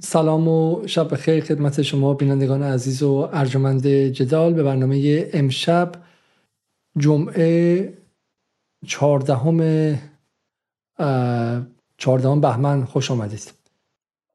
سلام 0.00 0.48
و 0.48 0.86
شب 0.86 1.12
بخیر 1.12 1.44
خدمت 1.44 1.82
شما 1.82 2.14
بینندگان 2.14 2.62
عزیز 2.62 3.02
و 3.02 3.28
ارجمند 3.32 3.86
جدال. 3.88 4.54
به 4.54 4.62
برنامه 4.62 5.28
امشب 5.32 5.92
جمعه 6.98 7.92
چهاردهم 8.86 9.98
چهاردهم 11.98 12.40
بهمن 12.40 12.84
خوش 12.84 13.10
آمدید. 13.10 13.52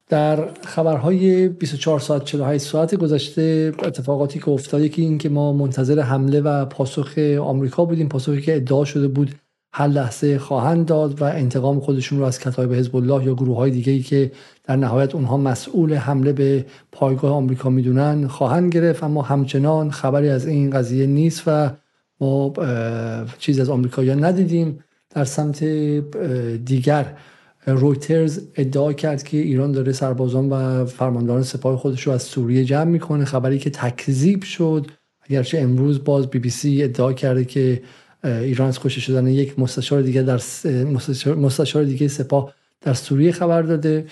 در 0.09 0.53
خبرهای 0.53 1.49
24 1.49 1.99
ساعت 1.99 2.25
48 2.25 2.65
ساعت 2.65 2.95
گذشته 2.95 3.73
اتفاقاتی 3.83 4.39
که 4.39 4.49
افتاد 4.49 4.89
که 4.89 5.01
این 5.01 5.17
که 5.17 5.29
ما 5.29 5.53
منتظر 5.53 5.99
حمله 5.99 6.41
و 6.41 6.65
پاسخ 6.65 7.17
آمریکا 7.41 7.85
بودیم 7.85 8.09
پاسخی 8.09 8.41
که 8.41 8.55
ادعا 8.55 8.85
شده 8.85 9.07
بود 9.07 9.35
هر 9.75 9.87
لحظه 9.87 10.39
خواهند 10.39 10.85
داد 10.85 11.21
و 11.21 11.23
انتقام 11.23 11.79
خودشون 11.79 12.19
رو 12.19 12.25
از 12.25 12.39
کتایب 12.39 12.73
حزب 12.73 12.95
الله 12.95 13.25
یا 13.25 13.33
گروه 13.33 13.57
های 13.57 13.71
دیگه 13.71 13.99
که 13.99 14.31
در 14.63 14.75
نهایت 14.75 15.15
اونها 15.15 15.37
مسئول 15.37 15.93
حمله 15.93 16.33
به 16.33 16.65
پایگاه 16.91 17.31
آمریکا 17.31 17.69
می‌دونن 17.69 18.27
خواهند 18.27 18.73
گرفت. 18.73 19.03
اما 19.03 19.21
همچنان 19.21 19.91
خبری 19.91 20.29
از 20.29 20.45
این 20.45 20.69
قضیه 20.69 21.05
نیست 21.05 21.43
و 21.47 21.71
ما 22.21 22.53
چیز 23.39 23.59
از 23.59 23.69
آمریکاییان 23.69 24.23
ندیدیم. 24.23 24.79
در 25.09 25.25
سمت 25.25 25.63
دیگر 26.65 27.13
رویترز 27.67 28.41
ادعا 28.55 28.93
کرد 28.93 29.23
که 29.23 29.37
ایران 29.37 29.71
داره 29.71 29.91
سربازان 29.91 30.49
و 30.49 30.85
فرمانداران 30.85 31.43
سپاه 31.43 31.77
خودش 31.77 32.01
رو 32.01 32.13
از 32.13 32.23
سوریه 32.23 32.65
جمع 32.65 32.83
می‌کنه. 32.91 33.25
خبری 33.25 33.59
که 33.59 33.69
تکذیب 33.69 34.43
شد 34.43 34.87
اگرچه 35.29 35.59
امروز 35.59 36.03
باز 36.03 36.27
بی 36.27 36.39
بی 36.39 36.49
سی 36.49 36.83
ادعا 36.83 37.13
کرده 37.13 37.45
که 37.45 37.81
ایران 38.23 38.67
از 38.67 38.79
کشته 38.79 39.01
شدن 39.01 39.27
یک 39.27 39.59
مستشار 39.59 40.01
دیگه 40.01 40.21
در 40.21 40.41
مستشار 41.35 41.83
دیگه 41.83 42.07
سپاه 42.07 42.53
در 42.81 42.93
سوریه 42.93 43.31
خبر 43.31 43.61
داده 43.61 44.05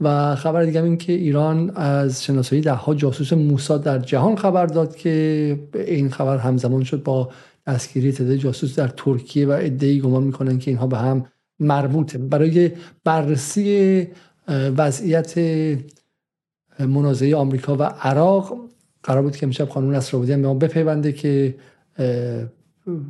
و 0.00 0.34
خبر 0.34 0.64
دیگه 0.64 0.82
این 0.82 0.96
که 0.96 1.12
ایران 1.12 1.70
از 1.70 2.24
شناسایی 2.24 2.62
ده 2.62 2.72
ها 2.72 2.94
جاسوس 2.94 3.32
موساد 3.32 3.82
در 3.82 3.98
جهان 3.98 4.36
خبر 4.36 4.66
داد 4.66 4.96
که 4.96 5.58
این 5.74 6.10
خبر 6.10 6.38
همزمان 6.38 6.84
شد 6.84 7.02
با 7.02 7.30
دستگیری 7.66 8.12
تعداد 8.12 8.36
جاسوس 8.36 8.78
در 8.78 8.88
ترکیه 8.88 9.46
و 9.46 9.50
ادعی 9.50 10.00
گمان 10.00 10.22
می‌کنن 10.22 10.58
که 10.58 10.70
اینها 10.70 10.86
به 10.86 10.98
هم 10.98 11.26
مربوطه. 11.60 12.18
برای 12.18 12.70
بررسی 13.04 14.06
وضعیت 14.48 15.34
منازعه 16.78 17.36
آمریکا 17.36 17.76
و 17.76 17.82
عراق 17.82 18.56
قرار 19.02 19.22
بود 19.22 19.36
که 19.36 19.46
امشب 19.46 19.68
خانون 19.68 19.94
نصرآبادی 19.94 20.32
به 20.32 20.36
ما 20.36 20.54
بپیونده 20.54 21.12
که 21.12 21.54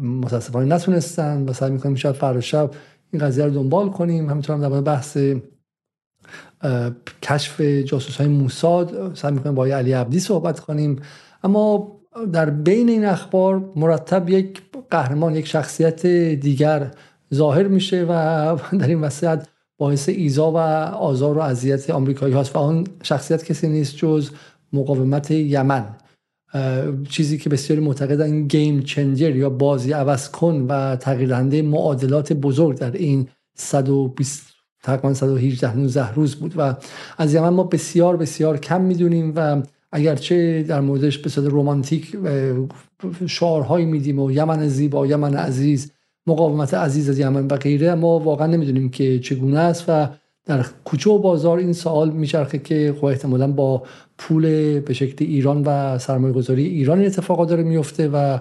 متاسفانه 0.03 0.75
نتونستن 0.75 1.49
و 1.49 1.53
سعی 1.53 1.71
می‌کنیم 1.71 1.95
شاید 1.95 2.15
فردا 2.15 2.41
شب 2.41 2.71
این 3.13 3.23
قضیه 3.23 3.45
رو 3.45 3.51
دنبال 3.51 3.91
کنیم. 3.91 4.31
همینطور 4.31 4.57
هم 4.57 4.69
در 4.69 4.81
بحث 4.81 5.19
کشف 7.23 7.61
جاسوس 7.61 8.17
های 8.17 8.29
موساد 8.29 9.15
سعی 9.15 9.33
می‌کنیم 9.33 9.55
با 9.55 9.67
علی 9.67 9.93
عبدی 9.93 10.21
صحبت 10.21 10.61
کنیم. 10.61 11.03
اما 11.45 11.99
در 12.33 12.51
بین 12.51 12.89
این 12.89 13.05
اخبار 13.05 13.73
مرتب 13.77 14.29
یک 14.29 14.63
قهرمان 14.91 15.35
یک 15.35 15.47
شخصیت 15.47 16.07
دیگر 16.07 16.91
ظاهر 17.35 17.69
میشه 17.69 18.07
و 18.09 18.13
در 18.81 18.87
این 18.87 19.01
وسط 19.01 19.47
باعث 19.79 20.09
ایزا 20.09 20.53
و 20.53 20.57
آزار 20.57 21.39
و 21.39 21.41
اذیت 21.41 21.91
آمریکایی 21.91 22.35
هاست. 22.35 22.57
و 22.57 22.59
آن 22.59 22.87
شخصیت 23.03 23.45
کسی 23.45 23.69
نیست 23.69 23.97
جز 23.97 24.31
مقاومت 24.73 25.31
یمن. 25.31 25.97
چیزی 27.09 27.39
که 27.39 27.51
بسیاری 27.51 27.83
معتقدن 27.83 28.47
گیم 28.47 28.83
چنجر 28.83 29.37
یا 29.37 29.51
بازی 29.51 29.93
عوض 29.93 30.31
کن 30.31 30.67
و 30.69 30.97
تغییر 30.97 31.63
معادلات 31.63 32.33
بزرگ 32.33 32.79
در 32.79 32.93
این 32.93 33.29
120 33.55 34.47
تقریبا 34.83 35.15
118 35.15 35.77
19 35.77 36.13
روز 36.13 36.35
بود 36.35 36.55
و 36.57 36.75
از 37.19 37.35
یمن 37.35 37.49
ما 37.49 37.63
بسیار 37.63 38.17
بسیار 38.17 38.59
کم 38.59 38.81
می‌دونیم 38.81 39.33
و 39.37 39.63
اگرچه 39.93 40.63
در 40.63 40.81
موردش 40.81 41.19
به 41.19 41.31
صورت 41.31 41.47
رومانتیک 41.47 42.17
شعارهایی 43.27 43.87
میدیم 43.87 44.19
و 44.19 44.31
یمن 44.31 44.69
زیبا 44.69 45.07
یمن 45.07 45.35
عزیز 45.35 45.93
مقاومت 46.27 46.75
عزیز 46.75 47.11
از 47.11 47.19
یمن 47.19 47.47
و 47.47 47.57
غیره 47.57 47.95
ما 47.95 48.19
واقعا 48.19 48.47
نمی‌دونیم 48.47 48.89
که 48.89 49.19
چگونه 49.19 49.59
است 49.59 49.85
و 49.89 50.09
در 50.49 50.67
کوچه 50.85 51.11
و 51.11 51.19
بازار 51.19 51.59
این 51.59 51.73
سوال 51.73 52.11
میچرخه 52.11 52.59
که 52.59 52.95
خب 52.99 53.05
احتمالا 53.05 53.47
با 53.47 53.83
پول 54.19 54.43
به 54.81 54.95
شکل 54.95 55.25
ایران 55.25 55.63
و 55.67 55.99
سرمایه 55.99 56.35
گذاری 56.35 56.67
ایران 56.67 57.05
اتفاقات 57.05 57.49
داره 57.49 57.63
میفته 57.63 58.09
و 58.09 58.39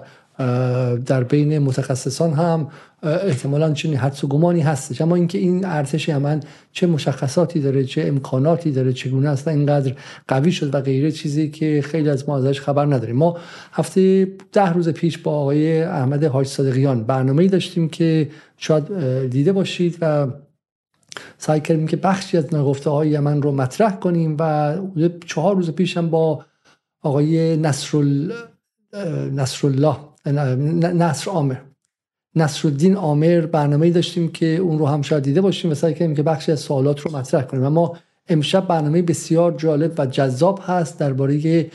در 1.06 1.24
بین 1.24 1.58
متخصصان 1.58 2.32
هم 2.32 2.68
احتمالا 3.02 3.72
چنین 3.72 3.96
حدس 3.96 4.24
و 4.24 4.28
گمانی 4.28 4.60
هستش. 4.60 5.00
اما 5.00 5.14
اینکه 5.14 5.38
این 5.38 5.64
ارتش 5.64 6.08
یمن 6.08 6.40
چه 6.72 6.86
مشخصاتی 6.86 7.60
داره 7.60 7.84
چه 7.84 8.02
امکاناتی 8.06 8.70
داره 8.70 8.92
چگونه 8.92 9.28
است 9.28 9.48
اینقدر 9.48 9.92
قوی 10.28 10.52
شد 10.52 10.74
و 10.74 10.80
غیره 10.80 11.12
چیزی 11.12 11.50
که 11.50 11.82
خیلی 11.84 12.08
از 12.08 12.28
ما 12.28 12.38
ازش 12.38 12.60
خبر 12.60 12.86
نداریم. 12.86 13.16
ما 13.16 13.36
هفته 13.72 14.28
ده 14.52 14.72
روز 14.72 14.88
پیش 14.88 15.18
با 15.18 15.32
آقای 15.32 15.82
احمد 15.82 16.24
حاج 16.24 16.46
صادقیان 16.46 17.04
برنامه 17.04 17.46
داشتیم 17.46 17.88
که 17.88 18.28
شاید 18.56 18.84
دیده 19.30 19.52
باشید 19.52 19.98
و 20.00 20.26
سعی 21.38 21.60
کردیم 21.60 21.86
که 21.86 21.96
بخشی 21.96 22.36
از 22.36 22.54
نگفته 22.54 22.90
های 22.90 23.08
یمن 23.08 23.42
رو 23.42 23.52
مطرح 23.52 23.96
کنیم 23.96 24.36
و 24.40 24.74
چهار 25.26 25.56
روز 25.56 25.70
پیش 25.70 25.96
هم 25.96 26.10
با 26.10 26.44
آقای 27.02 27.56
نصر 27.56 27.98
نصرالله 29.32 29.96
نصر 30.94 31.30
آمر 31.30 31.56
نصرالدین 32.34 32.96
آمر 32.96 33.40
برنامه 33.40 33.90
داشتیم 33.90 34.28
که 34.28 34.46
اون 34.46 34.78
رو 34.78 34.86
هم 34.86 35.02
شاید 35.02 35.22
دیده 35.22 35.40
باشیم 35.40 35.70
و 35.70 35.74
سعی 35.74 35.94
کردیم 35.94 36.16
که 36.16 36.22
بخشی 36.22 36.52
از 36.52 36.60
سوالات 36.60 37.00
رو 37.00 37.16
مطرح 37.16 37.42
کنیم. 37.42 37.64
اما 37.64 37.96
امشب 38.28 38.66
برنامه 38.66 39.02
بسیار 39.02 39.52
جالب 39.52 39.94
و 39.98 40.06
جذاب 40.06 40.60
هست 40.62 40.98
درباره 40.98 41.66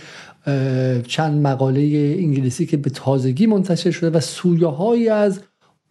چند 1.07 1.47
مقاله 1.47 2.15
انگلیسی 2.19 2.65
که 2.65 2.77
به 2.77 2.89
تازگی 2.89 3.45
منتشر 3.45 3.91
شده 3.91 4.17
و 4.17 4.19
سویه 4.19 5.13
از 5.13 5.39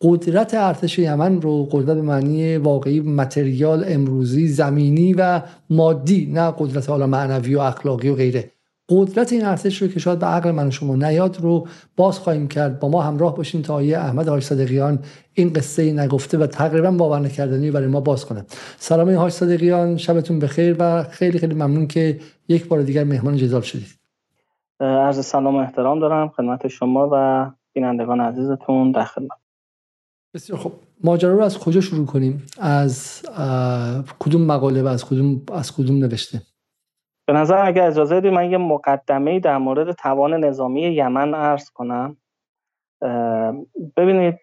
قدرت 0.03 0.55
ارتش 0.55 0.99
یمن 0.99 1.41
رو 1.41 1.65
قدرت 1.65 1.97
به 1.97 2.03
معنی 2.03 2.57
واقعی 2.57 3.01
متریال 3.01 3.85
امروزی 3.89 4.49
زمینی 4.49 5.15
و 5.15 5.43
مادی 5.71 6.31
نه 6.35 6.55
قدرت 6.59 6.91
حالا 6.91 7.07
معنوی 7.07 7.55
و 7.55 7.61
اخلاقی 7.61 8.09
و 8.09 8.15
غیره. 8.15 8.51
قدرت 8.89 9.33
این 9.33 9.45
ارتش 9.45 9.83
رو 9.83 9.89
که 9.89 10.01
شاید 10.01 10.19
به 10.19 10.27
عقل 10.27 10.51
من 10.51 10.69
و 10.69 10.71
شما 10.71 10.97
نیاد 10.97 11.41
رو 11.41 11.67
باز 11.97 12.19
خواهیم 12.19 12.49
کرد. 12.49 12.81
با 12.81 12.89
ما 12.89 13.03
همراه 13.03 13.37
باشین 13.37 13.63
تا 13.63 13.75
آیه 13.75 13.99
احمد 13.99 14.29
حاج 14.29 14.43
صادقیان 14.43 14.99
این 15.35 15.53
قصه 15.53 15.93
نگفته 15.93 16.39
و 16.39 16.47
تقریبا 16.47 16.91
باور 16.91 17.21
نکردنی 17.21 17.71
برای 17.71 17.87
ما 17.87 18.01
باز 18.01 18.27
کنه. 18.27 18.45
سلام 18.77 19.17
حاج 19.17 19.33
صادقیان 19.33 19.97
شبتون 19.97 20.39
بخیر 20.39 20.77
و 20.79 21.03
خیلی 21.03 21.39
خیلی 21.39 21.55
ممنون 21.55 21.87
که 21.87 22.21
یک 22.49 22.69
بار 22.69 22.83
دیگر 22.83 23.05
مهمان 23.05 23.37
جدال 23.37 23.61
شدید. 23.61 23.89
عرض 24.81 25.27
سلام 25.27 25.57
و 25.57 25.59
احترام 25.59 26.01
دارم 26.01 26.29
خدمت 26.29 26.69
شما 26.69 27.09
و 27.13 27.47
بینندگان 27.73 28.21
عزیزتون 28.21 28.93
در 28.93 29.05
خدمت. 29.05 29.42
بسیار 30.35 30.59
خب 30.59 30.73
ماجرا 31.05 31.33
رو 31.33 31.43
از 31.43 31.59
کجا 31.59 31.81
شروع 31.81 32.07
کنیم؟ 32.07 32.47
از 32.61 33.23
کدوم 34.21 34.47
مقاله 34.47 34.83
و 34.83 34.87
از 34.87 35.05
کدوم 35.05 35.43
از 35.53 35.77
کدوم 35.77 35.99
نوشته؟ 35.99 36.43
به 37.27 37.33
نظر 37.33 37.67
اگر 37.67 37.87
اجازه 37.87 38.17
بدید 38.17 38.33
من 38.33 38.51
یه 38.51 38.59
مقدمه 38.59 39.41
در 39.41 39.59
مورد 39.59 39.93
توان 39.93 40.45
نظامی 40.45 40.81
یمن 40.81 41.35
عرض 41.35 41.71
کنم. 41.71 42.17
ببینید 43.97 44.39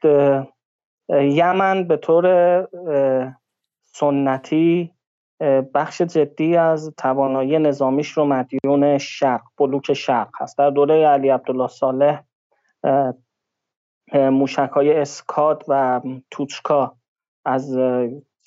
یمن 1.10 1.88
به 1.88 1.98
طور 1.98 2.68
سنتی 3.84 4.92
بخش 5.74 6.02
جدی 6.02 6.58
از 6.58 6.94
توانایی 6.98 7.60
نظامیش 7.60 8.10
رو 8.10 8.26
مدیون 8.26 8.98
شرق 8.98 9.42
بلوک 9.58 9.94
شرق 9.94 10.30
هست. 10.40 10.58
در 10.58 10.70
دوره 10.70 11.08
علی 11.08 11.30
عبدالله 11.30 11.68
صالح 11.68 12.24
موشک 14.14 14.70
های 14.74 14.94
اسکاد 14.94 15.64
و 15.68 16.02
توچکا 16.32 16.96
از 17.46 17.78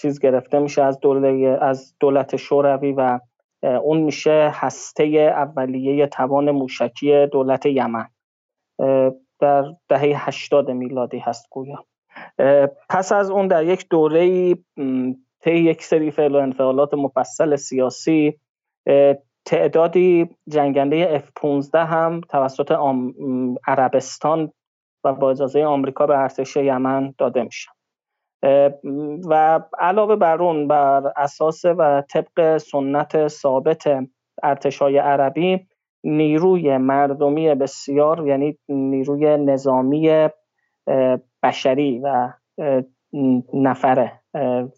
چیز 0.00 0.20
گرفته 0.20 0.58
میشه 0.58 0.82
از 0.82 1.00
دولت 1.00 1.62
از 1.62 1.94
دولت 2.00 2.36
شوروی 2.36 2.92
و 2.92 3.20
اون 3.62 4.00
میشه 4.00 4.50
هسته 4.54 5.04
اولیه 5.36 6.06
توان 6.06 6.50
موشکی 6.50 7.26
دولت 7.26 7.66
یمن. 7.66 8.08
در 9.40 9.64
دهه 9.88 10.28
80 10.28 10.70
میلادی 10.70 11.18
هست 11.18 11.46
گویا. 11.50 11.84
پس 12.88 13.12
از 13.12 13.30
اون 13.30 13.48
در 13.48 13.64
یک 13.64 13.88
دوره 13.90 14.54
طی 15.40 15.54
یک 15.54 15.82
سری 15.82 16.10
فعل 16.10 16.34
و 16.34 16.38
انفعالات 16.38 16.94
مفصل 16.94 17.56
سیاسی 17.56 18.38
تعدادی 19.44 20.28
جنگنده 20.48 21.18
F-15 21.18 21.74
هم 21.74 22.20
توسط 22.20 22.70
عربستان 23.66 24.52
و 25.04 25.12
با 25.12 25.30
اجازه 25.30 25.64
آمریکا 25.64 26.06
به 26.06 26.18
ارتش 26.18 26.56
یمن 26.56 27.14
داده 27.18 27.42
میشه 27.42 27.70
و 29.30 29.60
علاوه 29.78 30.16
بر 30.16 30.42
اون 30.42 30.68
بر 30.68 31.12
اساس 31.16 31.64
و 31.64 32.02
طبق 32.10 32.56
سنت 32.56 33.28
ثابت 33.28 33.84
ارتشای 34.42 34.98
عربی 34.98 35.66
نیروی 36.04 36.78
مردمی 36.78 37.54
بسیار 37.54 38.26
یعنی 38.28 38.58
نیروی 38.68 39.36
نظامی 39.36 40.28
بشری 41.42 42.00
و 42.04 42.32
نفره 43.54 44.12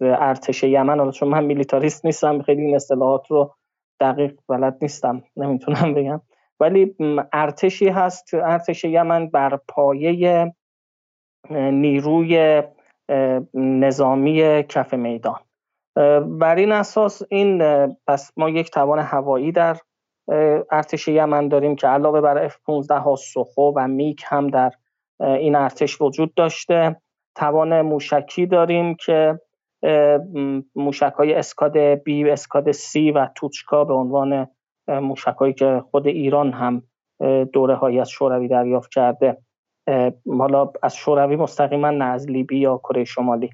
ارتش 0.01 0.65
یمن. 0.65 0.99
حالا 0.99 1.11
چون 1.11 1.29
من 1.29 1.45
میلیتاریست 1.45 2.05
نیستم 2.07 2.43
خیلی 2.43 2.63
این 2.63 2.77
اصطلاحات 2.77 3.31
رو 3.31 3.55
دقیق 4.01 4.41
بلد 4.49 4.79
نیستم 4.83 5.23
نمی‌تونم 5.37 5.95
بگم. 5.95 6.21
ولی 6.61 6.97
ارتشی 7.33 7.89
هست 7.89 8.35
ارتش 8.35 8.85
یمن 8.85 9.29
بر 9.29 9.59
پایه 9.69 10.53
نیروی 11.51 12.63
نظامی 13.55 14.63
کف 14.63 14.95
میدان. 14.95 15.41
بر 16.27 16.57
این 16.57 16.73
اساس 16.73 17.23
این 17.31 17.59
پس 18.07 18.33
ما 18.37 18.51
یک 18.51 18.71
توان 18.71 18.99
هوایی 18.99 19.53
در 19.53 19.77
ارتش 20.71 21.09
یمن 21.09 21.49
داریم 21.49 21.77
که 21.77 21.87
علاوه 21.87 22.21
بر 22.21 22.49
F-15 22.49 22.91
ها 22.91 23.17
سخو 23.17 23.73
و 23.77 23.89
میک 23.89 24.25
هم 24.27 24.49
در 24.49 24.73
این 25.21 25.57
ارتش 25.57 26.01
وجود 26.01 26.35
داشته. 26.35 26.97
توان 27.35 27.83
موشکی 27.83 28.47
داریم 28.47 28.95
که 28.95 29.41
موشک 30.75 31.13
های 31.19 31.35
اسکاد 31.35 31.77
بی 31.79 32.31
اسکاد 32.31 32.73
سی 32.73 33.11
و 33.11 33.29
توچکا 33.35 33.85
به 33.85 33.95
عنوان 33.95 34.49
موشک 34.89 35.35
هایی 35.41 35.53
که 35.53 35.85
خود 35.91 36.07
ایران 36.07 36.53
هم 36.53 36.83
دوره 37.53 37.75
هایی 37.75 38.01
از 38.01 38.11
شوروی 38.11 38.49
دریافت 38.49 38.91
کرده. 38.93 39.39
حالا 40.39 40.73
از 40.83 40.97
شوروی 40.97 41.37
مستقیما 41.37 41.91
نه 41.91 42.05
از 42.05 42.31
لیبی 42.31 42.59
یا 42.59 42.79
کره 42.79 43.05
شمالی. 43.05 43.51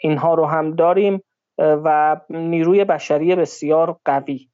اینها 0.00 0.34
رو 0.34 0.46
هم 0.46 0.74
داریم 0.74 1.22
و 1.58 2.16
نیروی 2.30 2.84
بشری 2.84 3.36
بسیار 3.36 3.98
قوی 4.04 4.48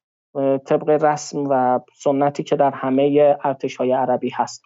طبق 0.65 0.89
رسم 0.89 1.45
و 1.51 1.81
سنتی 1.95 2.43
که 2.43 2.57
در 2.57 2.71
همه 2.71 3.37
ارتش 3.45 3.77
های 3.77 3.93
عربی 3.93 4.31
هست. 4.35 4.65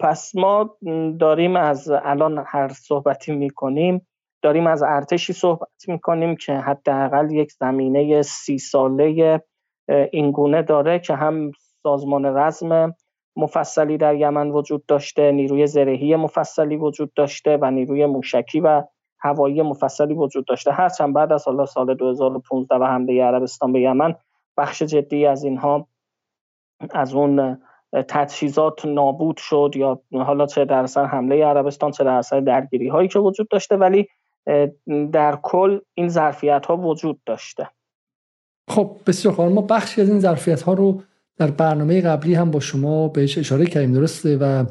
پس 0.00 0.32
ما 0.34 0.76
داریم 1.20 1.56
از 1.56 1.90
الان 1.90 2.44
هر 2.46 2.68
صحبتی 2.68 3.32
می‌کنیم 3.32 4.06
داریم 4.42 4.66
از 4.66 4.82
ارتشی 4.82 5.32
صحبت 5.32 5.88
می‌کنیم 5.88 6.36
که 6.36 6.52
حداقل 6.52 7.30
یک 7.30 7.52
زمینه 7.52 8.22
سی 8.22 8.58
ساله 8.58 9.42
اینگونه 9.88 10.62
داره 10.62 10.98
که 10.98 11.14
هم 11.14 11.52
سازمان 11.82 12.24
رزم 12.24 12.94
مفصلی 13.36 13.98
در 13.98 14.14
یمن 14.14 14.50
وجود 14.50 14.86
داشته 14.86 15.32
نیروی 15.32 15.66
زرهی 15.66 16.16
مفصلی 16.16 16.76
وجود 16.76 17.14
داشته 17.14 17.58
و 17.62 17.70
نیروی 17.70 18.06
موشکی 18.06 18.60
و 18.60 18.82
هوایی 19.18 19.62
مفصلی 19.62 20.14
وجود 20.14 20.46
داشته. 20.46 20.72
هرچند 20.72 21.14
بعد 21.14 21.32
از 21.32 21.46
حالا 21.46 21.66
سال 21.66 21.94
2015 21.94 22.74
و 22.74 22.84
حمله 22.84 23.24
عربستان 23.24 23.72
به 23.72 23.80
یمن 23.80 24.14
بخش 24.56 24.82
جدی 24.82 25.26
از 25.26 25.44
اینها 25.44 25.88
از 26.90 27.14
اون 27.14 27.58
تجهیزات 28.08 28.86
نابود 28.86 29.36
شد 29.36 29.70
یا 29.76 30.02
حالا 30.12 30.46
چه 30.46 30.64
در 30.64 30.82
اثر 30.82 31.04
حمله 31.04 31.44
عربستان 31.44 31.90
چه 31.90 32.04
در 32.04 32.14
اثر 32.14 32.40
درگیری 32.40 32.88
هایی 32.88 33.08
که 33.08 33.18
وجود 33.18 33.48
داشته 33.48 33.76
ولی 33.76 34.08
در 35.12 35.38
کل 35.42 35.80
این 35.94 36.08
ظرفیت 36.08 36.66
ها 36.66 36.76
وجود 36.76 37.20
داشته. 37.26 37.68
خب 38.68 38.96
بسیار 39.06 39.34
خوب. 39.34 39.44
ما 39.44 39.60
بخشی 39.60 40.00
از 40.00 40.08
این 40.08 40.20
ظرفیت 40.20 40.62
ها 40.62 40.72
رو 40.72 41.02
در 41.36 41.50
برنامه 41.50 42.00
قبلی 42.00 42.34
هم 42.34 42.50
با 42.50 42.60
شما 42.60 43.08
بهش 43.08 43.38
اشاره 43.38 43.66
کردیم 43.66 43.92
درسته؟ 43.92 44.36
و 44.36 44.64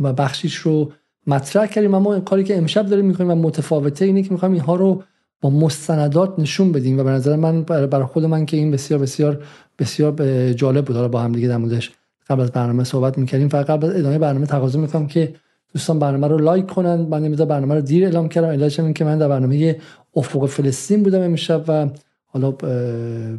و 0.00 0.12
بخشیش 0.12 0.54
رو 0.54 0.92
مطرح 1.26 1.66
کردیم. 1.66 1.94
اما 1.94 2.20
کاری 2.20 2.44
که 2.44 2.58
امشب 2.58 2.86
داریم 2.86 3.04
می‌کنیم 3.04 3.30
و 3.30 3.34
متفاوته 3.34 4.04
اینه 4.04 4.22
که 4.22 4.32
می‌خوایم 4.32 4.52
اینها 4.52 4.74
رو 4.74 5.02
با 5.40 5.50
مستندات 5.50 6.38
نشون 6.38 6.72
بدیم 6.72 7.00
و 7.00 7.04
به 7.04 7.10
نظر 7.10 7.36
من 7.36 7.62
برای 7.62 8.06
خود 8.06 8.24
من 8.24 8.46
که 8.46 8.56
این 8.56 8.70
بسیار 8.70 9.00
بسیار 9.00 9.44
بسیار 9.78 10.52
جالب 10.52 10.84
بود. 10.84 10.96
حالا 10.96 11.08
با 11.08 11.20
هم 11.20 11.32
دیگه 11.32 11.48
در 11.48 11.56
موردش 11.56 11.92
قبل 12.28 12.40
از 12.40 12.52
برنامه 12.52 12.84
صحبت 12.84 13.18
می‌کردیم. 13.18 13.48
فقط 13.48 13.66
قبل 13.66 13.86
از 13.86 13.96
ادامه 13.96 14.18
برنامه 14.18 14.46
تقاضا 14.46 14.80
می‌کنم 14.80 15.06
که 15.06 15.34
دوستان 15.72 15.98
برنامه 15.98 16.26
رو 16.26 16.38
لایک 16.38 16.66
کنن. 16.66 16.94
من 16.94 17.22
نمی‌دونم 17.22 17.48
برنامه 17.48 17.74
رو 17.74 17.80
دیر 17.80 18.04
اعلام 18.04 18.28
کردم. 18.28 18.48
علتش 18.48 18.80
این 18.80 18.92
که 18.92 19.04
من 19.04 19.18
در 19.18 19.28
برنامه 19.28 19.76
افق 20.16 20.46
فلسطین 20.46 21.02
بودم 21.02 21.20
امشب 21.20 21.64
و 21.68 21.88
حالا 22.30 22.50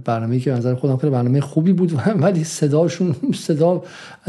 برنامه 0.05 0.39
که 0.39 0.51
نظر 0.51 0.75
خودم 0.75 0.97
خیلی 0.97 1.13
برنامه 1.13 1.41
خوبی 1.41 1.73
بود 1.73 1.93
ولی 2.23 2.43
صداشون 2.43 3.15
صدا 3.33 3.83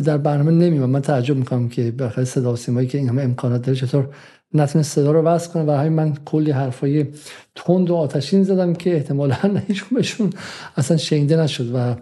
در 0.04 0.18
برنامه 0.18 0.50
نمیاد 0.50 0.88
من 0.88 1.02
تعجب 1.02 1.36
می‌کنم 1.36 1.68
که 1.68 1.90
بخاطر 1.90 2.24
صدا 2.24 2.56
سیمایی 2.56 2.86
که 2.86 2.98
این 2.98 3.08
همه 3.08 3.22
امکانات 3.22 3.62
داره 3.62 3.78
چطور 3.78 4.08
نتونه 4.54 4.82
صدا 4.82 5.12
رو 5.12 5.22
وصل 5.22 5.52
کنه. 5.52 5.64
و 5.64 5.70
همین 5.70 5.92
من 5.92 6.14
کلی 6.24 6.50
حرفای 6.50 7.06
تند 7.54 7.90
و 7.90 7.94
آتشین 7.94 8.42
زدم 8.42 8.72
که 8.72 8.94
احتمالا 8.94 9.36
هیچکدومشون 9.68 10.30
اصلا 10.76 10.96
شنیده 10.96 11.36
نشد. 11.36 11.74
و 11.74 11.94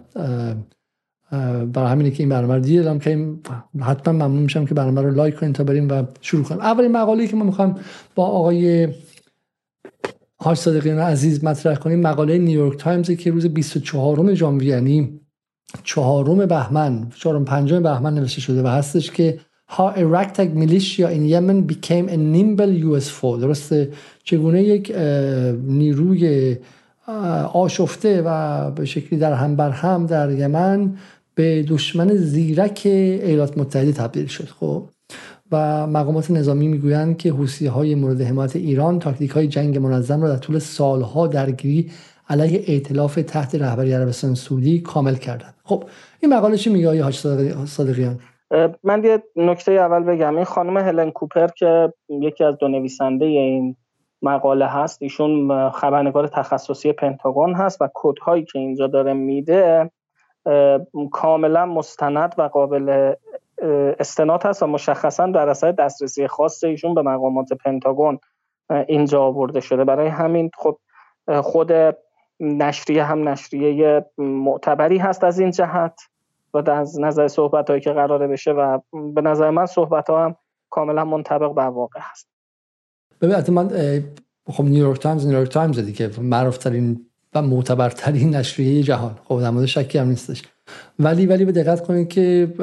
برای 1.65 1.91
همینه 1.91 2.11
که 2.11 2.23
این 2.23 2.29
برنامه 2.29 2.55
رو 2.55 2.61
دیدم 2.61 2.99
که 2.99 3.27
حتما 3.81 4.13
ممنون 4.13 4.43
میشم 4.43 4.65
که 4.65 4.73
برنامه 4.73 5.01
رو 5.01 5.11
لایک 5.11 5.35
کنین 5.35 5.53
تا 5.53 5.63
بریم 5.63 5.89
و 5.89 6.03
شروع 6.21 6.43
کنیم. 6.43 6.61
اولین 6.61 6.91
مقاله 6.91 7.27
که 7.27 7.35
ما 7.35 7.43
می‌خوایم 7.43 7.75
با 8.15 8.25
آقای 8.25 8.87
هاش 10.41 10.57
صادقیان 10.57 10.99
عزیز 10.99 11.43
مطرح 11.43 11.75
کنیم. 11.75 11.99
مقاله 11.99 12.37
نیویورک 12.37 12.77
تایمز 12.77 13.11
که 13.11 13.31
روز 13.31 13.45
24 13.45 14.33
ژانویه 14.33 14.69
یعنی 14.69 15.19
چهارم 15.83 16.45
بهمن 16.45 17.09
چهارم 17.15 17.45
پنجم 17.45 17.83
بهمن 17.83 18.13
نوشته 18.13 18.41
شده 18.41 18.63
و 18.63 18.67
هستش 18.67 19.11
که 19.11 19.39
How 19.69 19.89
a 19.89 20.03
militia 20.55 21.11
in 21.11 21.25
Yemen 21.27 21.61
became 21.61 22.09
a 22.09 22.17
nimble 22.17 22.73
US 22.89 23.09
foe. 23.09 23.37
درسته؟ 23.37 23.91
چگونه 24.23 24.63
یک 24.63 24.91
نیروی 25.63 26.57
آشفته 27.53 28.21
و 28.25 28.71
به 28.71 28.85
شکلی 28.85 29.19
در 29.19 29.33
هم 29.33 29.55
بر 29.55 29.69
هم 29.69 30.05
در 30.05 30.31
یمن 30.31 30.97
به 31.35 31.63
دشمن 31.63 32.15
زیرک 32.15 32.81
ایالات 32.85 33.57
متحده 33.57 33.91
تبدیل 33.91 34.25
شد. 34.25 34.47
خب 34.59 34.89
و 35.51 35.87
مقامات 35.87 36.31
نظامی 36.31 36.67
می‌گویند 36.67 37.17
که 37.17 37.31
حوسی 37.31 37.67
های 37.67 37.95
مورد 37.95 38.21
حمایت 38.21 38.55
ایران 38.55 38.99
تاکتیک 38.99 39.31
های 39.31 39.47
جنگ 39.47 39.77
منظم 39.77 40.21
را 40.21 40.29
در 40.29 40.37
طول 40.37 40.59
سالها 40.59 41.27
درگیری 41.27 41.91
علیه 42.29 42.63
ائتلاف 42.67 43.15
تحت 43.15 43.55
رهبری 43.55 43.93
عربستان 43.93 44.35
سعودی 44.35 44.79
کامل 44.79 45.15
کردند. 45.15 45.53
خب 45.63 45.83
این 46.19 46.33
مقاله 46.33 46.57
چی 46.57 46.69
میگه 46.69 46.87
آقای 46.87 47.11
صادقیان؟ 47.65 48.19
من 48.83 49.03
یه 49.03 49.23
نکته 49.35 49.71
اول 49.71 50.03
بگم. 50.03 50.35
این 50.35 50.45
خانم 50.45 50.77
هلن 50.77 51.11
کوپر 51.11 51.47
که 51.47 51.93
یکی 52.09 52.43
از 52.43 52.57
دو 52.57 52.67
نویسنده 52.67 53.25
این 53.25 53.75
مقاله 54.21 54.67
هست 54.67 55.01
ایشون 55.01 55.69
خبرنگار 55.69 56.27
تخصصی 56.27 56.91
پنتاگون 56.91 57.53
هست 57.53 57.81
و 57.81 57.89
کدهایی 57.93 58.45
که 58.45 58.59
اینجا 58.59 58.87
داره 58.87 59.13
میده 59.13 59.91
کاملا 61.11 61.65
مستند 61.65 62.35
و 62.37 62.41
قابل 62.41 63.13
استناد 63.99 64.45
هست 64.45 64.63
و 64.63 64.67
مشخصا 64.67 65.27
در 65.27 65.49
اثر 65.49 65.71
دسترسی 65.71 66.27
خاص 66.27 66.63
ایشون 66.63 66.93
به 66.93 67.01
مقامات 67.01 67.53
پنتاگون 67.53 68.19
اینجا 68.87 69.21
آورده 69.21 69.59
شده. 69.59 69.83
برای 69.83 70.07
همین 70.07 70.51
خب 70.57 70.79
خود 71.41 71.71
نشریه 72.39 73.03
هم 73.03 73.29
نشریه 73.29 74.05
معتبری 74.17 74.97
هست 74.97 75.23
از 75.23 75.39
این 75.39 75.51
جهت 75.51 76.01
و 76.53 76.69
از 76.71 76.99
نظر 76.99 77.27
صحبت 77.27 77.69
هایی 77.69 77.81
که 77.81 77.91
قراره 77.91 78.27
بشه 78.27 78.51
و 78.51 78.79
به 79.13 79.21
نظر 79.21 79.49
من 79.49 79.65
صحبت 79.65 80.09
ها 80.09 80.25
هم 80.25 80.35
کاملا 80.69 81.05
منطبق 81.05 81.53
بر 81.53 81.67
واقع 81.67 81.99
هست. 82.03 82.27
ببینید 83.21 83.51
من 83.51 83.69
خب 84.47 84.63
نیویورک 84.63 84.99
تایمز 84.99 85.27
نیویورک 85.27 85.49
تایمز 85.49 85.79
دیگه 85.79 86.09
معروف 86.21 86.57
ترین 86.57 87.05
و 87.35 87.41
معتبرترین 87.41 88.35
نشریه 88.35 88.83
جهان. 88.83 89.15
خب 89.23 89.41
در 89.41 89.49
مورد 89.49 89.65
شکی 89.65 89.97
هم 89.97 90.07
نیستش. 90.07 90.43
ولی 90.99 91.25
ولی 91.25 91.45
به 91.45 91.51
دقت 91.51 91.83
کنید 91.87 92.07
که 92.07 92.53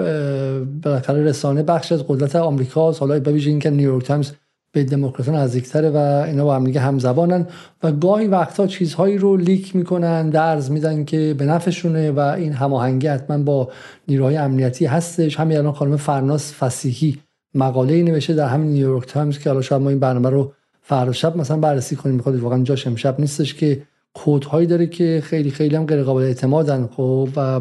بالاخره 0.82 1.24
رسانه 1.24 1.62
بخش 1.62 1.92
از 1.92 2.04
قدرت 2.08 2.36
آمریکا 2.36 2.92
حالا 2.92 3.20
به 3.20 3.32
ویژه 3.32 3.50
اینکه 3.50 3.70
نیویورک 3.70 4.04
تایمز 4.04 4.30
به 4.72 4.84
دموکرات 4.84 5.28
نزدیکتره 5.28 5.90
و 5.90 5.96
اینا 5.96 6.44
با 6.44 6.56
هم 6.56 6.64
دیگه 6.64 6.80
همزبانن 6.80 7.46
و 7.82 7.92
گاهی 7.92 8.26
وقتها 8.26 8.66
چیزهایی 8.66 9.18
رو 9.18 9.36
leak 9.36 9.76
می‌کنن 9.76 10.30
درز 10.30 10.70
میدن 10.70 11.04
که 11.04 11.34
به 11.38 11.44
نفعشونه 11.44 12.10
و 12.10 12.18
این 12.18 12.52
هماهنگی 12.52 13.06
حتما 13.06 13.38
با 13.38 13.68
نیروهای 14.08 14.36
امنیتی 14.36 14.86
هستش. 14.86 15.40
همین 15.40 15.58
الان 15.58 15.72
خانم 15.72 15.96
فرناس 15.96 16.54
فسیحی 16.54 17.18
مقاله 17.54 17.94
ای 17.94 18.02
نوشته 18.02 18.34
در 18.34 18.48
همین 18.48 18.70
نیویورک 18.70 19.06
تایمز 19.06 19.38
که 19.38 19.50
حالا 19.50 19.62
شاید 19.62 19.82
ما 19.82 19.90
این 19.90 19.98
برنامه 19.98 20.30
رو 20.30 20.52
فردا 20.82 21.12
شب 21.12 21.36
مثلا 21.36 21.56
بررسی 21.56 21.96
کنیم. 21.96 22.14
می‌خواد 22.14 22.40
واقعا 22.40 22.62
جاش 22.62 22.86
امشب 22.86 23.20
نیستش 23.20 23.54
که 23.54 23.82
quote 24.14 24.47
هایی 24.47 24.66
داره 24.66 24.86
که 24.86 25.22
خیلی 25.24 25.50
خیلی 25.50 25.76
هم 25.76 25.86
غیر 25.86 26.02
قابل 26.02 26.22
اعتمادن. 26.22 26.88
خب 26.96 27.28
و 27.36 27.60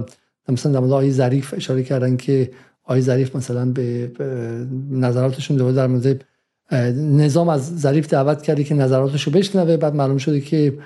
مثلا 0.49 0.71
در 0.71 0.79
مورد 0.79 0.91
آقای 0.91 1.11
ظریف 1.11 1.53
اشاره 1.53 1.83
کردن 1.83 2.17
که 2.17 2.51
آقای 2.83 3.01
ظریف 3.01 3.35
مثلا 3.35 3.65
به 3.65 4.11
نظراتشون 4.91 5.57
در 5.57 5.87
مورد 5.87 6.25
نظام 6.97 7.49
از 7.49 7.79
ظریف 7.79 8.09
دعوت 8.09 8.41
کرده 8.41 8.63
که 8.63 8.75
نظراتشو 8.75 9.31
بشنوه. 9.31 9.77
بعد 9.77 9.95
معلوم 9.95 10.17
شده 10.17 10.41
که 10.41 10.77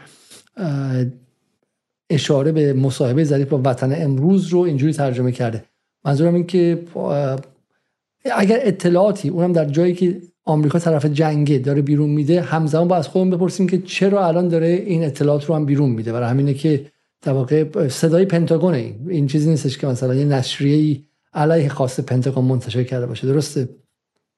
اشاره 2.09 2.51
به 2.51 2.73
مصاحبه 2.73 3.23
ظریف 3.23 3.47
با 3.47 3.61
وطن 3.65 4.01
امروز 4.03 4.47
رو 4.47 4.59
اینجوری 4.59 4.93
ترجمه 4.93 5.31
کرده. 5.31 5.63
منظورم 6.05 6.33
این 6.33 6.47
که 6.47 6.83
اگر 8.35 8.59
اطلاعاتی 8.61 9.29
اونم 9.29 9.53
در 9.53 9.65
جایی 9.65 9.93
که 9.93 10.21
آمریکا 10.45 10.79
طرف 10.79 11.05
جنگه 11.05 11.57
داره 11.57 11.81
بیرون 11.81 12.09
میده 12.09 12.41
همزمان 12.41 12.87
با 12.87 12.95
از 12.95 13.07
خودمون 13.07 13.37
بپرسیم 13.37 13.67
که 13.67 13.77
چرا 13.77 14.27
الان 14.27 14.47
داره 14.47 14.67
این 14.67 15.03
اطلاعات 15.03 15.45
رو 15.45 15.55
هم 15.55 15.65
بیرون 15.65 15.89
میده. 15.89 16.11
برای 16.11 16.29
همینه 16.29 16.53
که 16.53 16.85
در 17.21 17.33
واقع 17.33 17.87
صدای 17.87 18.25
پنتاگون 18.25 18.73
این 19.09 19.27
چیزی 19.27 19.49
نیستش 19.49 19.77
که 19.77 19.87
مثلا 19.87 20.15
یه 20.15 20.25
نشریه 20.25 21.03
علیه 21.33 21.69
خاص 21.69 21.99
پنتاگون 21.99 22.45
منتشر 22.45 22.83
کرده 22.83 23.05
باشه. 23.05 23.27
درسته؟ 23.27 23.69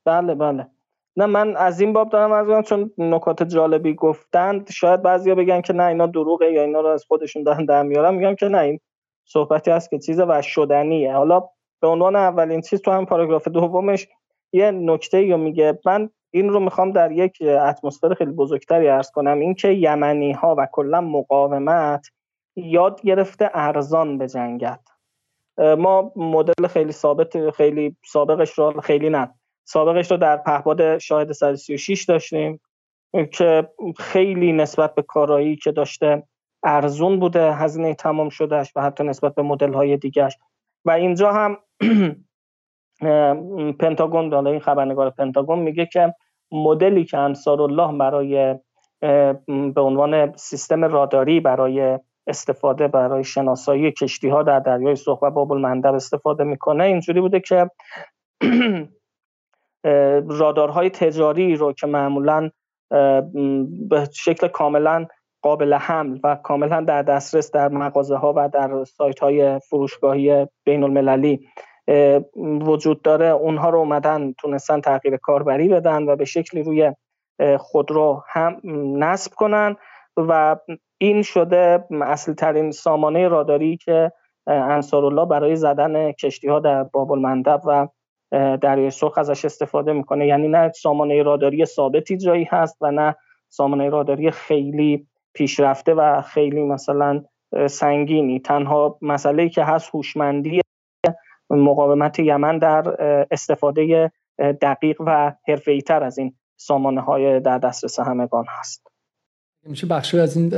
بله 0.05 0.35
بله. 0.35 0.67
نه 1.17 1.25
من 1.25 1.55
از 1.55 1.81
این 1.81 1.93
باب 1.93 2.09
دارم 2.09 2.31
از 2.31 2.65
چون 2.65 2.91
نکات 2.97 3.43
جالبی 3.43 3.93
گفتند 3.93 4.69
شاید 4.69 5.01
بعضیا 5.01 5.35
بگن 5.35 5.61
که 5.61 5.73
نه 5.73 5.83
اینا 5.83 6.07
دروغه 6.07 6.51
یا 6.51 6.61
اینا 6.61 6.81
رو 6.81 6.87
از 6.87 7.05
خودشون 7.07 7.43
دارن 7.43 7.65
در 7.65 7.83
میارن. 7.83 8.15
میگم 8.15 8.35
که 8.35 8.45
نه 8.45 8.57
این 8.57 8.79
صحبتی 9.25 9.71
هست 9.71 9.89
که 9.89 9.99
چیز 9.99 10.19
و 10.19 10.41
شدنیه. 10.41 11.15
حالا 11.15 11.43
به 11.81 11.87
عنوان 11.87 12.15
اولین 12.15 12.61
چیز 12.61 12.81
تو 12.81 12.91
هم 12.91 13.05
پاراگراف 13.05 13.47
دومش 13.47 14.07
یه 14.53 14.71
نکته 14.71 15.25
یا 15.25 15.37
میگه. 15.37 15.79
من 15.85 16.09
این 16.31 16.49
رو 16.49 16.59
می‌خوام 16.59 16.91
در 16.91 17.11
یک 17.11 17.37
اتمسفر 17.41 18.13
خیلی 18.13 18.31
بزرگتری 18.31 18.87
ارز 18.87 19.11
کنم. 19.11 19.39
اینکه 19.39 19.67
یمنی 19.67 20.31
ها 20.31 20.55
و 20.57 20.67
کلا 20.71 21.01
مقاومت 21.01 22.07
یاد 22.55 23.01
گرفته 23.01 23.49
ارزان 23.53 24.17
به 24.17 24.27
جنگت. 24.27 24.79
ما 25.57 26.11
مدل 26.15 26.67
خیلی 26.67 26.91
ثابت 26.91 27.49
خیلی 27.49 27.95
سابقش 28.05 28.51
رو 28.59 28.81
خیلی 28.81 29.09
نه. 29.09 29.33
سابقش 29.63 30.11
رو 30.11 30.17
در 30.17 30.37
پهباد 30.37 30.97
شاهد 30.97 31.31
136 31.31 32.05
داشتیم 32.05 32.61
که 33.31 33.69
خیلی 33.97 34.53
نسبت 34.53 34.95
به 34.95 35.01
کارایی 35.01 35.55
که 35.55 35.71
داشته 35.71 36.23
ارزون 36.63 37.19
بوده 37.19 37.53
هزینه 37.53 37.93
تمام 37.93 38.29
شدهش 38.29 38.71
و 38.75 38.81
حتی 38.81 39.03
نسبت 39.03 39.35
به 39.35 39.41
مدل 39.41 39.73
های 39.73 39.97
دیگرش 39.97 40.37
و 40.85 40.91
اینجا 40.91 41.31
هم 41.31 41.57
پنتاگون 43.79 44.29
داده 44.29 44.49
این 44.49 44.59
خبرنگار 44.59 45.09
پنتاگون 45.09 45.59
میگه 45.59 45.85
که 45.85 46.13
مدلی 46.51 47.05
که 47.05 47.17
انصار 47.17 47.61
الله 47.61 47.97
برای 47.97 48.55
به 49.73 49.81
عنوان 49.81 50.37
سیستم 50.37 50.85
راداری 50.85 51.39
برای 51.39 51.99
استفاده 52.31 52.87
برای 52.87 53.23
شناسایی 53.23 53.91
کشتی 53.91 54.29
ها 54.29 54.43
در 54.43 54.59
دریای 54.59 54.95
سرخ 54.95 55.21
و 55.21 55.31
باب 55.31 55.51
المندب 55.51 55.93
استفاده 55.93 56.43
می‌کنه. 56.43 56.83
اینجوری 56.83 57.21
بوده 57.21 57.39
که 57.39 57.69
رادارهای 60.41 60.89
تجاری 60.89 61.55
رو 61.55 61.73
که 61.73 61.87
معمولا 61.87 62.49
به 63.89 64.07
شکل 64.13 64.47
کاملا 64.47 65.05
قابل 65.41 65.73
حمل 65.73 66.19
و 66.23 66.35
کاملا 66.35 66.81
در 66.81 67.01
دسترس 67.01 67.51
در 67.51 67.67
مغازه 67.67 68.15
ها 68.15 68.33
و 68.35 68.49
در 68.49 68.83
سایت 68.83 69.19
های 69.19 69.59
فروشگاهی 69.59 70.47
بین 70.65 70.83
المللی 70.83 71.47
وجود 72.61 73.01
داره. 73.01 73.25
اونها 73.25 73.69
رو 73.69 73.77
اومدن 73.79 74.33
تونستن 74.33 74.81
تغییر 74.81 75.17
کاربری 75.17 75.67
بدن 75.67 76.03
و 76.03 76.15
به 76.15 76.25
شکلی 76.25 76.63
روی 76.63 76.91
خودرو 77.57 78.23
هم 78.27 78.61
نصب 79.03 79.31
کنن. 79.33 79.75
و 80.17 80.55
این 80.97 81.21
شده 81.21 81.85
اصلی 82.01 82.35
ترین 82.35 82.71
سامانه 82.71 83.27
راداری 83.27 83.77
که 83.77 84.11
انصارالله 84.47 85.25
برای 85.25 85.55
زدن 85.55 86.11
کشتی 86.11 86.47
ها 86.47 86.59
در 86.59 86.83
باب 86.83 87.11
المندب 87.11 87.61
و 87.65 87.87
دریای 88.57 88.89
سرخ 88.89 89.17
ازش 89.17 89.45
استفاده 89.45 89.93
می‌کنه. 89.93 90.27
یعنی 90.27 90.47
نه 90.47 90.71
سامانه 90.71 91.23
راداری 91.23 91.65
ثابتی 91.65 92.17
جایی 92.17 92.47
هست 92.51 92.77
و 92.81 92.91
نه 92.91 93.15
سامانه 93.49 93.89
راداری 93.89 94.31
خیلی 94.31 95.07
پیشرفته 95.33 95.93
و 95.93 96.21
خیلی 96.21 96.61
مثلا 96.61 97.23
سنگینی. 97.67 98.39
تنها 98.39 98.97
مسئله 99.01 99.49
که 99.49 99.63
هست 99.63 99.95
هوشمندی 99.95 100.61
مقاومت 101.49 102.19
یمن 102.19 102.57
در 102.57 102.83
استفاده 103.31 104.11
دقیق 104.61 105.01
و 105.05 105.33
حرفه‌ای 105.47 105.81
تر 105.81 106.03
از 106.03 106.17
این 106.17 106.35
سامانه 106.57 107.01
های 107.01 107.39
در 107.39 107.57
دسترس 107.57 107.99
همگان 107.99 108.45
هست. 108.59 108.90
میشه 109.65 109.87
بخشی 109.87 110.19
از 110.19 110.37
این 110.37 110.49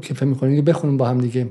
که 0.00 0.14
فهم 0.14 0.28
می‌کنید 0.28 0.64
بخونیم 0.64 0.96
با 0.96 1.04
هم 1.04 1.18
دیگه. 1.18 1.46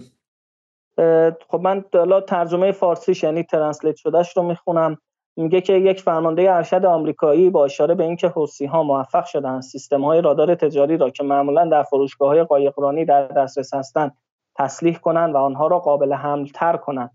خب 1.47 1.59
من 1.61 1.85
حالا 1.93 2.21
ترجمه 2.21 2.71
فارسیش 2.71 3.23
یعنی 3.23 3.43
ترنسلیت 3.43 3.95
شدهش 3.95 4.37
رو 4.37 4.43
می‌خونم. 4.43 4.97
میگه 5.37 5.61
که 5.61 5.73
یک 5.73 6.01
فرمانده 6.01 6.51
ارشد 6.51 6.85
آمریکایی 6.85 7.49
با 7.49 7.65
اشاره 7.65 7.95
به 7.95 8.03
اینکه 8.03 8.27
حوسی 8.27 8.65
ها 8.65 8.83
موفق 8.83 9.25
شدن 9.25 9.61
سیستم 9.61 10.05
های 10.05 10.21
رادار 10.21 10.55
تجاری 10.55 10.97
را 10.97 11.09
که 11.09 11.23
معمولا 11.23 11.65
در 11.65 11.83
فروشگاه 11.83 12.29
های 12.29 12.43
قایقرانی 12.43 13.05
در 13.05 13.27
دسترس 13.27 13.73
هستند 13.73 14.17
تسلیح 14.55 14.97
کنند 14.97 15.35
و 15.35 15.37
آنها 15.37 15.67
را 15.67 15.79
قابل 15.79 16.13
حمل 16.13 16.45
تر 16.45 16.77
کنند. 16.77 17.11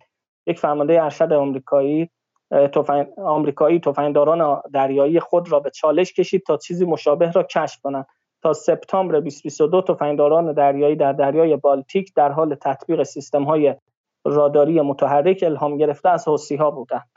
یک 0.46 0.58
فرمانده 0.58 1.02
ارشد 1.02 1.32
آمریکایی 1.32 2.10
توفن... 2.72 3.06
آمریکایی 3.16 3.80
تفنگداران 3.80 4.60
دریایی 4.72 5.20
خود 5.20 5.52
را 5.52 5.60
به 5.60 5.70
چالش 5.70 6.12
کشید 6.12 6.42
تا 6.46 6.56
چیزی 6.56 6.84
مشابه 6.84 7.30
را 7.30 7.42
کشف 7.42 7.80
کنند. 7.80 8.06
تا 8.44 8.52
سپتامبر 8.52 9.20
2022 9.20 9.82
تفنگداران 9.82 10.52
دریایی 10.52 10.96
در 10.96 11.12
دریای 11.12 11.56
بالتیک 11.56 12.14
در 12.14 12.32
حال 12.32 12.54
تطبیق 12.54 13.02
سیستم 13.02 13.42
های 13.42 13.74
راداری 14.24 14.80
متحرک 14.80 15.44
الهام 15.46 15.76
گرفته 15.76 16.08
از 16.08 16.28
حوسی 16.28 16.56
ها 16.56 16.70
بودند. 16.70 17.08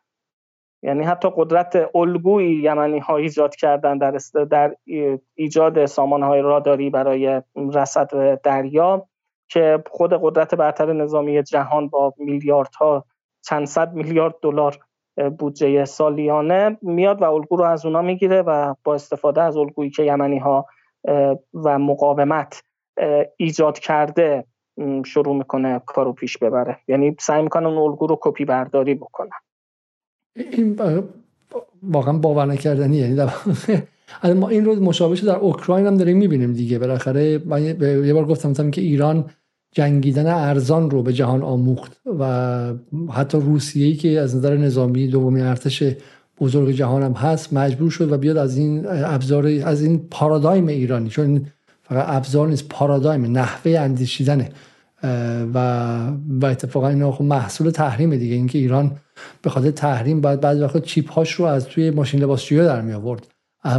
یعنی 0.83 1.03
حتی 1.03 1.29
قدرت 1.35 1.95
الگویی 1.95 2.61
یمنی 2.61 2.99
ها 2.99 3.17
ایجاد 3.17 3.55
کردن 3.55 3.97
در, 3.97 4.17
در 4.49 4.75
ایجاد 5.35 5.85
سامان 5.85 6.23
های 6.23 6.41
راداری 6.41 6.89
برای 6.89 7.41
رصد 7.73 8.41
دریا 8.41 9.07
که 9.49 9.83
خود 9.91 10.13
قدرت 10.13 10.55
برتر 10.55 10.93
نظامی 10.93 11.43
جهان 11.43 11.89
با 11.89 12.13
میلیاردها 12.17 13.05
چند 13.41 13.67
صد 13.67 13.93
میلیارد 13.93 14.35
دلار 14.41 14.77
بودجه 15.39 15.85
سالیانه 15.85 16.77
میاد 16.81 17.21
و 17.21 17.31
الگو 17.31 17.55
رو 17.55 17.63
از 17.63 17.85
اونا 17.85 18.01
می‌گیره 18.01 18.41
و 18.41 18.75
با 18.83 18.95
استفاده 18.95 19.41
از 19.41 19.57
الگویی 19.57 19.89
که 19.89 20.03
یمنی 20.03 20.37
ها 20.37 20.65
و 21.53 21.79
مقاومت 21.79 22.63
ایجاد 23.37 23.79
کرده 23.79 24.45
شروع 25.05 25.35
می‌کنه 25.35 25.81
کارو 25.85 26.13
پیش 26.13 26.37
ببره. 26.37 26.77
یعنی 26.87 27.15
سعی 27.19 27.41
می‌کنه 27.41 27.67
اون 27.67 27.77
الگو 27.77 28.07
رو 28.07 28.19
کپی 28.21 28.45
برداری 28.45 28.95
بکنه. 28.95 29.29
این 30.35 30.79
واقعا 31.83 32.17
باور 32.17 32.45
نکردنی 32.45 32.97
یعنی 32.97 33.21
ما 34.39 34.49
این 34.49 34.65
رو 34.65 34.75
مشابهش 34.75 35.19
در 35.19 35.35
اوکراین 35.35 35.87
هم 35.87 35.97
داریم 35.97 36.17
می‌بینیم 36.17 36.53
دیگه. 36.53 36.79
بالاخره 36.79 37.41
من 37.45 37.63
یه 38.05 38.13
بار 38.13 38.25
گفتم 38.25 38.71
که 38.71 38.81
ایران 38.81 39.25
جنگیدن 39.71 40.27
ارزان 40.27 40.89
رو 40.89 41.03
به 41.03 41.13
جهان 41.13 41.43
آموخت 41.43 42.01
و 42.19 42.73
حتی 43.13 43.37
روسیه‌ای 43.37 43.93
که 43.93 44.19
از 44.19 44.35
نظر 44.35 44.57
نظامی 44.57 45.07
دومین 45.07 45.43
ارتش 45.43 45.83
بزرگ 46.39 46.75
جهان 46.75 47.03
هم 47.03 47.13
هست 47.13 47.53
مجبور 47.53 47.91
شد 47.91 48.11
و 48.11 48.17
بیاد 48.17 48.37
از 48.37 48.57
این 48.57 48.85
ابزار 48.87 49.47
از 49.47 49.81
این 49.81 50.07
پارادایم 50.11 50.67
ایرانی. 50.67 51.09
چون 51.09 51.45
فقط 51.83 52.05
ابزار 52.07 52.47
نیست 52.47 52.67
پارادایم 52.69 53.25
نحوه 53.25 53.79
اندیشیدنه 53.79 54.49
و 55.53 55.57
و 56.41 56.45
اتفاقا 56.45 56.87
اینا 56.87 57.11
خب 57.11 57.23
محصول 57.23 57.69
تحریم 57.69 58.15
دیگه. 58.15 58.35
اینکه 58.35 58.59
ایران 58.59 58.91
به 59.41 59.49
خاطر 59.49 59.71
تحریم 59.71 60.21
بعد 60.21 60.61
وقت 60.61 60.83
چیپ 60.83 61.11
هاش 61.11 61.31
رو 61.33 61.45
از 61.45 61.65
توی 61.65 61.91
ماشین 61.91 62.21
لباسشویی 62.21 62.61
در 62.61 62.81
می 62.81 62.93
آورد. 62.93 63.27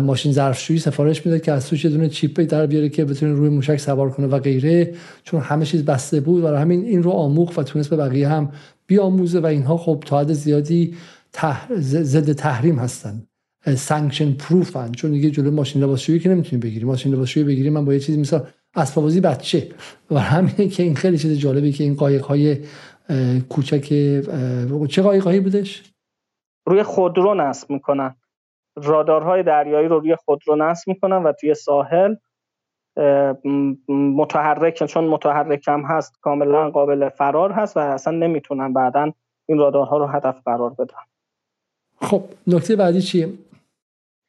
ماشین 0.03 0.33
ظرفشویی 0.33 0.79
سفارش 0.79 1.27
می‌داد 1.27 1.41
که 1.41 1.53
از 1.53 1.69
توش 1.69 1.85
یه 1.85 1.91
دونه 1.91 2.09
chip 2.09 2.41
در 2.41 2.67
بیاره 2.67 2.89
که 2.89 3.05
بتونه 3.05 3.33
روی 3.33 3.49
موشک 3.49 3.77
سوار 3.77 4.11
کنه 4.11 4.27
و 4.27 4.39
غیره. 4.39 4.95
چون 5.25 5.41
همه 5.41 5.65
چیز 5.65 5.85
بسته 5.85 6.21
بود 6.21 6.45
و 6.45 6.57
همین 6.57 6.85
این 6.85 7.03
رو 7.03 7.11
آموخت 7.11 7.59
و 7.59 7.63
تونست 7.63 7.91
به 7.91 7.97
بقیه 7.97 8.29
هم 8.29 8.53
بیاموزه 8.87 9.41
و 9.41 9.47
اینها 9.47 9.77
خب 9.77 10.03
تا 10.07 10.25
زیادی. 10.25 10.95
ضد 11.81 12.33
تحریم 12.33 12.79
هستن. 12.79 13.23
sanction 13.77 14.33
proof 14.33 14.83
ن 14.83 14.93
چون 14.93 15.11
دیگه 15.11 15.31
جلو 15.31 15.51
ماشین 15.51 15.83
لباسشویی 15.83 16.19
که 16.19 16.29
نمی‌تونی 16.29 16.63
بگیری. 16.63 16.85
ماشین 16.85 17.15
لباسشویی 17.15 17.47
بگیری 17.47 17.71
من 17.71 17.85
با 17.85 17.95
یه 17.95 18.01
چیزی 18.01 18.21
مثلا 18.21 18.43
اسباب 18.75 19.21
بچه. 19.21 19.69
و 20.11 20.19
همینه 20.19 20.69
که 20.69 20.83
این 20.83 20.95
خیلی 20.95 21.19
چیز 21.19 21.39
جالبی 21.39 21.73
که 21.73 21.85
این 21.85 21.95
قایق 21.95 22.25
های 22.25 22.59
کوچک 23.49 23.89
چه 24.91 25.03
قایق 25.03 25.25
هایی 25.25 25.41
بودش؟ 25.41 25.93
روی 26.67 26.83
خودرو 26.83 27.35
نصب 27.35 27.71
می‌کنن. 27.71 28.17
رادارهای 28.77 29.43
دریایی 29.43 29.89
رو 29.89 30.01
روی 30.01 30.17
خودرو 30.17 30.57
نصب 30.57 30.89
می‌کنن 30.89 31.17
و 31.17 31.33
توی 31.33 31.55
ساحل 31.55 32.15
متحرک 33.89 34.85
چون 34.85 35.05
متحرک 35.05 35.69
هم 35.69 35.83
هست 35.83 36.19
کاملا 36.21 36.71
قابل 36.71 37.09
فرار 37.09 37.53
هست 37.53 37.77
و 37.77 37.81
اصلا 37.81 38.19
نمی‌تونن 38.19 38.73
بعدا 38.73 39.13
این 39.49 39.59
رادارها 39.59 39.99
رو 39.99 40.07
هدف 40.07 40.43
قرار 40.45 40.71
بدن. 40.71 41.08
خب 42.01 42.23
نکته 42.47 42.77
بعدی 42.77 43.03
چیه؟ 43.03 43.29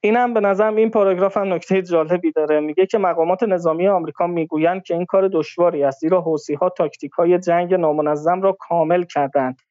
اینم 0.03 0.33
به 0.33 0.39
نظرم 0.39 0.75
این 0.75 0.89
پاراگراف 0.89 1.38
هم 1.38 1.53
نکته 1.53 1.81
جالبی 1.81 2.31
داره. 2.31 2.59
میگه 2.59 2.85
که 2.85 2.97
مقامات 2.97 3.43
نظامی 3.43 3.88
آمریکا 3.88 4.27
می‌گویند 4.27 4.83
که 4.83 4.93
این 4.93 5.05
کار 5.05 5.27
دشواری 5.27 5.83
است 5.83 5.99
زیرا 5.99 6.21
حوسی 6.21 6.53
ها 6.53 6.69
تاکتیک 6.69 7.11
های 7.11 7.39
جنگ 7.39 7.73
نامنظم 7.73 8.41
را 8.41 8.57
کامل 8.59 9.03
کردند. 9.03 9.61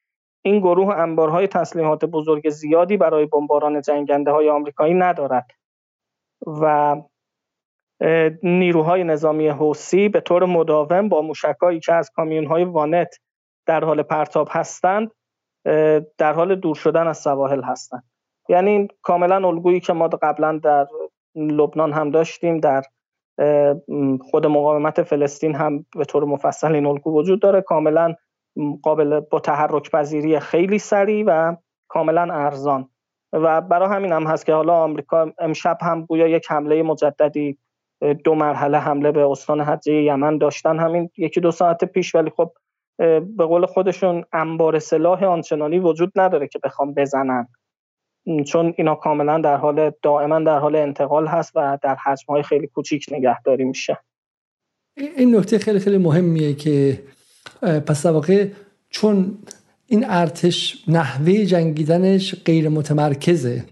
این 0.43 0.59
گروه 0.59 0.95
انبارهای 0.95 1.47
تسلیحات 1.47 2.05
بزرگ 2.05 2.51
زیادی 2.51 2.97
برای 2.97 3.27
بمباران 3.27 3.81
جنگنده 3.81 4.31
های 4.31 4.49
آمریکایی 4.49 4.95
ندارد 4.95 5.47
و 6.47 6.97
نیروهای 8.43 9.05
نظامی 9.05 9.49
حوسی 9.49 10.09
به 10.09 10.21
طور 10.21 10.45
مداوم 10.45 11.09
با 11.09 11.23
موشکهایی 11.23 11.81
که 11.81 11.95
از 11.95 12.11
کامیون 12.11 12.47
های 12.47 12.65
وانت 12.65 13.17
در 13.67 13.85
حال 13.85 14.03
پرتاب 14.03 14.49
هستند 14.51 15.11
در 16.19 16.33
حال 16.33 16.55
دور 16.55 16.75
شدن 16.75 17.07
از 17.07 17.19
سواحل 17.19 17.63
هستند 17.63 18.03
یعنی 18.49 18.89
کاملا 19.03 19.49
الگویی 19.49 19.81
که 19.81 19.93
ما 19.93 20.09
قبلا 20.09 20.61
در 20.63 20.87
لبنان 21.35 21.93
هم 21.93 22.11
داشتیم 22.11 22.61
در 22.61 22.83
خود 24.31 24.47
مقاومت 24.47 25.03
فلسطین 25.03 25.55
هم 25.55 25.87
به 25.97 26.05
طور 26.05 26.25
مفصل 26.25 26.75
این 26.75 26.87
الگو 26.87 27.19
وجود 27.19 27.41
داره. 27.41 27.61
کاملا 27.61 28.15
قابل 28.83 29.21
با 29.21 29.41
تحرک 29.41 29.91
پذیری 29.91 30.41
خیلی 30.41 30.79
سریع 30.79 31.25
و 31.27 31.57
کاملا 31.89 32.35
ارزان. 32.35 32.89
و 33.33 33.61
برای 33.61 33.89
همین 33.89 34.13
هم 34.13 34.27
هست 34.27 34.47
که 34.47 34.55
حالا 34.55 34.75
آمریکا 34.75 35.33
امشب 35.39 35.79
هم 35.81 36.05
گویا 36.05 36.29
یک 36.29 36.51
حمله 36.51 36.83
مجددی 36.83 37.59
دو 38.25 38.35
مرحله 38.35 38.79
حمله 38.79 39.13
به 39.13 39.31
استان 39.31 39.61
حجه 39.61 39.93
یمن 39.93 40.39
داشتن. 40.39 40.79
همین 40.79 41.11
یکی 41.17 41.41
دو 41.41 41.51
ساعت 41.51 41.85
پیش 41.85 42.15
ولی 42.15 42.31
خب 42.31 42.53
به 42.99 43.45
قول 43.45 43.67
خودشون 43.67 44.25
انبار 44.33 44.79
سلاح 44.79 45.25
آنچنانی 45.25 45.79
وجود 45.79 46.13
نداره 46.17 46.49
که 46.49 46.59
بخوام 46.65 46.95
بزنن. 46.95 47.49
چون 48.47 48.75
اینا 48.77 48.95
کاملا 48.95 49.39
در 49.39 49.57
حال 49.57 49.91
دائما 50.03 50.41
در 50.41 50.59
حال 50.59 50.77
انتقال 50.77 51.27
هست 51.27 51.53
و 51.55 51.79
در 51.83 51.95
حجم 51.95 52.25
های 52.29 52.43
خیلی 52.43 52.67
کوچیک 52.67 53.07
نگهداری 53.11 53.65
میشه. 53.65 53.99
این 54.97 55.37
نکته 55.37 55.59
خیلی 55.59 55.79
خیلی 55.79 55.99
مهمیه 55.99 56.55
که 56.55 57.03
پس 57.87 58.07
واقع 58.07 58.49
چون 58.91 59.39
این 59.87 60.05
ارتش 60.09 60.85
نحوه 60.89 61.45
جنگیدنش 61.45 62.35
غیر 62.45 62.69
متمرکزه 62.69 63.65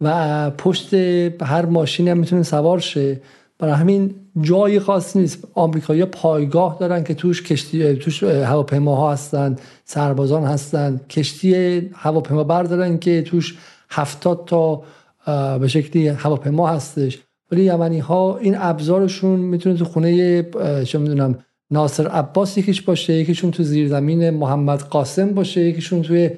و 0.00 0.50
پشت 0.50 0.94
هر 1.42 1.66
ماشینی 1.66 2.10
هم 2.10 2.18
می‌تونه 2.18 2.42
سوار 2.42 2.78
شه 2.78 3.20
برای 3.58 3.74
همین 3.74 4.14
جای 4.40 4.80
خاص 4.80 5.16
نیست. 5.16 5.48
آمریکایی 5.54 6.04
پایگاه 6.04 6.76
دارن 6.80 7.04
که 7.04 7.14
توش 7.14 7.42
کشتی 7.42 7.94
توش 7.94 8.22
هواپیماها 8.22 9.12
هستن 9.12 9.56
سربازان 9.84 10.44
هستن. 10.44 11.00
کشتی 11.10 11.80
هواپیما 11.94 12.44
بردارن 12.44 12.98
که 12.98 13.22
توش 13.22 13.58
هفتاد 13.90 14.44
تا 14.46 14.82
به 15.58 15.68
شکلی 15.68 16.08
هواپیما 16.08 16.68
هستش. 16.68 17.18
ولی 17.52 17.64
یمنی 17.64 17.98
ها 17.98 18.38
این 18.38 18.56
ابزارشون 18.58 19.40
می‌تونه 19.40 19.76
تو 19.76 19.84
خونه 19.84 20.42
چه 20.84 20.98
می‌دونم 20.98 21.38
ناصر 21.70 22.08
عباس 22.08 22.58
یکیش 22.58 22.82
باشه 22.82 23.12
یکیشون 23.12 23.50
تو 23.50 23.62
زیرزمین 23.62 24.30
محمد 24.30 24.80
قاسم 24.80 25.30
باشه 25.30 25.60
یکیشون 25.60 26.02
توی 26.02 26.30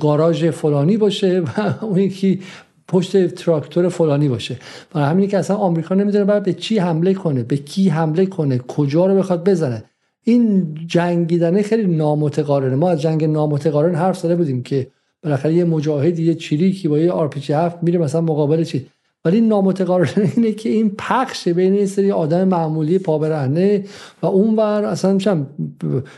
گاراژ 0.00 0.44
فلانی 0.44 0.96
باشه 0.96 1.40
و 1.40 1.48
اون 1.84 1.98
یکی 1.98 2.40
پشت 2.88 3.26
تراکتور 3.26 3.88
فلانی 3.88 4.28
باشه. 4.28 4.56
برای 4.92 5.10
همینی 5.10 5.26
که 5.26 5.38
اصلا 5.38 5.56
آمریکا 5.56 5.94
نمی‌دونه 5.94 6.24
باید 6.24 6.42
به 6.42 6.52
چی 6.52 6.78
حمله 6.78 7.14
کنه 7.14 7.42
به 7.42 7.56
کی 7.56 7.88
حمله 7.88 8.26
کنه 8.26 8.58
کجا 8.58 9.06
رو 9.06 9.18
بخواد 9.18 9.48
بزنه. 9.48 9.84
این 10.24 10.74
جنگیدنه 10.86 11.62
خیلی 11.62 11.96
نامتقارنه. 11.96 12.74
ما 12.74 12.90
از 12.90 13.02
جنگ 13.02 13.24
نامتقارن 13.24 13.94
حرف 13.94 14.18
زده 14.18 14.36
بودیم 14.36 14.62
که 14.62 14.86
بالاخره 15.22 15.54
یه 15.54 15.64
مجاهد 15.64 16.18
یه 16.18 16.34
چریکی 16.34 16.88
با 16.88 16.98
یه 16.98 17.12
آر 17.12 17.30
7 17.50 17.82
میره 17.82 17.98
مثلا 17.98 18.20
مقابل 18.20 18.64
چی؟ 18.64 18.86
ولی 19.24 19.40
نامتقارن 19.40 20.08
اینه 20.36 20.52
که 20.52 20.68
این 20.68 20.94
پخش 20.98 21.48
بین 21.48 21.72
این 21.72 21.86
سری 21.86 22.12
آدم 22.12 22.48
معمولی 22.48 22.98
پابرهنه 22.98 23.84
و 24.22 24.26
اونور 24.26 24.84
اصلا 24.84 25.12
میشم 25.12 25.46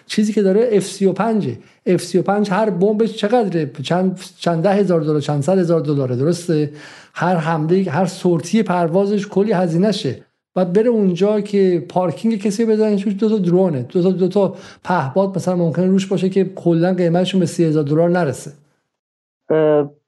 چیزی 0.06 0.32
که 0.32 0.42
داره 0.42 0.80
F35 0.80 1.46
F35 1.88 2.48
هر 2.50 2.70
بمبش 2.70 3.12
چقدره؟ 3.12 3.70
چند 3.82 4.20
چند 4.38 4.62
ده 4.62 4.72
هزار 4.72 5.00
دلار 5.00 5.20
چند 5.20 5.42
صد 5.42 5.58
هزار 5.58 5.80
دلاره 5.80 6.16
درسته؟ 6.16 6.70
هر 7.14 7.36
حمله 7.36 7.90
هر 7.90 8.06
سورتی 8.06 8.62
پروازش 8.62 9.26
کلی 9.26 9.52
هزینه 9.52 9.92
شه 9.92 10.22
بعد 10.54 10.72
بره 10.72 10.88
اونجا 10.88 11.40
که 11.40 11.84
پارکینگ 11.88 12.36
کسی 12.36 12.66
بزنه 12.66 12.96
توش 12.96 13.14
دو 13.14 13.28
تا 13.28 13.38
درونه 13.38 13.82
دو 13.82 14.02
تا 14.02 14.10
دو 14.10 14.28
تا 14.28 14.54
پهباد 14.84 15.36
مثلا 15.36 15.56
ممکنه 15.56 15.86
روش 15.86 16.06
باشه 16.06 16.28
که 16.28 16.44
کلا 16.44 16.94
قیمتشون 16.94 17.40
به 17.40 17.46
30000 17.46 17.84
دلار 17.84 18.10
نرسه. 18.10 18.52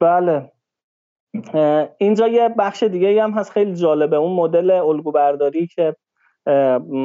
بله. 0.00 0.52
اینجا 1.99 2.29
یه 2.29 2.49
بخش 2.49 2.83
دیگه 2.83 3.23
هم 3.23 3.31
هست 3.31 3.51
خیلی 3.51 3.75
جالبه. 3.75 4.17
اون 4.17 4.33
مدل 4.33 4.71
الگو 4.71 5.13
برداری 5.13 5.67
که 5.67 5.97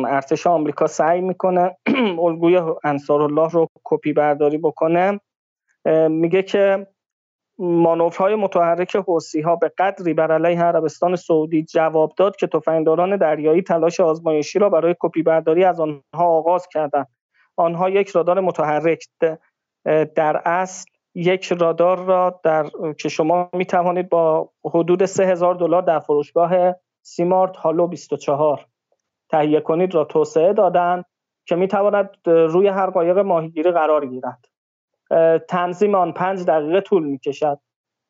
ارتش 0.08 0.48
آمریکا 0.48 0.88
سعی 0.88 1.22
می‌کنه 1.22 1.78
الگوی 2.26 2.62
انصار 2.84 3.22
الله 3.22 3.50
رو 3.50 3.70
کپی 3.84 4.14
برداری 4.14 4.58
بکنه 4.58 5.20
میگه 6.10 6.44
که 6.44 6.88
مانورهای 7.60 8.36
متحرک 8.36 8.96
حوسی 8.96 9.42
ها 9.42 9.56
به 9.56 9.72
قدری 9.78 10.14
بر 10.14 10.32
علیه 10.32 10.64
عربستان 10.64 11.16
سعودی 11.16 11.64
جواب 11.64 12.14
داد 12.18 12.36
که 12.36 12.48
تفنگداران 12.48 13.18
دریایی 13.18 13.62
تلاش 13.62 14.00
آزمایشی 14.00 14.60
را 14.60 14.70
برای 14.70 14.96
کپی 15.00 15.24
برداری 15.24 15.64
از 15.64 15.80
آنها 15.80 16.04
آغاز 16.14 16.68
کردند. 16.68 17.08
آنها 17.58 17.90
یک 17.90 18.10
رادار 18.10 18.40
متحرک 18.40 19.08
در 20.16 20.42
اصل 20.46 20.93
یک 21.16 21.54
رادار 21.54 22.00
را 22.00 22.40
در 22.44 22.66
که 23.00 23.10
شما 23.10 23.50
می 23.54 23.66
توانید 23.66 24.10
با 24.10 24.50
حدود 24.66 25.06
3000 25.06 25.56
دلار 25.56 25.82
در 25.82 26.00
فروشگاه 26.00 26.76
سیمارت 27.02 27.58
هالو 27.58 27.88
24 27.88 28.66
تهیه 29.30 29.60
کنید 29.60 29.96
را 29.96 30.04
توسعه 30.04 30.54
دادن 30.54 31.04
که 31.46 31.56
می 31.56 31.68
تواند 31.68 32.10
روی 32.26 32.68
هر 32.68 32.90
قایق 32.90 33.18
ماهیگیری 33.18 33.72
قرار 33.72 34.06
گیرد. 34.06 34.46
تنظیم 35.50 35.96
آن 35.96 36.12
پنج 36.12 36.46
دقیقه 36.46 36.82
طول 36.82 37.04
می 37.04 37.20
کشد 37.20 37.60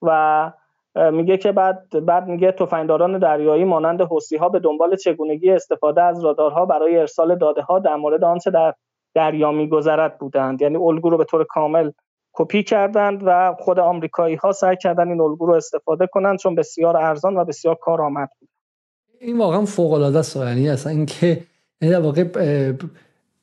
و 0.02 0.52
میگه 0.96 1.38
که 1.38 1.52
بعد 1.52 2.06
بعد 2.06 2.28
میگه 2.28 2.52
تفنگداران 2.52 3.20
دریایی 3.20 3.64
مانند 3.64 4.02
حوسی 4.02 4.38
ها 4.38 4.50
به 4.50 4.60
دنبال 4.60 4.96
چگونگی 4.96 5.52
استفاده 5.52 6.02
از 6.04 6.24
رادارها 6.26 6.66
برای 6.66 6.98
ارسال 6.98 7.36
داده 7.36 7.62
ها 7.62 7.80
در 7.80 7.96
مورد 7.96 8.24
آنچه 8.24 8.52
در 8.52 8.74
دریا 9.14 9.52
میگذرد 9.52 10.18
بودند. 10.18 10.62
یعنی 10.62 10.76
الگو 10.78 11.10
رو 11.10 11.18
به 11.18 11.26
طور 11.26 11.44
کامل 11.44 11.92
کپی 12.34 12.64
کردند 12.64 13.22
و 13.26 13.56
خود 13.60 13.80
آمریکایی 13.80 14.36
ها 14.36 14.52
سعی 14.52 14.76
کردن 14.82 15.08
این 15.08 15.22
الگو 15.22 15.46
رو 15.46 15.54
استفاده 15.54 16.08
کنند 16.08 16.38
چون 16.38 16.56
بسیار 16.56 16.98
ارزان 16.98 17.38
و 17.38 17.46
بسیار 17.46 17.76
کارآمد 17.76 18.30
بود. 18.40 18.50
این 19.20 19.38
واقعا 19.38 19.66
فوق 19.66 19.94
العاده 19.94 20.20
است 20.20 20.36
یعنی 20.36 20.70
اصلا 20.70 20.92
اینکه 20.92 21.40
یعنی 21.82 21.96
واقع 21.96 22.24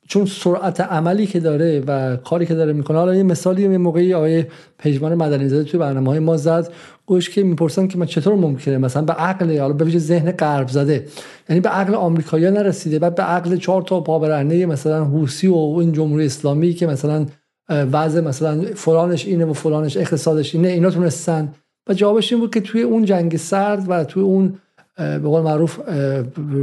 چون 0.09 0.27
سرعت 0.27 0.81
عملی 0.81 1.27
که 1.27 1.41
داره 1.41 1.81
و 1.87 2.17
کاری 2.17 2.47
که 2.47 2.55
داره 2.55 2.73
می‌کنه 2.73 2.99
حالا 2.99 3.15
یه 3.15 3.23
مثالی 3.23 3.63
یه 3.63 3.79
موقعی 3.79 4.15
آقای 4.15 4.45
پژمان 4.79 5.15
مدنی 5.15 5.49
زاده 5.49 5.65
توی 5.65 5.81
برنامه 5.81 6.11
های 6.11 6.19
ما 6.19 6.37
زد 6.37 6.73
گوش 7.07 7.31
که 7.31 7.43
می‌پرسن 7.43 7.87
که 7.87 7.99
من 7.99 8.07
چطور 8.07 8.35
ممکنه 8.35 8.79
مثلا 8.79 9.03
به 9.03 9.13
عقل 9.13 9.59
حالا 9.59 9.73
به 9.73 9.99
ذهن 9.99 10.33
غرب 10.33 10.69
زده 10.69 11.07
یعنی 11.49 11.61
به 11.61 11.69
عقل 11.69 11.95
آمریکایی‌ها 11.95 12.51
نرسیده 12.51 12.99
بعد 12.99 13.15
به 13.15 13.23
عقل 13.23 13.57
چهار 13.57 13.83
تا 13.83 14.01
پابرهنه 14.01 14.67
مثلا 14.67 15.05
حوسی 15.05 15.47
و 15.49 15.55
این 15.55 15.93
جمهوری 15.93 16.27
اسلامی 16.27 16.73
که 16.73 16.87
مثلا 16.87 17.27
وضع 17.71 18.21
مثلا 18.21 18.65
فلانش 18.75 19.27
اینه 19.27 19.45
و 19.45 19.53
فلانش 19.53 19.97
اقتصادش 19.97 20.55
اینه 20.55 20.69
اینا 20.69 20.91
تونستن. 20.91 21.55
و 21.89 21.95
جوابش 21.95 22.33
این 22.33 22.41
بود 22.41 22.55
که 22.55 22.61
توی 22.61 22.83
اون 22.83 23.05
جنگ 23.05 23.37
سرد 23.37 23.85
و 23.89 24.05
توی 24.05 24.23
اون 24.23 24.59
به 24.97 25.19
قول 25.19 25.43
معروف 25.43 25.81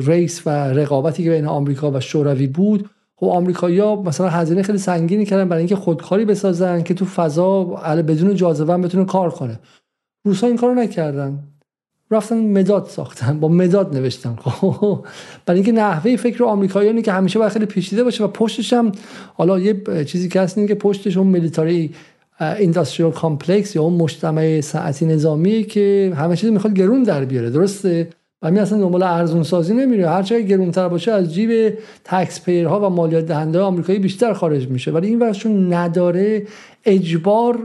ریس 0.02 0.41
و 0.46 0.50
رقابتی 0.50 1.24
که 1.24 1.30
بین 1.30 1.46
آمریکا 1.46 1.91
و 1.91 2.00
شوروی 2.00 2.48
بود 2.48 2.89
خب 3.15 3.28
آمریکایی‌ها 3.28 3.96
مثلا 3.96 4.30
هزینه 4.30 4.62
خیلی 4.63 4.78
سنگینی 4.78 5.26
کردن 5.26 5.50
برای 5.50 5.62
اینکه 5.62 5.76
خودکاری 5.76 6.26
بسازن 6.26 6.82
که 6.82 6.93
تو 6.93 7.06
فضا 7.06 7.63
بدون 8.08 8.36
جاذبه 8.36 8.78
بتونه 8.78 9.06
کار 9.06 9.30
کنه. 9.30 9.60
روسا 10.26 10.48
این 10.48 10.58
کارو 10.58 10.74
نکردن. 10.74 11.39
رفتن 12.12 12.38
مداد 12.38 12.86
ساختن 12.86 13.39
با 13.39 13.48
مداد 13.48 13.96
نوشتن 13.96 14.36
خب. 14.36 15.06
برای 15.46 15.60
اینکه 15.60 15.72
نحوه 15.72 16.15
فکر 16.15 16.43
آمریکایی 16.43 16.86
اینه 16.86 17.02
که 17.02 17.12
همیشه 17.12 17.39
باید 17.39 17.52
خیلی 17.52 17.65
پیچیده 17.65 18.04
باشه 18.04 18.24
و 18.24 18.28
پشتش 18.28 18.74
هم 18.74 18.91
حالا 19.34 19.60
یه 19.60 19.84
چیزی 20.06 20.30
که 20.30 20.41
هست 20.41 20.67
که 20.67 20.76
پشتش 20.76 21.17
اون 21.17 21.28
military 21.28 21.91
industrial 22.41 23.12
complex 23.12 23.76
یا 23.76 23.82
اون 23.82 23.93
مجتمع 23.93 24.62
صنعتی 24.62 25.06
نظامی 25.06 25.63
که 25.63 26.13
همه 26.15 26.36
چیز 26.36 26.50
می‌خواد 26.50 26.74
گرون 26.74 27.04
در 27.04 27.26
بیاره. 27.26 27.50
درسته؟ 27.50 28.10
و 28.41 28.52
می 28.52 28.60
اصلا 28.60 28.80
دنبال 28.80 29.04
ارزون 29.04 29.43
سازی 29.43 29.74
نمیره. 29.74 30.10
هر 30.10 30.24
چقدر 30.24 30.41
گرونتر 30.41 30.88
باشه 30.88 31.12
از 31.12 31.34
جیب 31.34 31.78
tax 32.04 32.43
payer 32.43 32.80
ها 32.80 32.88
و 32.88 32.89
مالیات 32.89 33.26
دهنده 33.26 33.60
آمریکایی 33.60 34.00
بیشتر 34.00 34.34
خارج 34.34 34.67
میشه. 34.67 34.91
ولی 34.91 35.08
این 35.08 35.20
ورشون 35.20 35.74
نداره. 35.74 36.48
اجبار 36.86 37.60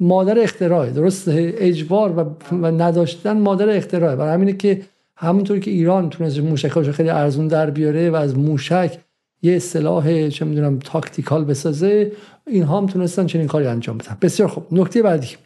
مادر 0.00 0.38
اختراع 0.38 0.90
درسته؟ 0.90 1.54
اجبار 1.56 2.12
و, 2.16 2.24
نداشتن 2.66 3.40
مادر 3.40 3.76
اختراع. 3.76 4.16
برای 4.16 4.34
همینه 4.34 4.52
که 4.52 4.82
همونطور 5.16 5.58
که 5.58 5.70
ایران 5.70 6.10
تونست 6.10 6.38
موشکاش 6.38 6.88
خیلی 6.88 7.10
ارزون 7.10 7.48
در 7.48 7.70
بیاره 7.70 8.10
و 8.10 8.16
از 8.16 8.38
موشک 8.38 8.98
یه 9.42 9.56
اصطلاح 9.56 10.28
چه 10.28 10.44
می‌دونم 10.44 10.78
تاکتیکال 10.78 11.44
بسازه 11.44 12.12
اینها 12.46 12.78
هم 12.78 12.86
تونستن 12.86 13.26
چنین 13.26 13.46
کاری 13.46 13.66
انجام 13.66 13.98
بدن. 13.98 14.16
بسیار 14.22 14.48
خوب. 14.48 14.66
نکته 14.72 15.02
بعدی. 15.02 15.36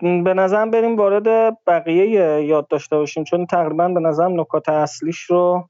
به 0.00 0.34
نظرم 0.36 0.70
بریم 0.70 0.96
وارد 0.96 1.58
بقیه 1.66 2.44
یاد 2.44 2.68
داشته 2.68 2.96
باشیم 2.96 3.24
چون 3.24 3.46
تقریبا 3.46 3.88
به 3.88 4.00
نظرم 4.00 4.40
نکات 4.40 4.68
اصلیش 4.68 5.18
رو 5.18 5.68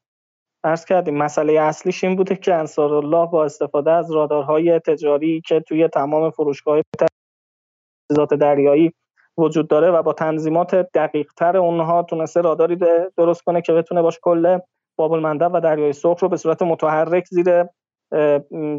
عرض 0.64 0.84
کردیم. 0.84 1.16
مسئله 1.16 1.60
اصلیش 1.60 2.04
این 2.04 2.16
بوده 2.16 2.36
که 2.36 2.54
انصار 2.54 2.94
الله 2.94 3.26
با 3.26 3.44
استفاده 3.44 3.90
از 3.90 4.12
رادارهای 4.12 4.78
تجاری 4.78 5.42
که 5.46 5.60
توی 5.60 5.88
تمام 5.88 6.30
فروشگاه 6.30 6.80
تجهیزات 8.12 8.34
دریایی 8.34 8.92
وجود 9.38 9.68
داره 9.68 9.90
و 9.90 10.02
با 10.02 10.12
تنظیمات 10.12 10.74
دقیق 10.74 11.32
تر 11.36 11.56
اونها 11.56 12.02
تونسته 12.02 12.40
راداری 12.40 12.78
درست 13.16 13.42
کنه 13.42 13.60
که 13.62 13.72
بتونه 13.72 14.02
باش 14.02 14.18
کل 14.22 14.58
باب 14.96 15.12
المندب 15.12 15.50
و 15.54 15.60
دریای 15.60 15.92
سرخ 15.92 16.18
رو 16.18 16.28
به 16.28 16.36
صورت 16.36 16.62
متحرک 16.62 17.24
زیر 17.30 17.64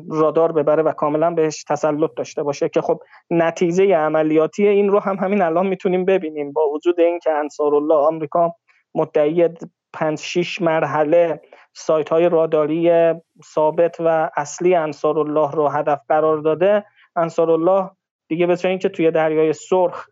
رادار 0.09 0.51
ببره 0.51 0.83
و 0.83 0.91
کاملا 0.91 1.31
بهش 1.31 1.63
تسلط 1.63 2.11
داشته 2.17 2.43
باشه 2.43 2.69
که 2.69 2.81
خب 2.81 2.99
نتیجه 3.29 3.95
عملیاتی 3.95 4.67
این 4.67 4.89
رو 4.89 4.99
هم 4.99 5.15
همین 5.15 5.41
الان 5.41 5.67
می‌تونیم 5.67 6.05
ببینیم. 6.05 6.51
با 6.51 6.69
وجود 6.69 6.99
اینکه 6.99 7.31
انصار 7.31 7.75
الله 7.75 7.95
آمریکا 7.95 8.55
مدعی 8.95 9.49
5 9.93 10.19
6 10.19 10.61
مرحله 10.61 11.41
سایت 11.73 12.09
های 12.09 12.29
راداری 12.29 13.13
ثابت 13.53 13.95
و 13.99 14.29
اصلی 14.37 14.75
انصار 14.75 15.19
الله 15.19 15.51
رو 15.51 15.67
هدف 15.67 15.99
قرار 16.09 16.37
داده 16.37 16.85
انصار 17.15 17.51
الله 17.51 17.89
دیگه 18.33 18.45
به 18.45 18.57
اینکه 18.63 18.89
توی 18.89 19.11
دریای 19.11 19.53
سرخ 19.53 20.07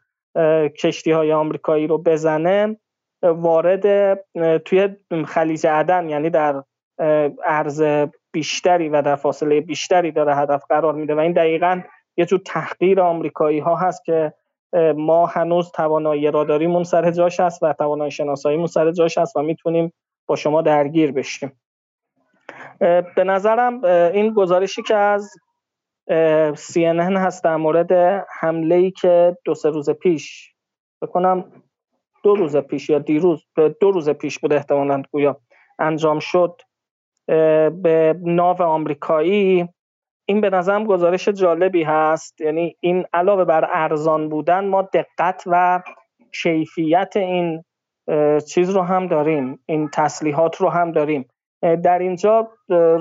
کشتی 0.80 1.12
های 1.12 1.34
آمریکایی 1.34 1.88
رو 1.88 1.98
بزنه 1.98 2.78
وارد 3.24 4.14
توی 4.58 4.90
خلیج 5.28 5.68
عدن 5.68 6.10
یعنی 6.10 6.30
در 6.30 6.64
عرض 7.46 8.08
بیشتری 8.32 8.90
و 8.90 9.02
در 9.02 9.16
فاصله 9.16 9.62
بیشتری 9.62 10.12
داره 10.12 10.36
هدف 10.36 10.64
قرار 10.70 10.94
میده 10.94 11.16
و 11.16 11.20
این 11.20 11.32
دقیقا 11.32 11.82
یه 12.18 12.26
جور 12.26 12.42
تحقیر 12.46 13.02
آمریکایی 13.02 13.60
ها 13.60 13.76
هست 13.76 14.06
که 14.06 14.34
ما 14.96 15.26
هنوز 15.26 15.72
توانایی 15.72 16.32
راداریمون 16.32 16.84
سر 16.84 17.12
جاش 17.12 17.40
هست 17.40 17.64
و 17.64 17.74
توانایی 17.74 18.12
شناساییمون 18.12 18.68
سر 18.68 18.92
جاش 18.92 19.18
هست 19.18 19.38
و 19.38 19.42
می‌تونیم 19.42 19.94
با 20.28 20.36
شما 20.36 20.62
درگیر 20.62 21.12
بشیم. 21.12 21.62
به 23.16 23.24
نظرم 23.24 23.84
این 23.84 24.34
گزارشی 24.34 24.82
که 24.82 24.96
از 24.96 25.32
CNN 26.56 27.18
هست 27.18 27.44
در 27.44 27.56
مورد 27.56 27.92
حمله 28.40 28.76
ای 28.76 28.92
که 28.92 29.38
دو 29.46 29.56
سه 29.56 29.70
روز 29.70 29.90
پیش 29.90 30.54
بکنم 31.02 31.52
دو 32.24 32.36
روز 32.36 32.58
پیش 32.58 32.90
یا 32.90 33.00
دیروز 33.00 33.46
دو 33.80 33.92
روز 33.92 34.10
پیش 34.10 34.40
بود 34.40 34.54
احتمالا 34.54 35.04
گویا 35.12 35.42
انجام 35.80 36.20
شد 36.20 36.62
به 37.82 38.16
ناو 38.22 38.62
آمریکایی. 38.62 39.70
این 40.26 40.42
به 40.42 40.50
نظرم 40.50 40.84
گزارش 40.86 41.30
جالبی 41.30 41.84
هست. 41.84 42.42
یعنی 42.42 42.78
این 42.80 43.06
علاوه 43.14 43.46
بر 43.46 43.70
ارزان 43.74 44.30
بودن 44.30 44.68
ما 44.68 44.82
دقت 44.82 45.44
و 45.46 45.82
کیفیت 46.44 47.14
این 47.16 47.64
چیز 48.48 48.70
رو 48.70 48.82
هم 48.82 49.08
داریم 49.08 49.60
این 49.66 49.90
تسلیحات 49.94 50.56
رو 50.56 50.70
هم 50.70 50.92
داریم. 50.92 51.26
در 51.62 52.00
اینجا 52.00 52.52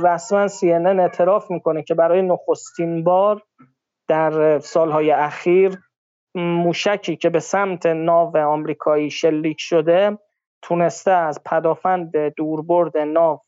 رسما 0.03 0.49
CNN 0.49 1.01
اعتراف 1.01 1.51
می‌کنه 1.51 1.83
که 1.83 1.95
برای 1.95 2.23
نخستین 2.23 3.05
بار 3.05 3.43
در 4.09 4.59
سالهای 4.59 5.11
اخیر 5.11 5.79
موشکی 6.35 7.17
که 7.17 7.31
به 7.31 7.41
سمت 7.41 7.87
ناو 7.87 8.37
آمریکایی 8.37 9.11
شلیک 9.11 9.61
شده 9.61 10.19
تونسته 10.63 11.11
از 11.11 11.41
پدافند 11.45 12.17
دوربرد 12.17 12.99
ناو 12.99 13.41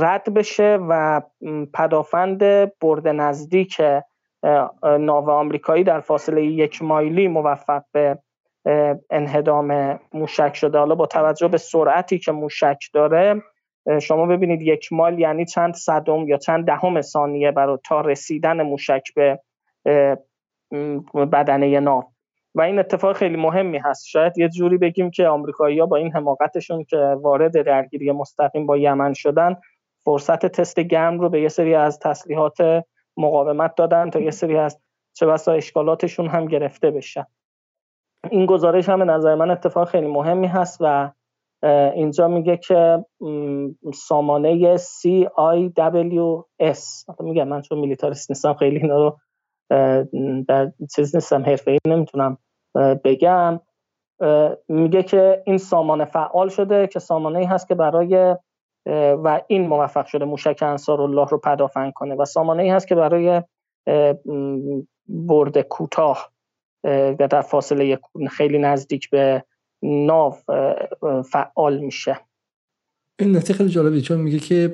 رد 0.00 0.34
بشه 0.34 0.78
و 0.88 1.22
پدافند 1.74 2.42
برد 2.80 3.08
نزدیک 3.08 3.80
ناو 4.82 5.30
آمریکایی 5.30 5.84
در 5.84 6.00
فاصله 6.00 6.44
یک 6.44 6.82
مایلی 6.82 7.28
موفق 7.28 7.82
به 7.92 8.18
انهدام 9.10 10.00
موشک 10.12 10.54
شده. 10.54 10.78
حالا 10.78 10.94
با 10.94 11.06
توجه 11.06 11.48
به 11.48 11.58
سرعتی 11.58 12.18
که 12.18 12.32
موشک 12.32 12.78
داره 12.92 13.42
شما 14.02 14.26
ببینید 14.26 14.62
یک 14.62 14.92
مایل 14.92 15.18
یعنی 15.18 15.44
چند 15.44 15.74
صدم 15.74 16.28
یا 16.28 16.36
چند 16.36 16.66
دهم 16.66 17.00
ثانیه 17.00 17.50
برای 17.50 17.78
تا 17.84 18.00
رسیدن 18.00 18.62
موشک 18.62 19.02
به 19.14 19.40
بدنه 21.32 21.80
ناو 21.80 22.04
و 22.54 22.60
این 22.60 22.78
اتفاق 22.78 23.16
خیلی 23.16 23.36
مهمی 23.36 23.78
هست. 23.78 24.06
شاید 24.06 24.38
یه 24.38 24.48
جوری 24.48 24.78
بگیم 24.78 25.10
که 25.10 25.28
آمریکایی‌ها 25.28 25.86
با 25.86 25.96
این 25.96 26.12
حماقتشون 26.12 26.84
که 26.84 26.96
وارد 26.96 27.62
درگیری 27.62 28.12
مستقیم 28.12 28.66
با 28.66 28.76
یمن 28.76 29.12
شدن 29.12 29.56
فرصت 30.04 30.46
تست 30.46 30.80
گرم 30.80 31.20
رو 31.20 31.28
به 31.28 31.40
یه 31.40 31.48
سری 31.48 31.74
از 31.74 31.98
تسلیحات 31.98 32.84
مقاومت 33.16 33.74
دادن 33.74 34.10
تا 34.10 34.20
یه 34.20 34.30
سری 34.30 34.56
از 34.56 34.80
چه 35.12 35.26
بسا 35.26 35.52
اشکالاتشون 35.52 36.26
هم 36.26 36.46
گرفته 36.46 36.90
بشن 36.90 37.26
این 38.30 38.46
گزارش 38.46 38.88
هم 38.88 38.98
به 38.98 39.04
نظر 39.04 39.34
من 39.34 39.50
اتفاق 39.50 39.88
خیلی 39.88 40.06
مهمی 40.06 40.46
هست 40.46 40.78
و 40.80 41.10
اینجا 41.94 42.28
میگه 42.28 42.56
که 42.56 43.04
سامانه 43.94 44.76
CIWS 44.76 45.14
میگه 47.20 47.44
من 47.44 47.60
چون 47.60 47.78
میلیتاریست 47.78 48.30
نیستم 48.30 48.54
خیلی 48.54 48.76
اینا 48.76 48.96
رو 48.96 49.18
در 50.48 50.72
چیز 50.96 51.16
نیستم 51.16 51.42
حرفه 51.42 51.78
نمی‌تونم 51.86 52.38
بگم. 53.04 53.60
میگه 54.68 55.02
که 55.02 55.42
این 55.46 55.58
سامانه 55.58 56.04
فعال 56.04 56.48
شده 56.48 56.86
که 56.86 56.98
سامانه 56.98 57.38
ای 57.38 57.44
هست 57.44 57.68
که 57.68 57.74
برای 57.74 58.36
و 59.24 59.40
این 59.46 59.66
موفق 59.66 60.06
شده 60.06 60.24
موشک 60.24 60.62
انصار 60.62 61.02
الله 61.02 61.26
رو 61.26 61.38
پدافند 61.38 61.92
کنه. 61.92 62.14
و 62.14 62.24
سامانه 62.24 62.62
ای 62.62 62.70
هست 62.70 62.88
که 62.88 62.94
برای 62.94 63.42
برد 65.08 65.60
کوتاه 65.60 66.32
در 67.18 67.40
فاصله 67.40 67.98
خیلی 68.30 68.58
نزدیک 68.58 69.10
به 69.10 69.44
ناو 69.82 70.34
فعال 71.30 71.78
میشه. 71.78 72.16
این 73.18 73.36
نکته 73.36 73.54
خیلی 73.54 73.68
جالبی 73.68 74.00
چون 74.00 74.20
میگه 74.20 74.38
که 74.38 74.72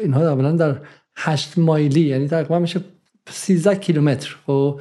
اینها 0.00 0.28
اولا 0.28 0.52
در 0.52 0.80
هشت 1.16 1.58
مایلی 1.58 2.00
یعنی 2.00 2.28
تقریبا 2.28 2.58
میشه 2.58 2.80
13 3.30 3.74
کیلومتر. 3.74 4.36
و 4.48 4.72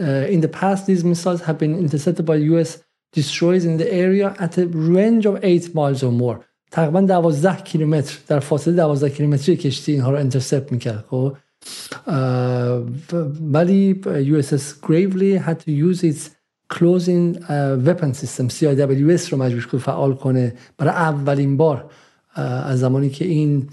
in 0.00 0.40
the 0.42 0.48
past 0.48 0.86
these 0.86 1.04
missiles 1.04 1.40
have 1.40 1.58
been 1.58 1.74
intercepted 1.84 2.24
by 2.24 2.36
US 2.36 2.78
destroyers 3.16 3.64
in 3.64 3.76
the 3.76 3.88
area 3.92 4.28
at 4.38 4.58
a 4.58 4.66
range 4.96 5.26
of 5.26 5.44
8 5.44 5.74
miles 5.74 6.02
or 6.02 6.12
more. 6.20 6.44
تقریبا 6.70 7.00
12 7.00 7.56
کیلومتر 7.62 8.18
در 8.28 8.40
فاصله 8.40 8.76
12 8.76 9.10
کیلومتری 9.10 9.56
کشتی 9.56 9.92
اینها 9.92 10.10
رو 10.10 10.18
انترسپت 10.18 10.72
می‌کرد. 10.72 11.04
خب 11.10 11.36
ولی 13.52 14.00
USS 14.04 14.86
Gravely 14.86 15.38
had 15.46 15.56
to 15.60 15.70
use 15.70 16.02
its 16.02 16.39
closing 16.74 17.36
weapon 17.86 18.12
system 18.12 18.48
CIWS 18.48 19.28
رو 19.28 19.38
مجبور 19.38 19.66
کنه 19.66 19.80
فعال 19.80 20.14
کنه. 20.14 20.54
برای 20.78 20.92
اولین 20.92 21.56
بار 21.56 21.90
از 22.34 22.80
زمانی 22.80 23.10
که 23.10 23.24
این 23.24 23.68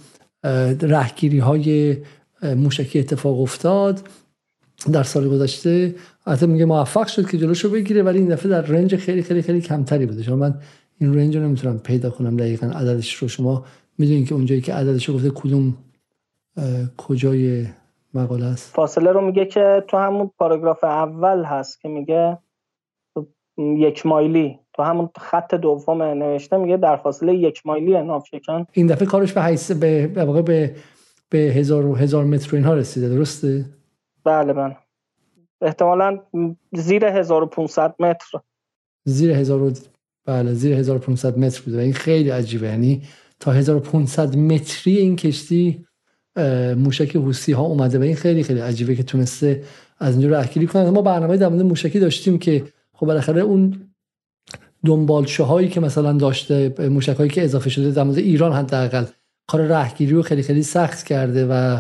رهگیری 0.81 1.39
های 1.39 1.97
موشکی 2.43 2.99
اتفاق 2.99 3.41
افتاد 3.41 4.01
در 4.91 5.03
سال 5.03 5.29
گذشته 5.29 5.95
حتی 6.25 6.47
میگه 6.47 6.65
موفق 6.65 7.07
شد 7.07 7.29
که 7.29 7.37
جلوشو 7.37 7.69
بگیره 7.69 8.03
ولی 8.03 8.19
این 8.19 8.27
دفعه 8.27 8.49
در 8.49 8.61
رنج 8.61 8.95
خیلی 8.95 9.23
خیلی 9.23 9.41
خیلی 9.41 9.61
کمتری 9.61 10.05
بوده. 10.05 10.23
شما 10.23 10.35
من 10.35 10.59
این 10.99 11.15
رنج 11.15 11.37
رو 11.37 11.43
نمی‌تونم 11.43 11.79
پیدا 11.79 12.09
کنم 12.09 12.37
دقیقا 12.37 12.67
عددش 12.67 13.13
رو. 13.13 13.27
شما 13.27 13.65
می‌دونید 13.97 14.27
که 14.27 14.35
اونجایی 14.35 14.61
که 14.61 14.73
عددش 14.73 15.09
رو 15.09 15.15
گفته 15.15 15.29
کدوم 15.29 15.77
کجای 16.97 17.65
مقاله 18.13 18.45
است؟ 18.45 18.73
فاصله 18.75 19.11
رو 19.11 19.25
میگه 19.25 19.45
که 19.45 19.83
تو 19.87 19.97
همون 19.97 20.31
پاراگراف 20.39 20.83
اول 20.83 21.43
هست 21.43 21.81
که 21.81 21.89
میگه 21.89 22.37
یک 23.57 24.05
مایلی. 24.05 24.59
تو 24.73 24.83
همون 24.83 25.09
خط 25.17 25.55
دوم 25.55 26.03
نوشته 26.03 26.57
میگه 26.57 26.77
در 26.77 26.97
فاصله 26.97 27.35
یک 27.35 27.65
مایلی 27.65 28.01
ناوشکن 28.01 28.65
این 28.73 28.87
دفعه 28.87 29.07
کارش 29.07 29.33
به 29.33 29.43
حیث 29.43 29.71
به 29.71 30.07
به 30.07 30.41
به, 30.41 30.75
به 31.29 31.37
هزار 31.37 31.85
و 31.85 31.95
هزار 31.95 32.25
متر 32.25 32.55
اینها 32.55 32.73
رسیده 32.73 33.09
درسته؟ 33.09 33.65
بله 34.23 34.53
بله. 34.53 34.77
احتمالا 35.61 36.19
زیر 36.73 37.05
1500 37.05 37.95
متر. 37.99 38.39
زیر 39.03 39.31
هزار 39.31 39.73
بله 40.25 40.53
زیر 40.53 40.73
1500 40.73 41.37
متر 41.37 41.61
بوده 41.65 41.77
و 41.77 41.79
این 41.79 41.93
خیلی 41.93 42.29
عجیبه. 42.29 42.67
یعنی 42.67 43.01
تا 43.39 43.51
1500 43.51 44.35
متری 44.35 44.97
این 44.97 45.15
کشتی 45.15 45.85
موشک 46.77 47.15
حوسی 47.15 47.51
ها 47.51 47.63
اومده 47.63 47.99
و 47.99 48.01
این 48.01 48.15
خیلی 48.15 48.43
خیلی 48.43 48.59
عجیبه 48.59 48.95
که 48.95 49.03
تونسته 49.03 49.63
از 49.99 50.17
اینجا 50.17 50.37
رهگیری 50.39 50.67
کنه. 50.67 50.89
ما 50.89 51.01
برنامه 51.01 51.37
در 51.37 51.49
مورد 51.49 51.61
موشکی 51.61 51.99
داشتیم 51.99 52.37
که 52.39 52.63
خب 52.99 53.05
بالاخره 53.05 53.41
اون 53.41 53.81
دنبالچه 54.85 55.43
هایی 55.43 55.69
که 55.69 55.79
مثلا 55.79 56.13
داشته 56.13 56.75
موشک 56.89 57.15
هایی 57.15 57.29
که 57.29 57.43
اضافه 57.43 57.69
شده 57.69 57.91
در 57.91 58.03
مورد 58.03 58.17
ایران 58.17 58.53
حداقل 58.53 59.05
کار 59.47 59.61
رهگیری 59.61 60.11
رو 60.11 60.21
خیلی 60.21 60.43
خیلی 60.43 60.63
سخت 60.63 61.05
کرده 61.05 61.45
و 61.45 61.79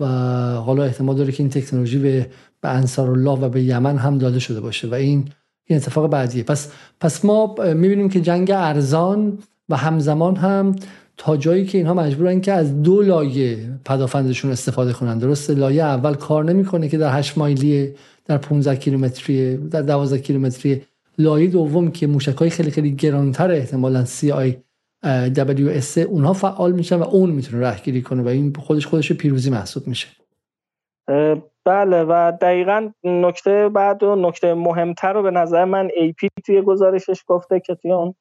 و 0.00 0.06
حالا 0.54 0.84
احتمال 0.84 1.16
داره 1.16 1.32
که 1.32 1.42
این 1.42 1.50
تکنولوژی 1.50 1.98
به 1.98 2.26
به 2.60 2.68
انصار 2.68 3.10
الله 3.10 3.30
و 3.40 3.48
به 3.48 3.62
یمن 3.62 3.96
هم 3.96 4.18
داده 4.18 4.38
شده 4.38 4.60
باشه 4.60 4.88
و 4.88 4.94
این 4.94 5.28
این 5.64 5.76
اتفاق 5.76 6.10
بعدیه. 6.10 6.42
پس 6.42 6.72
پس 7.00 7.24
ما 7.24 7.54
می‌بینیم 7.58 8.08
که 8.08 8.20
جنگ 8.20 8.50
ارزان 8.50 9.38
و 9.68 9.76
همزمان 9.76 10.36
هم 10.36 10.76
تا 11.16 11.36
جایی 11.36 11.66
که 11.66 11.78
اینها 11.78 11.94
مجبورن 11.94 12.40
که 12.40 12.52
از 12.52 12.82
دو 12.82 13.02
لایه 13.02 13.78
پدافندشون 13.84 14.50
استفاده 14.50 14.92
کنن. 14.92 15.18
درسته 15.18 15.54
لایه 15.54 15.82
اول 15.82 16.14
کار 16.14 16.44
نمی‌کنه 16.44 16.88
که 16.88 16.98
در 16.98 17.18
8 17.18 17.38
مایلی 17.38 17.94
در 18.28 18.38
15 18.38 18.76
کیلومتری 18.76 19.56
در 19.56 19.82
12 19.82 20.18
کیلومتری 20.18 20.82
لایه 21.18 21.48
دوم 21.48 21.90
که 21.90 22.06
موشکای 22.06 22.50
خیلی 22.50 22.70
خیلی 22.70 22.94
گرانتر 22.94 23.50
احتمالا 23.50 24.04
سی 24.04 24.32
آی 24.32 24.56
WS 25.34 25.98
اونها 25.98 26.32
فعال 26.32 26.72
میشن 26.72 26.96
و 26.96 27.02
اون 27.02 27.30
می‌تونه 27.30 27.62
رهگیری 27.62 28.02
کنه 28.02 28.22
و 28.22 28.28
این 28.28 28.52
خودش 28.58 28.86
خودش 28.86 29.12
پیروزی 29.12 29.50
محسوب 29.50 29.86
میشه. 29.86 30.08
بله 31.64 32.04
و 32.04 32.32
دقیقا 32.40 32.90
نکته 33.04 33.68
بعد 33.68 34.02
و 34.02 34.16
نکته 34.16 34.54
مهمتر 34.54 35.12
رو 35.12 35.22
به 35.22 35.30
نظر 35.30 35.64
من 35.64 35.88
AP 36.18 36.28
توی 36.46 36.62
گزارشش 36.62 37.24
گفته 37.26 37.60
که 37.60 37.74
توی 37.74 37.92
اون 37.92 38.14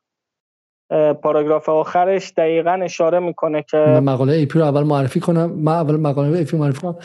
پاراگراف 1.13 1.69
آخرش 1.69 2.33
دقیقا 2.37 2.79
اشاره 2.83 3.19
می‌کنه 3.19 3.63
که 3.69 3.77
من 3.77 4.03
مقاله 4.03 4.45
AP 4.45 4.59
رو 4.59 4.65
اول 4.65 4.83
معرفی 4.83 5.19
کنم. 5.19 5.51
من 5.51 5.71
اول 5.71 5.95
مقاله 5.95 6.43
AP 6.43 6.57
معرفی 6.57 6.81
کنم. 6.81 6.95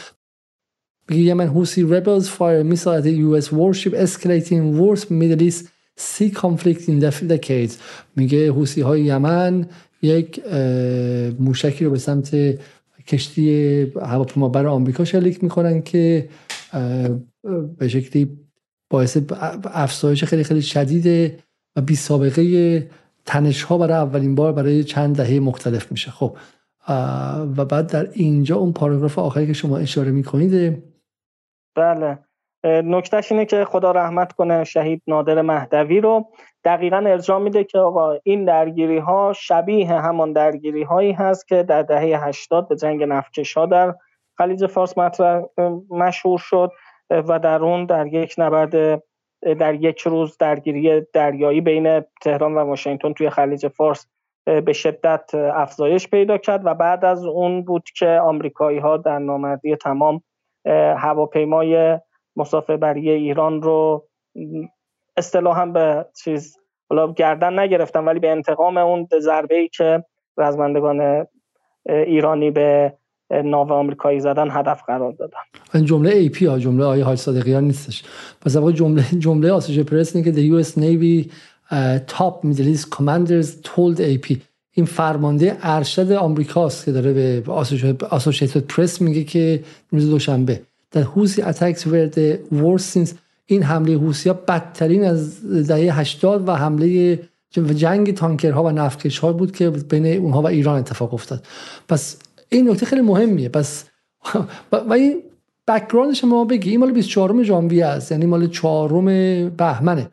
Yemen 1.19 1.47
Houthi 1.47 1.87
rebels 1.87 2.27
fire 2.29 2.65
missile 2.65 2.95
at 2.99 3.05
the 3.05 3.15
US 3.29 3.47
warship 3.53 3.95
escalating 3.95 4.63
Middle 5.11 5.43
East 5.43 5.65
sea 5.97 6.31
conflict 6.31 6.89
in 6.89 7.01
the 7.01 7.11
decades. 7.29 7.73
میگه 8.17 8.53
حوثی 8.53 8.81
های 8.81 9.01
یمن 9.01 9.67
یک 10.03 10.41
موشکی 11.39 11.85
رو 11.85 11.91
به 11.91 11.99
سمت 11.99 12.59
کشتی 13.07 13.83
هواپیما 14.03 14.49
بر 14.49 14.67
آمریکا 14.67 15.05
شلیک 15.05 15.45
می‌کنن 15.45 15.83
که 15.83 16.29
به 17.79 17.89
شکلی 17.89 18.39
باعث 18.91 19.19
افزایش 19.65 20.25
خیلی 20.25 20.45
خیلی 20.45 20.63
شدید 20.63 21.33
و 21.77 21.81
بی 21.81 21.97
سابقه 21.97 22.87
تنش 23.27 23.63
ها 23.63 23.79
برای 23.79 23.97
اولین 23.97 24.35
بار 24.35 24.53
برای 24.53 24.85
چند 24.85 25.17
دهه 25.17 25.41
مختلف 25.41 25.93
میشه. 25.93 26.11
خب 26.11 26.37
و 27.57 27.65
بعد 27.65 27.87
در 27.87 28.09
اینجا 28.13 28.57
اون 28.57 28.73
پاراگراف 28.73 29.19
آخری 29.19 29.47
که 29.47 29.53
شما 29.53 29.79
اشاره 29.79 30.11
می‌کنید 30.11 30.83
بله. 31.81 32.19
نکتهش 32.65 33.33
اینه 33.33 33.45
که 33.45 33.65
خدا 33.65 33.91
رحمت 33.91 34.33
کنه 34.33 34.65
شهید 34.65 35.03
نادر 35.07 35.43
مهدوی 35.43 36.01
رو. 36.01 36.31
دقیقا 36.65 36.97
ارجاع 36.97 37.39
میده 37.39 37.65
که 37.65 37.79
آقا 37.79 38.17
این 38.23 38.45
درگیری 38.45 38.99
ها 38.99 39.33
شبیه 39.33 39.93
همان 39.93 40.33
درگیری 40.33 40.83
هایی 40.83 41.13
هست 41.13 41.49
که 41.49 41.63
در 41.63 41.83
دهه 41.83 42.27
80 42.27 42.69
به 42.69 42.77
جنگ 42.77 43.03
نفتکش 43.03 43.57
ها 43.57 43.67
در 43.67 43.95
خلیج 44.39 44.67
فارس 44.67 44.99
مطرح 44.99 45.43
مشهور 45.91 46.39
شد 46.39 46.73
و 47.11 47.39
در 47.39 47.63
اون 47.63 47.87
در 47.87 48.07
یک 48.07 48.35
نبرد 48.39 49.03
در 49.43 49.75
یک 49.75 50.01
روز 50.01 50.37
درگیری 50.39 51.03
دریایی 51.13 51.61
بین 51.61 52.01
تهران 52.23 52.55
و 52.55 52.59
واشنگتن 52.59 53.13
توی 53.13 53.31
خلیج 53.31 53.69
فارس 53.69 54.07
به 54.45 54.73
شدت 54.73 55.35
افزایش 55.35 56.09
پیدا 56.09 56.39
کرد 56.39 56.67
و 56.67 56.75
بعد 56.75 57.05
از 57.05 57.25
اون 57.25 57.65
بود 57.65 57.83
که 57.97 58.07
آمریکایی 58.07 58.79
ها 58.79 58.97
در 58.97 59.19
نامردی 59.19 59.77
تمام 59.77 60.23
هواپیمای 60.97 61.99
مسافربری 62.37 63.11
ایران 63.11 63.63
رو 63.63 64.09
اصطلاحا 65.17 65.67
به 65.67 66.07
چیز 66.25 66.57
حالا 66.91 67.13
گردن 67.13 67.59
نگرفتن 67.59 68.05
ولی 68.05 68.21
به 68.21 68.31
انتقام 68.31 68.77
اون 68.77 69.09
ضربه 69.21 69.55
ای 69.55 69.69
که 69.69 70.05
رزمندگان 70.39 71.27
ایرانی 71.87 72.51
به 72.51 72.93
ناو 73.31 73.73
آمریکایی 73.73 74.21
زدن 74.21 74.49
هدف 74.51 74.83
قرار 74.87 75.13
دادن. 75.13 75.85
جمله 75.85 76.11
ای 76.11 76.29
پی 76.29 76.47
ها 76.47 76.59
جمله 76.59 76.85
آیه 76.85 77.05
حاج 77.05 77.19
صادقیان 77.19 77.65
نیستش. 77.65 78.05
پس 78.41 78.57
واقعا 78.57 78.73
جمله 78.73 79.05
جمله 79.19 79.53
آسوشیتد 79.53 79.89
پرس 79.89 80.17
که 80.17 80.33
the 80.33 80.65
US 80.65 80.69
Navy 80.77 81.31
uh, 81.71 81.99
top 82.07 82.45
Middle 82.45 82.69
East 82.75 82.91
commanders 82.91 83.61
told 83.63 84.01
AP 84.01 84.50
این 84.73 84.87
فرمانده 84.87 85.57
ارشد 85.63 86.13
آمریکاست 86.13 86.85
که 86.85 86.93
داره 86.93 87.13
به 87.13 87.53
آسوشیتد 88.11 88.61
پرس 88.61 89.01
میگه 89.01 89.25
که 89.25 89.65
روز 89.91 90.11
دوشنبه 90.11 90.63
در 90.91 91.03
حوسی 91.03 91.43
اتکس 91.43 91.87
ورد 91.87 92.37
worst 92.37 93.15
این 93.47 93.63
حمله 93.63 93.99
حوسی 93.99 94.29
ها 94.29 94.35
بدترین 94.49 95.05
از 95.05 95.47
دهه 95.67 96.01
80 96.01 96.49
و 96.49 96.53
حمله 96.53 97.19
جنگ 97.75 98.15
تانکرها 98.15 98.65
و 98.65 98.71
نفتکش 98.71 99.19
ها 99.19 99.33
بود 99.33 99.53
که 99.57 99.71
بین 99.71 100.07
اونها 100.07 100.43
و 100.43 100.47
ایران 100.47 100.79
اتفاق 100.79 101.15
افتاد. 101.15 101.47
پس 101.89 102.17
این 102.49 102.71
نکته 102.71 102.87
خیلی 102.87 103.03
مهمیه. 103.03 103.49
پس 103.49 103.85
و 104.73 104.93
این 104.93 105.23
background 105.69 106.15
ش 106.15 106.25
ما 106.25 106.45
بگیم. 106.45 106.71
این 106.71 106.81
مال 106.81 106.93
24 106.93 107.43
ژانویه 107.43 107.87
است. 107.87 108.13
یعنی 108.13 108.27
مال 108.27 108.47
4 108.47 109.51
بهمنه. 109.51 110.11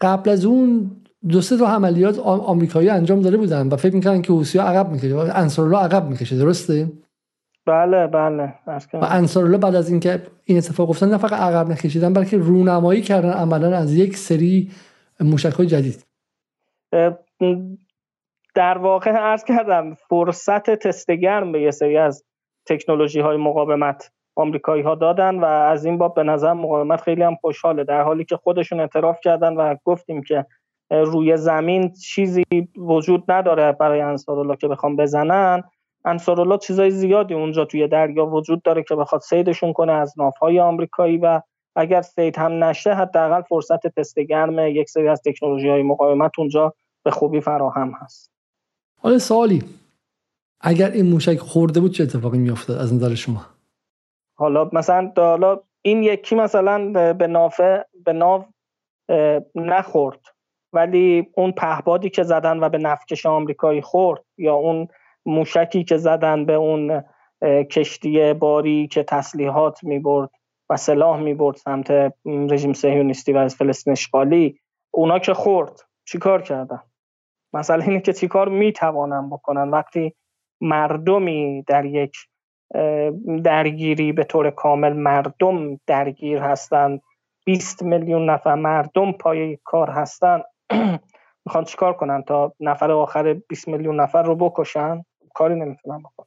قبل 0.00 0.30
از 0.30 0.44
اون 0.44 0.90
دو 1.28 1.40
سه 1.40 1.56
تا 1.56 1.66
عملیات 1.66 2.18
آمریکایی 2.18 2.88
انجام 2.88 3.20
داده 3.20 3.36
بودن 3.36 3.68
و 3.68 3.76
فکر 3.76 3.94
می‌کنن 3.94 4.22
که 4.22 4.32
حوثی‌ها 4.32 4.68
عقب 4.68 4.90
می‌کشه 4.90 5.16
انصارالله 5.16 5.78
عقب 5.78 6.08
می‌کشه. 6.08 6.38
درسته؟ 6.38 6.92
بله 7.66 8.06
بله. 8.06 8.54
و 8.92 9.06
انصارالله 9.10 9.58
بعد 9.58 9.74
از 9.74 9.90
اینکه 9.90 10.22
این 10.44 10.58
اتفاق 10.58 10.90
افتاد 10.90 11.08
نه 11.08 11.18
فقط 11.18 11.32
عقب 11.32 11.68
نکشیدن 11.68 12.12
بلکه 12.12 12.36
رونمایی 12.36 13.02
کردن 13.02 13.30
عملا 13.30 13.76
از 13.76 13.94
یک 13.94 14.16
سری 14.16 14.70
موشک 15.20 15.62
جدید. 15.62 16.06
در 18.54 18.78
واقع 18.78 19.10
عرض 19.10 19.44
کردم 19.44 19.94
فرصت 19.94 20.70
تست 20.70 21.10
گرم 21.10 21.52
به 21.52 21.62
یه 21.62 21.70
سری 21.70 21.96
از 21.96 22.24
تکنولوژی 22.66 23.20
های 23.20 23.36
مقاومت 23.36 24.12
آمریکایی 24.36 24.82
ها 24.82 24.94
دادن 24.94 25.40
و 25.40 25.44
از 25.44 25.84
این 25.84 25.98
باب 25.98 26.14
به 26.14 26.22
نظر 26.22 26.52
مقاومت 26.52 27.00
خیلی 27.00 27.22
هم 27.22 27.34
خوشحاله 27.34 27.84
در 27.84 28.02
حالی 28.02 28.24
که 28.24 28.36
خودشون 28.36 28.80
اعتراف 28.80 29.18
کردن 29.24 29.54
و 29.54 29.74
گفتیم 29.84 30.22
که 30.22 30.46
روی 30.90 31.36
زمین 31.36 31.92
چیزی 31.92 32.44
وجود 32.76 33.24
نداره 33.28 33.72
برای 33.72 34.00
انصارالله 34.00 34.56
که 34.56 34.68
بخوام 34.68 34.96
بزنن. 34.96 35.62
انصارالله 36.04 36.58
چیزای 36.58 36.90
زیادی 36.90 37.34
اونجا 37.34 37.64
توی 37.64 37.88
دریا 37.88 38.26
وجود 38.26 38.62
داره 38.62 38.82
که 38.82 38.94
بخواد 38.94 39.20
سیدشون 39.20 39.72
کنه 39.72 39.92
از 39.92 40.14
نافهای 40.18 40.60
آمریکایی 40.60 41.18
و 41.18 41.40
اگر 41.76 42.02
سید 42.02 42.38
هم 42.38 42.64
نشه 42.64 42.94
حداقل 42.94 43.42
فرصت 43.42 43.86
تست 43.86 44.18
گرم 44.18 44.58
یک 44.58 44.90
سری 44.90 45.08
از 45.08 45.22
تکنولوژی 45.22 45.68
های 45.68 45.82
مقاومت 45.82 46.38
اونجا 46.38 46.74
به 47.02 47.10
خوبی 47.10 47.40
فراهم 47.40 47.92
هست. 48.00 48.30
حالا 49.00 49.18
سوالی 49.18 49.62
اگر 50.60 50.90
این 50.90 51.06
موشک 51.06 51.38
خورده 51.38 51.80
بود 51.80 51.92
چه 51.92 52.02
اتفاقی 52.02 52.38
میافتاد 52.38 52.78
از 52.78 52.94
نظر 52.94 53.14
شما؟ 53.14 53.46
حالا 54.34 54.70
مثلا 54.72 55.12
حالا 55.16 55.60
این 55.82 56.02
یکی 56.02 56.34
مثلا 56.34 56.92
به 57.12 57.26
نافه 57.26 57.86
به 58.04 58.12
ناو 58.12 58.44
نخورد. 59.54 60.20
ولی 60.72 61.30
اون 61.34 61.52
پهبادی 61.52 62.10
که 62.10 62.22
زدن 62.22 62.60
و 62.60 62.68
به 62.68 62.78
نفکش 62.78 63.26
آمریکایی 63.26 63.80
خورد 63.80 64.24
یا 64.38 64.54
اون 64.54 64.88
موشکی 65.26 65.84
که 65.84 65.96
زدن 65.96 66.46
به 66.46 66.52
اون 66.52 67.04
کشتی 67.70 68.32
باری 68.32 68.88
که 68.88 69.02
تسلیحات 69.02 69.84
می 69.84 69.98
برد 69.98 70.30
و 70.70 70.76
سلاح 70.76 71.20
می 71.20 71.34
برد 71.34 71.56
سمت 71.56 72.14
رژیم 72.24 72.72
سهیونیستی 72.72 73.32
و 73.32 73.36
از 73.36 73.54
فلسطین 73.56 73.92
اشغالی 73.92 74.60
اونا 74.90 75.18
که 75.18 75.34
خورد 75.34 75.80
چیکار 76.04 76.42
کردن؟ 76.42 76.82
مثلا 77.52 77.84
اینه 77.84 78.00
که 78.00 78.12
چیکار 78.12 78.48
می‌توانن 78.48 79.30
بکنن؟ 79.30 79.70
وقتی 79.70 80.14
مردمی 80.60 81.62
در 81.62 81.84
یک 81.84 82.16
درگیری 83.44 84.12
به 84.12 84.24
طور 84.24 84.50
کامل 84.50 84.92
مردم 84.92 85.80
درگیر 85.86 86.38
هستند 86.38 87.02
20 87.44 87.82
میلیون 87.82 88.30
نفر 88.30 88.54
مردم 88.54 89.12
پای 89.12 89.58
کار 89.64 89.90
هستن 89.90 90.42
می‌خوان 91.46 91.64
چیکار 91.64 91.92
کنن 91.92 92.22
تا 92.22 92.52
نفر 92.60 92.90
آخر 92.90 93.32
20 93.32 93.68
میلیون 93.68 94.00
نفر 94.00 94.22
رو 94.22 94.36
بکشن؟ 94.36 95.02
کاری 95.34 95.54
نمی‌تونن 95.54 95.98
بکنن 95.98 96.26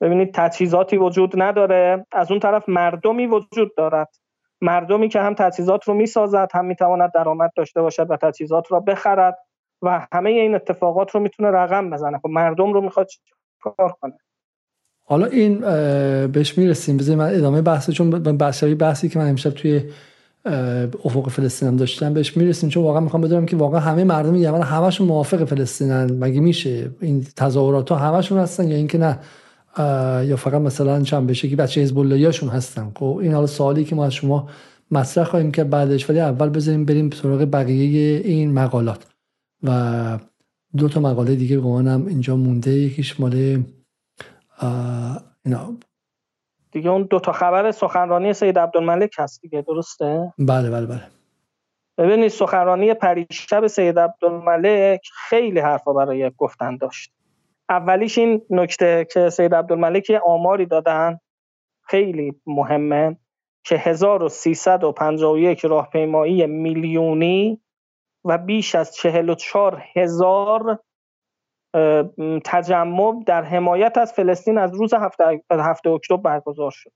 ببینید 0.00 0.34
تجهیزاتی 0.34 0.96
وجود 0.96 1.42
نداره. 1.42 2.06
از 2.12 2.30
اون 2.30 2.40
طرف 2.40 2.68
مردمی 2.68 3.26
وجود 3.26 3.76
دارد. 3.76 4.08
مردمی 4.60 5.08
که 5.08 5.20
هم 5.20 5.34
تجهیزات 5.34 5.84
رو 5.88 5.94
می‌سازد 5.94 6.48
هم 6.54 6.64
می‌تواند 6.64 7.12
درآمد 7.14 7.50
داشته 7.56 7.82
باشد 7.82 8.10
و 8.10 8.16
تجهیزات 8.16 8.72
را 8.72 8.80
بخرد 8.80 9.38
و 9.82 10.06
همه 10.12 10.30
این 10.30 10.54
اتفاقات 10.54 11.10
رو 11.10 11.20
می‌تونه 11.20 11.50
رقم 11.50 11.90
بزنه. 11.90 12.18
خب 12.18 12.28
مردم 12.28 12.72
رو 12.72 12.80
می‌خواد 12.80 13.08
کار 13.60 13.94
کنه؟ 14.00 14.18
حالا 15.04 15.26
این 15.26 15.60
بهش 16.26 16.58
می‌رسیم. 16.58 16.96
بذارید 16.96 17.20
من 17.20 17.34
ادامه 17.34 17.62
بحث 17.62 17.90
چون 17.90 18.10
بحثی 18.10 18.74
بحثی 18.74 19.08
که 19.08 19.18
من 19.18 19.28
امشب 19.28 19.50
توی 19.50 19.82
افق 21.04 21.28
فلسطین 21.28 21.68
هم 21.68 21.76
داشتم 21.76 22.14
بهش 22.14 22.36
می‌رسیم 22.36 22.68
چون 22.70 22.82
واقعا 22.82 23.00
می‌خوام 23.00 23.22
بدونم 23.22 23.46
که 23.46 23.56
واقعا 23.56 23.80
همه 23.80 24.04
مردم 24.04 24.34
یمن 24.34 24.62
همشون 24.62 25.06
موافق 25.06 25.44
فلسطینن. 25.44 26.10
مگه 26.12 26.40
میشه 26.40 26.90
این 27.00 27.26
تظاهرات 27.36 27.90
ها 27.90 27.96
همشون 27.96 28.38
هستن 28.38 28.68
یا 28.68 28.76
اینکه 28.76 28.98
نه؟ 28.98 29.18
یا 30.26 30.36
فقط 30.36 30.60
مثلا 30.60 31.02
چند 31.02 31.26
بشه 31.26 31.48
که 31.48 31.56
بچه 31.56 31.80
حزب 31.80 32.12
هاشون 32.12 32.48
هستن؟ 32.48 32.92
خب 32.96 33.18
این 33.22 33.32
حالا 33.32 33.46
سوالی 33.46 33.84
که 33.84 33.94
ما 33.94 34.04
از 34.04 34.14
شما 34.14 34.48
مطرح 34.90 35.24
خواهیم 35.24 35.50
که 35.50 35.64
بعدش 35.64 36.10
ولی 36.10 36.20
اول 36.20 36.48
بذاریم 36.48 36.84
بریم 36.84 37.10
سراغ 37.10 37.48
بقیه 37.52 38.20
این 38.24 38.52
مقالات. 38.52 39.06
و 39.62 40.18
دو 40.76 40.88
تا 40.88 41.00
مقاله 41.00 41.34
دیگه 41.34 41.60
هم 41.60 42.06
اینجا 42.06 42.36
مونده. 42.36 42.70
یکیش 42.70 43.20
مال 43.20 43.62
دیگه 46.70 46.90
اون 46.90 47.02
دو 47.02 47.20
تا 47.20 47.32
خبر 47.32 47.70
سخنرانی 47.70 48.32
سید 48.32 48.58
عبدالملک 48.58 49.14
هست 49.18 49.42
دیگه 49.42 49.62
درسته؟ 49.62 50.32
بله 50.38 50.70
بله 50.70 50.86
بله. 50.86 51.02
ببینید 51.98 52.28
سخنرانی 52.28 52.94
پریشب 52.94 53.66
سید 53.66 53.98
عبدالملک 53.98 55.00
خیلی 55.14 55.60
حرفا 55.60 55.92
برای 55.92 56.30
گفتن 56.38 56.76
داشت. 56.76 57.12
اولیش 57.68 58.18
این 58.18 58.42
نکته 58.50 59.06
که 59.12 59.30
سید 59.30 59.54
عبدالملک 59.54 60.12
آماری 60.26 60.66
دادن 60.66 61.20
خیلی 61.82 62.40
مهمه 62.46 63.16
که 63.64 63.76
1351 63.76 65.64
راهپیمایی 65.64 66.46
میلیونی 66.46 67.60
و 68.24 68.38
بیش 68.38 68.74
از 68.74 68.94
44 68.94 69.84
هزار 69.94 70.78
تجمع 72.44 73.22
در 73.26 73.42
حمایت 73.42 73.98
از 73.98 74.12
فلسطین 74.12 74.58
از 74.58 74.74
روز 74.74 74.94
هفته, 74.94 75.40
هفته 75.50 75.90
اکتبر 75.90 76.16
برگزار 76.16 76.70
شد. 76.70 76.90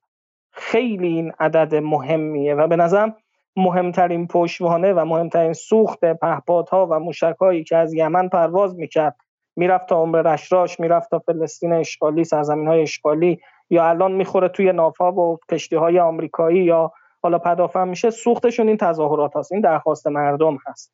خیلی 0.52 1.06
این 1.06 1.32
عدد 1.40 1.74
مهمیه 1.74 2.54
و 2.54 2.66
به 2.66 2.76
نظرم 2.76 3.16
مهمترین 3.56 4.26
پشتوانه 4.26 4.92
و 4.92 5.04
مهمترین 5.04 5.52
سوخت 5.52 6.04
پهپادها 6.04 6.86
و 6.90 6.98
موشکهایی 6.98 7.64
که 7.64 7.76
از 7.76 7.94
یمن 7.94 8.28
پرواز 8.28 8.76
می‌کرد 8.76 9.16
می‌رفت 9.56 9.86
تا 9.86 9.96
عمر 9.96 10.22
رشراش 10.22 10.80
می‌رفت 10.80 11.10
تا 11.10 11.18
فلسطین 11.18 11.72
اشغالی 11.72 12.24
سرزمین 12.24 12.68
های 12.68 12.82
اشغالی 12.82 13.40
یا 13.70 13.88
الان 13.88 14.12
می‌خوره 14.12 14.48
توی 14.48 14.72
نافا 14.72 15.12
و 15.12 15.38
کشتی 15.50 15.76
های 15.76 15.98
آمریکایی 15.98 16.64
یا 16.64 16.92
حالا 17.22 17.38
پدافند 17.38 17.88
میشه 17.88 18.10
سوختشون 18.10 18.68
این 18.68 18.76
تظاهرات 18.76 19.36
هست 19.36 19.52
این 19.52 19.60
درخواست 19.60 20.06
مردم 20.06 20.58
هست. 20.66 20.92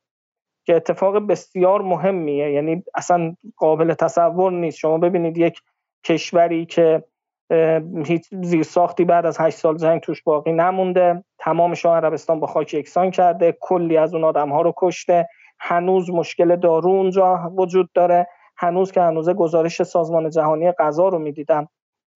که 0.69 0.77
اتفاق 0.77 1.19
بسیار 1.19 1.83
مهمیه. 1.83 2.51
یعنی 2.53 2.83
اصلا 2.95 3.35
قابل 3.57 3.95
تصور 3.95 4.53
نیست. 4.53 4.79
شما 4.79 4.99
ببینید 4.99 5.39
یک 5.39 5.61
کشوری 6.05 6.67
که 6.67 7.05
هیچ 8.05 8.29
زیرساختی 8.43 9.05
بعد 9.05 9.27
از 9.27 9.41
هشت 9.41 9.59
سال 9.59 9.77
جنگ 9.77 10.01
توش 10.01 10.23
باقی 10.23 10.53
نمونده. 10.53 11.25
تمام 11.39 11.75
شاه 11.75 11.97
عربستان 11.97 12.41
با 12.41 12.47
خاک 12.47 12.75
یکسان 12.75 13.11
کرده. 13.11 13.57
کلی 13.61 13.97
از 13.97 14.15
اون 14.15 14.25
آدم 14.25 14.49
ها 14.49 14.63
رو 14.63 14.75
کشته. 14.77 15.29
هنوز 15.61 16.11
مشکل 16.11 16.57
دارو 16.57 16.91
اونجا 16.91 17.53
وجود 17.57 17.91
داره. 17.95 18.27
هنوز 18.57 18.93
که 18.93 19.01
هنوز 19.01 19.31
گزارش 19.31 19.83
سازمان 19.83 20.31
جهانی 20.31 20.73
غذا 20.73 21.09
رو 21.09 21.19
می‌دیدم. 21.19 21.69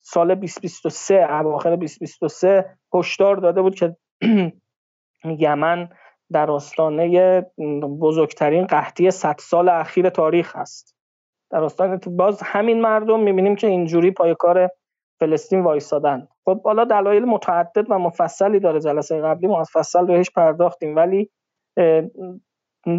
سال 0.03 0.35
2023 0.35 1.15
اواخر 1.31 1.77
2023 1.77 2.79
هشدار 2.95 3.37
داده 3.37 3.63
بود 3.63 3.75
که 3.75 3.97
یمن 5.39 5.89
در 6.33 6.51
آستانه 6.51 7.41
بزرگترین 8.01 8.67
قحطی 8.67 9.11
100 9.11 9.37
سال 9.39 9.69
اخیر 9.69 10.09
تاریخ 10.09 10.57
هست. 10.57 10.97
در 11.51 11.65
آستانه 11.65 11.97
باز 11.97 12.43
همین 12.43 12.81
مردم 12.81 13.21
می‌بینیم 13.21 13.57
که 13.57 13.67
اینجوری 13.67 14.11
پای 14.11 14.35
کار 14.35 14.71
فلسطین 15.21 15.61
وایسادن 15.61 16.29
خب 16.45 16.63
حالا 16.63 16.85
دلایل 16.85 17.25
متعدد 17.25 17.91
و 17.91 17.99
مفصلی 17.99 18.61
داره 18.61 18.81
جلسه 18.81 19.21
قبلی 19.21 19.47
مفصل 19.47 20.07
بهش 20.07 20.31
پرداختیم 20.31 20.97
ولی 20.97 21.31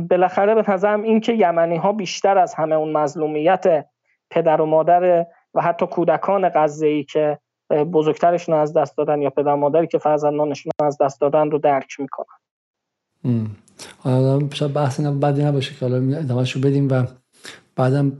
بالاخره 0.09 0.55
به 0.55 0.71
نظرم 0.71 1.01
این 1.01 1.19
که 1.19 1.33
یمنی 1.33 1.77
ها 1.77 1.91
بیشتر 1.91 2.37
از 2.37 2.53
همه 2.53 2.75
اون 2.75 2.97
مظلومیت 2.97 3.85
پدر 4.29 4.61
و 4.61 4.65
مادر 4.65 5.25
و 5.53 5.61
حتی 5.61 5.87
کودکان 5.87 6.49
غزه 6.49 6.87
ای 6.87 7.03
که 7.03 7.39
بزرگترشون 7.71 8.55
از 8.55 8.73
دست 8.73 8.97
دادن 8.97 9.21
یا 9.21 9.29
پدر 9.29 9.55
مادری 9.55 9.87
که 9.87 9.97
فرزندانشون 9.97 10.71
از 10.83 10.97
دست 10.97 11.21
دادن 11.21 11.51
رو 11.51 11.57
درک 11.57 11.99
می‌کنن. 11.99 12.42
حالا 13.97 14.49
شاید 14.53 14.73
بحث 14.73 14.99
بدی 14.99 15.43
نباشه 15.43 15.73
که 15.73 15.85
حالا 15.85 16.17
ادامهش 16.17 16.51
رو 16.51 16.61
بدیم 16.61 16.87
و 16.91 17.03
بعدم 17.75 18.11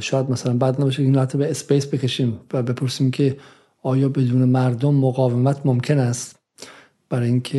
شاید 0.00 0.30
مثلا 0.30 0.52
بعد 0.52 0.80
نباشه 0.80 1.02
این 1.02 1.18
حتی 1.18 1.38
به 1.38 1.50
اسپیس 1.50 1.86
بکشیم 1.86 2.40
و 2.52 2.62
بپرسیم 2.62 3.10
که 3.10 3.36
آیا 3.82 4.08
بدون 4.08 4.44
مردم 4.44 4.94
مقاومت 4.94 5.60
ممکن 5.64 5.98
است؟ 5.98 6.36
برای 7.08 7.28
اینکه 7.28 7.58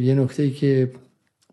یه 0.00 0.14
نکته 0.14 0.42
ای 0.42 0.50
که 0.50 0.92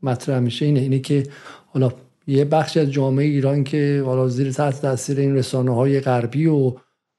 مطرح 0.04 0.40
میشه 0.40 0.66
اینه 0.66 0.80
اینه 0.80 1.00
که 1.00 1.24
حالا 1.68 1.92
یه 2.28 2.46
بخش 2.46 2.78
از 2.78 2.92
جامعه 2.92 3.26
ایران 3.26 3.64
که 3.64 4.04
حالا 4.06 4.28
زیر 4.28 4.52
تحت 4.52 4.82
تاثیر 4.82 5.20
این 5.20 5.36
رسانه 5.36 5.76
های 5.76 6.00
غربی 6.00 6.46
و 6.46 6.74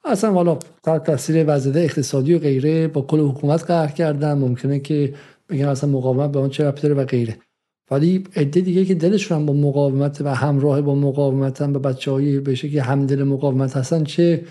اصلا 0.04 0.32
حالا 0.32 0.58
تحت 0.82 1.04
تاثیر 1.04 1.44
وضعیت 1.48 1.76
اقتصادی 1.76 2.34
و 2.34 2.38
غیره 2.38 2.88
با 2.88 3.02
کل 3.02 3.20
حکومت 3.20 3.64
قهر 3.64 3.92
کردن 3.92 4.38
ممکنه 4.38 4.78
که 4.78 5.14
بگن 5.48 5.64
اصلا 5.64 5.90
مقاومت 5.90 6.32
به 6.32 6.38
اون 6.38 6.50
چه 6.50 6.64
ربطی 6.64 6.88
و 6.88 7.04
غیره. 7.04 7.38
ولی 7.90 8.24
عده 8.36 8.60
دیگه 8.60 8.84
که 8.84 8.94
دلشون 8.94 9.46
با 9.46 9.52
مقاومت 9.52 10.20
و 10.20 10.34
همراه 10.34 10.82
با 10.82 10.94
مقاومت 10.94 11.62
هم 11.62 11.72
به 11.72 11.78
بچه 11.78 12.10
های 12.10 12.40
به 12.40 12.54
که 12.54 12.82
همدل 12.82 13.22
مقاومت 13.22 13.76
هستن 13.76 14.04
چه 14.04 14.44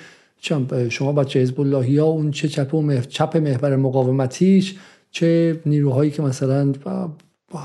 شما 0.89 1.12
بچه 1.12 1.39
حزب 1.39 1.60
ها 1.60 2.06
اون 2.06 2.32
چه 2.32 2.47
چپ 2.47 2.73
و 2.73 3.02
چپ 3.02 3.38
محور 3.38 3.75
مقاومتیش 3.75 4.75
چه 5.12 5.60
نیروهایی 5.65 6.12
که 6.12 6.21
مثلا 6.21 6.73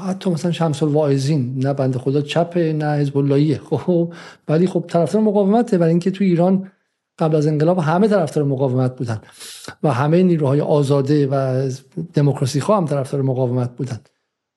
حتی 0.07 0.31
مثلا 0.31 0.53
شمس 0.53 0.83
الواعظین 0.83 1.59
نه 1.59 1.73
بنده 1.73 1.99
خدا 1.99 2.21
چپ 2.21 2.59
نه 2.59 2.97
حزب 2.97 3.17
خب 3.71 4.13
ولی 4.49 4.67
خب 4.67 4.85
طرفدار 4.89 5.23
مقاومته. 5.23 5.79
برای 5.79 5.91
اینکه 5.91 6.11
تو 6.11 6.25
ایران 6.25 6.71
قبل 7.19 7.37
از 7.37 7.47
انقلاب 7.47 7.79
همه 7.79 8.09
طرفدار 8.09 8.45
مقاومت 8.45 8.97
بودن 8.97 9.21
و 9.83 9.93
همه 9.93 10.23
نیروهای 10.23 10.61
آزاده 10.61 11.27
و 11.27 11.71
دموکراسی 12.15 12.61
خواه 12.61 12.79
هم 12.79 12.87
طرفدار 12.87 13.23
مقاومت 13.23 13.77
بودن. 13.77 14.01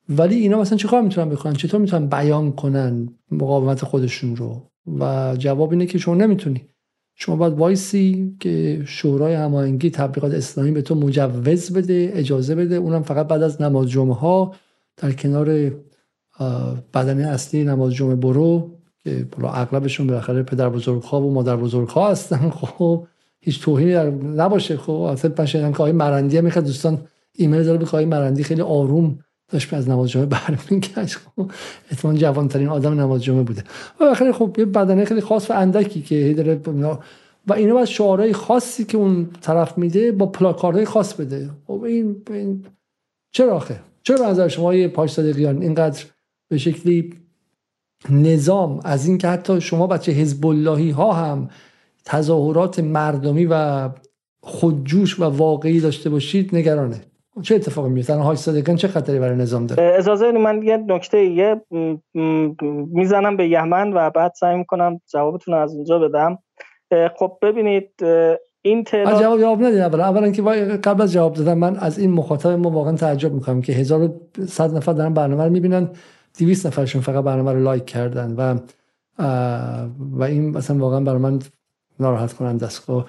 ولی 0.10 0.36
اینا 0.36 0.62
مثلا 0.62 0.78
چیکار 0.78 1.02
می‌تونن 1.02 1.30
بکنن؟ 1.30 1.54
چطور 1.54 1.82
می‌تونن 1.82 2.08
بیان 2.08 2.52
کنن 2.52 3.10
مقاومت 3.32 3.86
خودشون 3.86 4.36
رو؟ 4.36 4.72
و 5.00 5.36
جواب 5.40 5.72
اینه 5.72 5.86
که 5.86 5.98
شما 5.98 6.16
نمی‌تونی. 6.16 6.62
شما 7.16 7.36
باید 7.36 7.54
وایسی 7.54 8.36
که 8.40 8.82
شورای 8.86 9.34
هماهنگی 9.34 9.90
تبلیغات 9.90 10.34
اسلامی 10.34 10.72
به 10.72 10.82
تو 10.82 10.96
مجوز 10.96 11.74
بده 11.74 12.12
اجازه 12.14 12.56
بده. 12.56 12.76
اونم 12.76 13.04
فقط 13.04 13.28
بعد 13.28 13.44
از 13.44 13.62
نماز 13.62 13.90
جمعه 13.90 14.16
ها 14.16 14.56
در 14.98 15.12
کنار 15.12 15.72
بدنه 16.94 17.28
اصلی 17.28 17.64
نماز 17.64 17.94
جمعه 17.94 18.16
برو 18.16 18.72
که 19.04 19.28
بالا 19.32 19.54
اغلبشون 19.54 20.08
بالاخره 20.08 20.44
پدر 20.44 20.70
بزرگ 20.70 21.02
ها 21.04 21.22
و 21.22 21.34
مادر 21.34 21.56
بزرگ 21.56 21.88
ها 21.88 22.12
هستن. 22.12 22.50
خب 22.78 23.08
هیچ 23.40 23.62
توهینی 23.62 23.94
نباشه. 24.36 24.78
خب 24.78 24.92
اصلا 24.92 25.32
پشنگان 25.32 25.72
که 25.72 25.78
آقای 25.78 25.92
مرندی 25.92 26.42
می‌خواد. 26.42 26.66
دوستان 26.66 27.02
ایمیل 27.34 27.64
داره 27.64 27.78
به 27.78 28.06
مرندی 28.06 28.44
خیلی 28.44 28.62
آروم 28.62 29.20
داشت 29.50 29.74
از 29.74 29.90
نماز 29.90 30.10
جمعه 30.10 30.26
برمیگشت 30.26 31.18
خب 31.18 31.52
جوان 32.02 32.16
جوانترین 32.16 32.68
آدم 32.68 33.00
نماز 33.00 33.24
جمعه 33.24 33.44
بوده. 33.44 33.64
و 34.00 34.14
خیلی 34.14 34.32
خب 34.32 34.56
یه 34.60 34.66
بدنه 34.66 35.06
خیلی 35.06 35.22
خاص 35.22 35.52
و 35.52 35.54
اندکی 35.54 36.02
که 36.02 36.34
داره 36.34 36.62
و 37.48 37.54
اینا 37.54 37.74
باید 37.74 37.88
شعارهای 37.88 38.34
خاصی 38.34 38.86
که 38.86 38.98
اون 38.98 39.30
طرف 39.42 39.78
میده 39.78 40.12
با 40.12 40.26
پلاکارهای 40.26 40.86
خاص 40.86 41.14
بده. 41.14 41.50
خب 41.68 41.84
این, 41.84 42.22
این 42.30 42.66
چرا 43.32 43.56
آخه؟ 43.56 43.80
چرا 44.04 44.30
نظر 44.30 44.48
شما 44.48 44.76
یه 44.76 44.88
پاش 44.88 45.12
صادقیان 45.12 45.62
اینقدر 45.62 46.04
به 46.50 46.58
شکلی 46.58 47.14
نظام 48.10 48.80
از 48.84 49.08
این 49.08 49.18
که 49.18 49.28
حتی 49.28 49.62
شما 49.62 49.88
بچه 49.88 50.12
حزب 50.12 50.46
اللهی 50.46 50.90
ها 50.90 51.14
هم 51.14 51.50
تظاهرات 52.06 52.80
مردمی 52.80 53.46
و 53.46 53.90
خودجوش 54.42 55.20
و 55.20 55.24
واقعی 55.24 55.80
داشته 55.80 56.10
باشید 56.10 56.56
نگرانه؟ 56.56 57.02
چه 57.42 57.56
اتفاقی 57.56 57.90
میفته؟ 57.90 58.16
هاش 58.16 58.38
صادقیان 58.38 58.78
چه 58.78 58.88
خطری 58.88 59.20
برای 59.20 59.38
نظام 59.38 59.66
داره؟ 59.66 59.96
اجازه 59.98 60.32
من 60.32 60.64
یه 60.64 60.78
نکته 60.78 61.26
یه 61.26 61.62
می‌زنم 62.94 63.38
به 63.38 63.48
یمن 63.48 63.94
و 63.94 64.10
بعد 64.10 64.34
سعی 64.40 64.58
می‌کنم 64.58 65.02
جوابتون 65.14 65.54
از 65.54 65.74
اونجا 65.74 66.00
بدم. 66.00 66.38
خب 67.16 67.38
ببینید 67.42 67.90
این 68.62 68.84
تعداد 68.84 69.22
جواب 69.22 69.40
جواب 69.40 69.64
ندید 69.64 69.80
اولا. 69.80 70.04
اولا 70.04 70.32
که 70.32 70.42
قبل 70.84 71.02
از 71.02 71.14
جواب 71.14 71.34
دادن 71.34 71.54
من 71.54 71.78
از 71.78 72.00
این 72.00 72.12
مخاطب 72.12 72.50
ما 72.50 72.70
واقعا 72.70 72.96
تعجب 72.96 73.34
می‌کنم 73.34 73.62
که 73.62 73.74
1100 73.74 74.76
نفر 74.76 74.94
دارن 74.94 75.14
برنامه 75.14 75.44
رو 75.44 75.50
می‌بینن 75.50 75.90
200 76.40 76.68
نفرشون 76.68 77.02
فقط 77.02 77.24
برنامه 77.24 77.54
رو 77.54 77.60
لایک 77.60 77.86
کردن 77.86 78.36
و 78.38 78.60
و 80.12 80.24
این 80.24 80.58
مثلا 80.58 80.78
واقعا 80.78 81.00
برای 81.00 81.20
من 81.20 81.40
ناراحت 82.00 82.34
کننده 82.34 82.66
است. 82.66 82.80
خب 82.80 83.04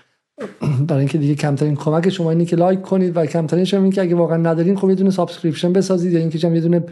برای 0.88 1.00
اینکه 1.00 1.18
دیگه 1.18 1.34
کمترین 1.34 1.76
کمک 1.76 2.08
شما 2.08 2.30
اینه 2.30 2.44
که 2.44 2.56
لایک 2.56 2.82
کنید 2.82 3.16
و 3.16 3.26
کمترین 3.26 3.64
شما 3.64 3.82
این 3.82 3.92
که 3.92 4.02
اگه 4.02 4.14
واقعا 4.14 4.36
ندارین 4.36 4.76
خب 4.76 4.88
یه 4.88 4.94
دونه 4.94 5.10
subscription 5.10 5.72
بسازید 5.72 6.12
یا 6.12 6.18
اینکه 6.18 6.48
یه 6.48 6.60
دونه 6.60 6.84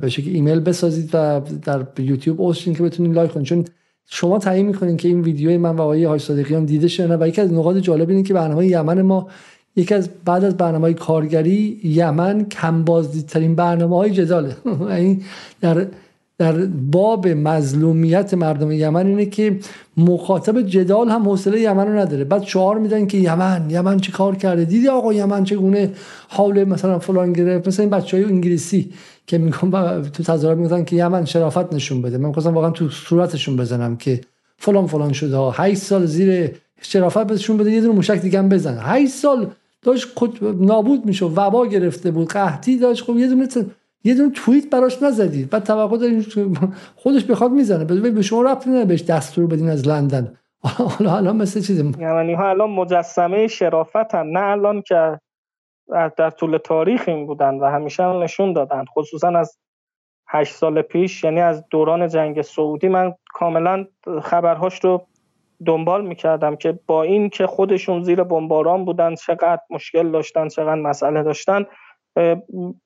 به 0.00 0.08
شکل 0.08 0.30
ایمیل 0.30 0.60
بسازید 0.60 1.10
و 1.12 1.40
در 1.62 1.86
یوتیوب 1.98 2.40
اوشین 2.40 2.74
که 2.74 2.82
بتونید 2.82 3.14
لایک 3.14 3.32
کنید 3.32 3.46
چون 3.46 3.64
شما 4.06 4.38
تعیین 4.38 4.66
می‌کنین 4.66 4.96
که 4.96 5.08
این 5.08 5.20
ویدیوی 5.20 5.56
من 5.56 5.76
و 5.76 5.82
آقای 5.82 6.04
های 6.04 6.18
صادقیان 6.18 6.64
دیده 6.64 6.88
شده 6.88 7.16
و 7.16 7.28
یکی 7.28 7.40
از 7.40 7.52
نقاط 7.52 7.76
جالب 7.76 8.10
اینه 8.10 8.22
که 8.22 8.34
برنامه 8.34 8.66
یمن 8.66 9.02
ما 9.02 9.28
یکی 9.76 9.94
از 9.94 10.10
بعد 10.24 10.44
از 10.44 10.56
برنامه 10.56 10.94
کارگری 10.94 11.80
یمن 11.84 12.44
کم 12.44 12.84
بازدیدترین 12.84 13.54
برنامه 13.54 13.96
های 13.96 14.10
جداله. 14.10 14.56
یعنی 14.90 15.22
در 15.60 15.86
در 16.38 16.52
باب 16.66 17.28
مظلومیت 17.28 18.34
مردم 18.34 18.70
یمن 18.70 19.06
اینه 19.06 19.26
که 19.26 19.58
مخاطب 19.96 20.62
جدال 20.62 21.08
هم 21.08 21.22
حوصله 21.22 21.60
یمن 21.60 21.86
رو 21.86 21.98
نداره. 21.98 22.24
بعد 22.24 22.42
شعار 22.42 22.78
میدن 22.78 23.06
که 23.06 23.18
یمن 23.18 23.70
یمن 23.70 24.00
چه 24.00 24.12
کار 24.12 24.36
کرده؟ 24.36 24.64
دیدی 24.64 24.88
آقا 24.88 25.12
یمن 25.12 25.44
چگونه 25.44 25.92
حال 26.28 26.64
مثلا 26.64 26.98
فلان 26.98 27.32
گرفت؟ 27.32 27.68
مثلا 27.68 27.82
این 27.82 27.90
بچه 27.90 28.16
های 28.16 28.26
انگلیسی 28.26 28.92
که 29.26 29.38
میگم 29.38 30.02
تو 30.02 30.22
تظاهرات 30.22 30.58
میگن 30.58 30.84
که 30.84 30.96
یمن 30.96 31.24
شرافت 31.24 31.74
نشون 31.74 32.02
بده. 32.02 32.18
من 32.18 32.32
خواستم 32.32 32.54
واقعا 32.54 32.70
تو 32.70 32.88
صورتشون 32.88 33.56
بزنم 33.56 33.96
که 33.96 34.20
فلان 34.58 34.86
فلان 34.86 35.12
شده. 35.12 35.36
ها 35.36 35.50
8 35.50 35.78
سال 35.78 36.06
زیر 36.06 36.50
شرافت 36.80 37.26
بهشون 37.26 37.56
بده 37.56 37.72
یه 37.72 37.80
دونه 37.80 37.94
موشک 37.94 38.20
دیگه 38.20 38.38
هم 38.38 38.48
بزن. 38.48 38.78
8 38.82 39.12
سال 39.12 39.50
داشت 39.82 40.08
نابود 40.60 41.06
میشه 41.06 41.24
وبا 41.24 41.66
گرفته 41.66 42.10
بود 42.10 42.28
قحطی 42.28 42.78
داشت. 42.78 43.04
خب 43.04 43.18
یه 43.18 43.28
دونه 43.28 43.48
یه 44.04 44.14
دونه 44.14 44.30
توییت 44.30 44.70
براش 44.70 45.02
نزدید 45.02 45.50
بعد 45.50 45.62
توقع 45.62 45.98
دارین 45.98 46.24
خودش 46.96 47.24
بخواد 47.24 47.50
می‌زنه. 47.50 47.84
به 47.84 48.22
شما 48.22 48.42
ربطی 48.42 48.70
نداره 48.70 48.84
بهش 48.84 49.02
دستور 49.02 49.46
بدین 49.46 49.68
از 49.68 49.88
لندن. 49.88 50.34
حالا 50.98 51.16
الان 51.16 51.36
مثل 51.36 51.60
چیزی 51.60 51.92
یعنی 51.98 52.34
ها 52.34 52.48
الان 52.48 52.70
مجسمه 52.70 53.46
شرافت 53.46 54.14
هم 54.14 54.26
نه 54.26 54.40
الان 54.40 54.82
که 54.82 55.20
در 56.16 56.30
طول 56.30 56.58
تاریخ 56.58 57.04
این 57.06 57.26
بودن 57.26 57.54
و 57.54 57.64
همیشه 57.64 58.02
نشون 58.06 58.52
دادن. 58.52 58.84
خصوصا 58.84 59.28
از 59.28 59.58
هشت 60.28 60.54
سال 60.54 60.82
پیش 60.82 61.24
یعنی 61.24 61.40
از 61.40 61.64
دوران 61.70 62.08
جنگ 62.08 62.42
سعودی 62.42 62.88
من 62.88 63.14
کاملا 63.34 63.86
خبرهاش 64.22 64.84
رو 64.84 65.06
دنبال 65.66 66.06
می‌کردم 66.06 66.56
که 66.56 66.78
با 66.86 67.02
این 67.02 67.28
که 67.28 67.46
خودشون 67.46 68.02
زیر 68.02 68.22
بمباران 68.22 68.84
بودن 68.84 69.14
چقدر 69.14 69.60
مشکل 69.70 70.10
داشتن 70.10 70.48
چقدر 70.48 70.80
مسئله 70.80 71.22
داشتن 71.22 71.66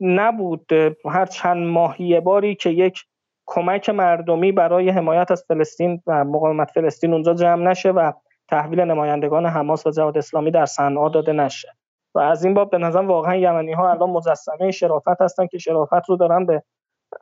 نبود. 0.01 0.67
هر 1.11 1.27
چند 1.27 1.67
ماهی 1.67 2.21
باری 2.21 2.55
که 2.55 2.71
یک 2.71 2.99
کمک 3.47 3.91
مردمی 3.91 4.53
برای 4.53 4.91
حمایت 4.91 5.31
از 5.31 5.45
فلسطین 5.49 6.03
و 6.07 6.25
مقاومت 6.25 6.71
فلسطین 6.71 7.13
اونجا 7.13 7.35
جمع 7.35 7.71
نشه 7.71 7.91
و 7.91 8.13
تحویل 8.49 8.81
نمایندگان 8.81 9.47
حماس 9.47 9.87
و 9.87 9.91
جهاد 9.91 10.19
اسلامی 10.19 10.51
در 10.51 10.67
صنعا 10.67 11.09
داده 11.09 11.33
نشه. 11.33 11.69
و 12.15 12.19
از 12.19 12.45
این 12.45 12.55
باب 12.55 12.71
به 12.71 12.79
نظر 12.79 12.99
واقعا 12.99 13.37
یمنی 13.37 13.73
ها 13.73 13.91
الان 13.91 14.11
مجسمه 14.11 14.71
شرافت 14.71 15.21
هستن 15.21 15.47
که 15.47 15.59
شرافت 15.59 16.09
رو 16.09 16.17
دارن 16.17 16.47
به 16.47 16.63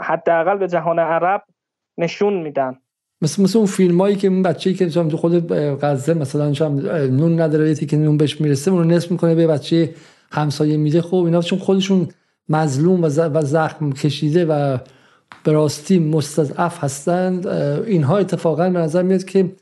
حداقل 0.01 0.59
به 0.59 0.69
جهان 0.69 0.99
عرب 0.99 1.43
نشون 1.99 2.35
میدن. 2.35 2.79
مثل 3.23 3.43
مثل 3.43 3.59
اون 3.59 3.67
فیلم 3.67 4.01
هایی 4.01 4.17
که 4.17 4.29
اون 4.29 4.43
بچه‌ای 4.43 4.77
که 4.77 4.89
تو 4.89 5.17
خود 5.17 5.53
غزه 5.53 6.15
مثلا 6.15 6.53
نون 7.07 7.41
نداره 7.41 7.75
که 7.75 7.97
نون 7.97 8.17
بهش 8.17 8.41
می‌رسه 8.41 8.71
اون 8.71 8.93
نصف 8.93 9.11
می‌کنه 9.11 9.35
به 9.35 9.47
بچه 9.47 9.91
همسایه 10.31 10.77
میده 10.77 11.03
خب 11.03 11.17
اینا 11.17 11.43
چون 11.43 11.59
خودشون 11.59 12.09
مظلوم 12.49 13.05
و 13.05 13.41
زخم 13.43 13.93
کشیده 13.93 14.45
و 14.45 14.79
به 15.45 15.53
راستی 15.53 15.99
مستضعف 15.99 16.85
هستند 16.85 17.47
اینها 17.47 18.19
اتفاقا 18.19 18.71
به 18.71 18.79
نظر 18.79 19.03
میاد 19.03 19.25
که 19.25 19.53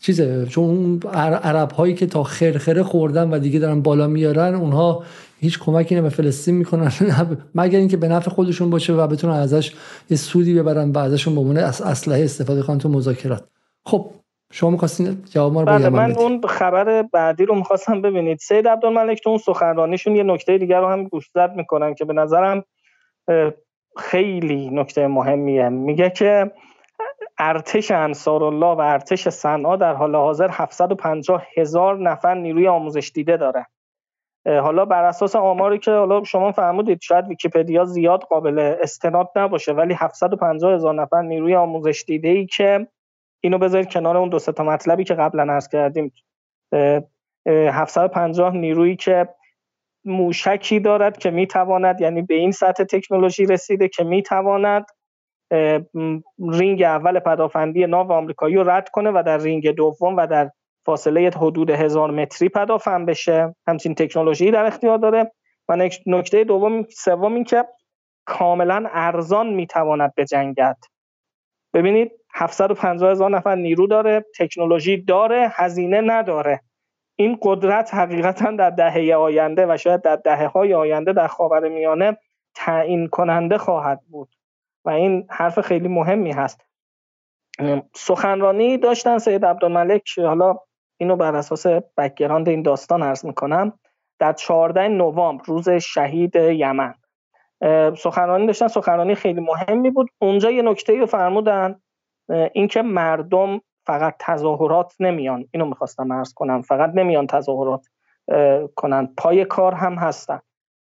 چیزه 0.00 0.46
چون 0.46 1.00
عرب 1.12 1.72
هایی 1.72 1.94
که 1.94 2.06
تا 2.06 2.22
خرخره 2.22 2.82
خوردن 2.82 3.30
و 3.30 3.38
دیگه 3.38 3.58
دارن 3.58 3.82
بالا 3.82 4.06
میارن 4.06 4.54
اونها 4.54 5.04
هیچ 5.40 5.58
کمکی 5.58 5.94
نه 5.94 6.02
به 6.02 6.08
فلسطین 6.08 6.54
می‌کنن 6.54 6.92
مگر 7.54 7.78
اینکه 7.78 7.96
به 7.96 8.08
نفع 8.08 8.30
خودشون 8.30 8.70
باشه 8.70 8.92
و 8.92 9.06
بتونن 9.06 9.34
ازش 9.34 9.72
یه 10.10 10.16
سودی 10.16 10.54
ببرن 10.54 10.90
و 10.90 10.98
ازشون 10.98 11.38
عنوان 11.38 11.56
اسلحه 11.56 12.24
استفاده 12.24 12.62
کنن 12.62 12.78
تو 12.78 12.88
مذاکرات. 12.88 13.44
خب 13.84 14.10
شما 14.54 14.70
می‌خواستین 14.70 15.24
جواب 15.30 15.52
ما 15.52 15.60
رو 15.60 15.66
بله 15.66 15.88
من 15.88 16.12
اون 16.12 16.40
خبر 16.48 17.02
بعدی 17.02 17.44
رو 17.44 17.54
می‌خواستم 17.54 18.02
ببینید. 18.02 18.38
سید 18.38 18.68
عبدالملک 18.68 19.22
تو 19.22 19.30
اون 19.30 19.38
سخنرانیشون 19.38 20.16
یه 20.16 20.22
نکته 20.22 20.58
دیگر 20.58 20.80
رو 20.80 20.88
هم 20.88 21.04
گوشزد 21.04 21.52
می‌کنن 21.56 21.94
که 21.94 22.04
به 22.04 22.12
نظرم 22.12 22.64
خیلی 23.96 24.70
نکته 24.70 25.06
مهمیه. 25.06 25.68
میگه 25.68 26.10
که 26.10 26.50
ارتش 27.38 27.90
انصارالله 27.90 28.66
و 28.66 28.80
ارتش 28.80 29.28
صنعا 29.28 29.76
در 29.76 29.94
حال 29.94 30.16
حاضر 30.16 30.48
750 30.52 31.46
هزار 31.56 31.98
نفر 31.98 32.34
نیروی 32.34 32.68
آموزش 32.68 33.12
دیده 33.14 33.36
داره 33.36 33.66
حالا 34.46 34.84
بر 34.84 35.04
اساس 35.04 35.36
آماری 35.36 35.78
که 35.78 35.90
حالا 35.90 36.24
شما 36.24 36.52
فرمودید 36.52 37.00
شاید 37.00 37.28
ویکیپدیا 37.28 37.84
زیاد 37.84 38.22
قابل 38.22 38.58
استناد 38.82 39.30
نباشه 39.36 39.72
ولی 39.72 39.94
750 39.94 40.72
هزار 40.74 40.94
نفر 40.94 41.22
نیروی 41.22 41.54
آموزش 41.54 42.04
دیده 42.06 42.28
ای 42.28 42.46
که 42.46 42.86
اینو 43.44 43.58
بذارید 43.58 43.92
کنار 43.92 44.16
اون 44.16 44.28
دو 44.28 44.38
تا 44.38 44.64
مطلبی 44.64 45.04
که 45.04 45.14
قبلا 45.14 45.52
عرض 45.52 45.68
کردیم. 45.68 46.12
750 47.46 48.56
نیرویی 48.56 48.96
که 48.96 49.28
موشکی 50.04 50.80
دارد 50.80 51.18
که 51.18 51.30
می‌تواند 51.30 52.00
یعنی 52.00 52.22
به 52.22 52.34
این 52.34 52.50
سطح 52.50 52.84
تکنولوژی 52.84 53.46
رسیده 53.46 53.88
که 53.88 54.04
می‌تواند 54.04 54.86
رینگ 56.38 56.82
اول 56.82 57.18
پدافندی 57.18 57.86
ناو 57.86 58.12
آمریکایی 58.12 58.54
رو 58.54 58.70
رد 58.70 58.88
کنه 58.88 59.10
و 59.10 59.22
در 59.26 59.38
رینگ 59.38 59.70
دوم 59.70 60.16
و 60.16 60.26
در 60.26 60.50
فاصله 60.86 61.30
حدود 61.36 61.70
هزار 61.70 62.10
متری 62.10 62.48
پدافند 62.48 63.06
بشه. 63.06 63.54
همچین 63.66 63.94
تکنولوژی 63.94 64.50
در 64.50 64.64
اختیار 64.64 64.98
داره. 64.98 65.32
و 65.68 65.88
نکته 66.06 66.44
دوم 66.44 66.82
سوم 66.82 67.34
این 67.34 67.44
که 67.44 67.64
کاملا 68.24 68.88
ارزان 68.92 69.46
می‌تواند 69.46 70.12
بجنگد. 70.16 70.76
ببینید 71.74 72.12
750 72.34 73.10
هزار 73.10 73.30
نفر 73.30 73.54
نیرو 73.54 73.86
داره 73.86 74.24
تکنولوژی 74.38 74.96
داره 74.96 75.52
هزینه 75.54 76.00
نداره. 76.00 76.60
این 77.16 77.38
قدرت 77.42 77.94
حقیقتا 77.94 78.50
در 78.50 78.70
دهه 78.70 79.14
آینده 79.14 79.66
و 79.68 79.76
شاید 79.76 80.02
در 80.02 80.16
دهه 80.16 80.46
های 80.46 80.74
آینده 80.74 81.12
در 81.12 81.26
خاور 81.26 81.68
میانه 81.68 82.16
تعیین 82.54 83.08
کننده 83.08 83.58
خواهد 83.58 84.00
بود. 84.10 84.28
و 84.84 84.90
این 84.90 85.26
حرف 85.30 85.60
خیلی 85.60 85.88
مهمی 85.88 86.32
هست. 86.32 86.66
سخنرانی 87.94 88.78
داشتن 88.78 89.18
سید 89.18 89.44
عبدالملک 89.44 90.18
حالا 90.18 90.56
اینو 90.96 91.16
بر 91.16 91.36
اساس 91.36 91.66
background 91.96 92.48
این 92.48 92.62
داستان 92.62 93.02
عرض 93.02 93.24
می‌کنم. 93.24 93.78
در 94.18 94.32
14 94.32 94.88
نوامبر 94.88 95.44
روز 95.44 95.70
شهید 95.70 96.36
یمن. 96.36 96.94
سخنرانی 97.96 98.46
داشتن 98.46 98.68
سخنرانی 98.68 99.14
خیلی 99.14 99.40
مهمی 99.40 99.90
بود. 99.90 100.10
اونجا 100.18 100.50
یه 100.50 100.62
نکته 100.62 100.98
رو 100.98 101.06
فرمودن. 101.06 101.80
اینکه 102.52 102.82
مردم 102.82 103.60
فقط 103.86 104.14
تظاهرات 104.18 104.94
نمیان. 105.00 105.44
اینو 105.50 105.66
می‌خواستم 105.66 106.12
عرض 106.12 106.34
کنم. 106.34 106.62
فقط 106.62 106.90
نمیان 106.94 107.26
تظاهرات 107.26 107.86
کنن. 108.74 109.08
پای 109.16 109.44
کار 109.44 109.74
هم 109.74 109.94
هستن. 109.94 110.40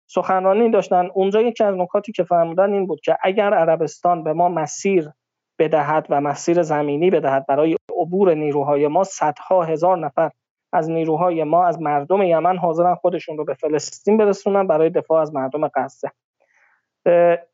سخنرانی 0.07 0.71
داشتن. 0.71 1.09
اونجا 1.13 1.41
یکی 1.41 1.63
از 1.63 1.75
نکاتی 1.75 2.11
که 2.11 2.23
فرمودن 2.23 2.73
این 2.73 2.87
بود 2.87 3.01
که 3.01 3.17
اگر 3.23 3.53
عربستان 3.53 4.23
به 4.23 4.33
ما 4.33 4.49
مسیر 4.49 5.09
بدهد 5.59 6.07
و 6.09 6.21
مسیر 6.21 6.61
زمینی 6.61 7.09
بدهد 7.09 7.45
برای 7.47 7.75
عبور 7.97 8.33
نیروهای 8.33 8.87
ما 8.87 9.03
صدها 9.03 9.63
هزار 9.63 9.97
نفر 9.97 10.31
از 10.73 10.89
نیروهای 10.89 11.43
ما 11.43 11.65
از 11.65 11.81
مردم 11.81 12.21
یمن 12.21 12.57
حاضرن 12.57 12.95
خودشون 12.95 13.37
رو 13.37 13.45
به 13.45 13.53
فلسطین 13.53 14.17
برسونن 14.17 14.67
برای 14.67 14.89
دفاع 14.89 15.21
از 15.21 15.33
مردم 15.33 15.67
غزه. 15.67 16.11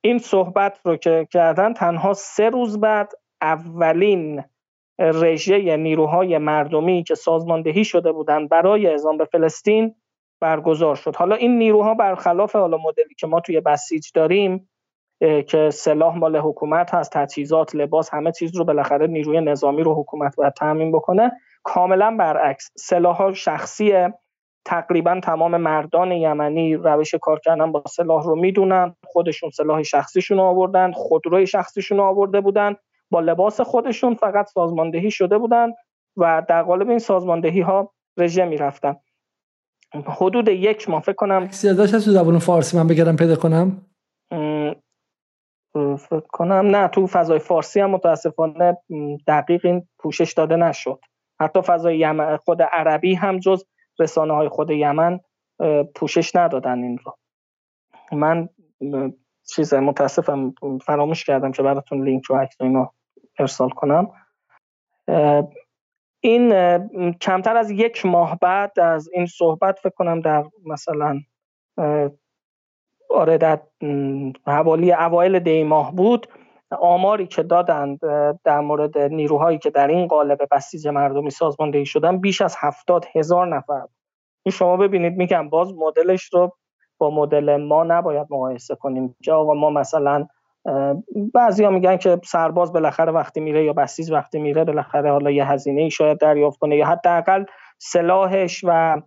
این 0.01 0.17
صحبت 0.17 0.79
رو 0.83 0.95
که 0.95 1.27
کردن 1.31 1.73
تنها 1.73 2.13
سه 2.13 2.49
روز 2.49 2.79
بعد 2.79 3.13
اولین 3.41 4.43
رژه 4.99 5.77
نیروهای 5.77 6.37
مردمی 6.37 7.03
که 7.03 7.15
سازماندهی 7.15 7.85
شده 7.85 8.11
بودند 8.11 8.49
برای 8.49 8.87
اعزام 8.87 9.17
به 9.17 9.25
فلسطین 9.25 9.95
برگزار 10.41 10.95
شد. 10.95 11.15
حالا 11.15 11.35
این 11.35 11.57
نیروها 11.57 11.93
برخلاف 11.93 12.55
حالا 12.55 12.77
مدلی 12.77 13.15
که 13.19 13.27
ما 13.27 13.39
توی 13.39 13.61
بسیج 13.61 14.11
داریم 14.13 14.69
که 15.47 15.69
سلاح 15.69 16.17
مال 16.17 16.37
حکومت 16.37 16.93
هست 16.93 17.11
تجهیزات 17.11 17.75
لباس 17.75 18.13
همه 18.13 18.31
چیز 18.31 18.55
رو 18.55 18.65
بالاخره 18.65 19.07
نیروی 19.07 19.41
نظامی 19.41 19.83
رو 19.83 19.93
حکومت 20.01 20.35
باید 20.35 20.53
تامین 20.53 20.91
بکنه 20.91 21.31
کاملا 21.63 22.15
برعکس. 22.19 22.71
سلاح 22.77 23.33
شخصی 23.33 24.07
تقریبا 24.65 25.19
تمام 25.23 25.57
مردان 25.57 26.11
یمنی 26.11 26.75
روش 26.75 27.15
کار 27.15 27.39
کردن 27.39 27.71
با 27.71 27.83
سلاح 27.87 28.23
رو 28.23 28.35
می‌دونن 28.35 28.95
خودشون 29.03 29.49
سلاح 29.49 29.83
شخصیشون 29.83 30.37
رو 30.37 30.43
آوردن 30.43 30.91
خودروی 30.91 31.47
شخصیشون 31.47 31.97
رو 31.97 32.03
آورده 32.03 32.41
بودن. 32.41 32.75
با 33.11 33.19
لباس 33.19 33.61
خودشون 33.61 34.15
فقط 34.15 34.47
سازماندهی 34.47 35.11
شده 35.11 35.37
بودن 35.37 35.69
و 36.17 36.45
در 36.49 36.63
قالب 36.63 36.89
این 36.89 36.99
سازماندهی 36.99 37.61
ها 37.61 37.93
رژه 38.17 38.45
می‌رفتن. 38.45 38.95
حدود 40.05 40.47
یک 40.47 40.89
ماه 40.89 41.01
فکر 41.01 41.15
کنم 41.15 41.43
هست 41.43 41.85
تو 41.91 42.11
زبان 42.11 42.39
فارسی؟ 42.39 42.77
من 42.77 42.87
بگردم 42.87 43.15
پیدا 43.15 43.35
کنم. 43.35 43.85
فکر 45.97 46.27
کنم 46.29 46.75
نه 46.75 46.87
تو 46.87 47.07
فضای 47.07 47.39
فارسی 47.39 47.79
هم 47.79 47.89
متاسفانه 47.89 48.77
دقیق 49.27 49.65
این 49.65 49.87
پوشش 49.99 50.33
داده 50.33 50.55
نشد. 50.55 50.99
حتی 51.39 51.61
فضای 51.61 51.97
یمن 51.97 52.37
خود 52.37 52.61
عربی 52.61 53.15
هم 53.15 53.39
جز 53.39 53.65
رسانه 53.99 54.33
های 54.33 54.49
خود 54.49 54.71
یمن 54.71 55.19
پوشش 55.95 56.35
ندادن 56.35 56.83
این 56.83 56.97
رو. 56.97 57.17
من 58.11 58.49
چیز 59.47 59.73
متاسفم 59.73 60.53
فراموش 60.85 61.23
کردم 61.23 61.51
که 61.51 61.63
براتون 61.63 62.03
لینک 62.03 62.23
و 62.29 62.35
عکس 62.35 62.61
اینو 62.61 62.87
ارسال 63.39 63.69
کنم. 63.69 64.11
این 66.19 66.49
کمتر 67.21 67.57
از 67.57 67.71
یک 67.71 68.05
ماه 68.05 68.39
بعد 68.41 68.79
از 68.79 69.09
این 69.13 69.25
صحبت 69.25 69.79
فکر 69.79 69.93
کنم 69.95 70.21
در 70.21 70.43
مثلا 70.65 71.19
آره 73.09 73.37
در 73.37 73.61
حوالی 74.47 74.93
اوایل 74.93 75.39
دی 75.39 75.63
ماه 75.63 75.95
بود 75.95 76.27
آماری 76.71 77.27
که 77.27 77.43
دادند 77.43 77.99
در 78.43 78.59
مورد 78.59 78.97
نیروهایی 78.97 79.57
که 79.57 79.69
در 79.69 79.87
این 79.87 80.07
قالب 80.07 80.41
بسیج 80.51 80.87
مردمی 80.87 81.29
سازماندهی 81.29 81.85
شدن 81.85 82.17
بیش 82.17 82.41
از 82.41 82.55
هفتاد 82.59 83.05
هزار 83.15 83.47
نفر 83.47 83.87
این 84.45 84.51
شما 84.51 84.77
ببینید 84.77 85.17
میگم 85.17 85.49
باز 85.49 85.73
مدلش 85.73 86.29
رو 86.33 86.57
با 86.97 87.09
مدل 87.09 87.55
ما 87.55 87.83
نباید 87.83 88.27
مقایسه 88.29 88.75
کنیم. 88.75 89.15
که 89.23 89.31
آقا 89.31 89.53
ما 89.53 89.69
مثلا 89.69 90.27
بعضی 91.33 91.63
ها 91.63 91.69
میگن 91.69 91.97
که 91.97 92.19
سرباز 92.23 92.73
بالاخره 92.73 93.11
وقتی 93.11 93.39
میره 93.39 93.65
یا 93.65 93.73
بسیج 93.73 94.11
وقتی 94.11 94.39
میره 94.39 94.63
بالاخره 94.63 95.11
حالا 95.11 95.31
یه 95.31 95.51
هزینه 95.51 95.81
ای 95.81 95.91
شاید 95.91 96.17
دریافت 96.17 96.59
کنه 96.59 96.75
یا 96.75 96.85
حداقل 96.85 97.43
سلاحش 97.77 98.63
و 98.67 99.01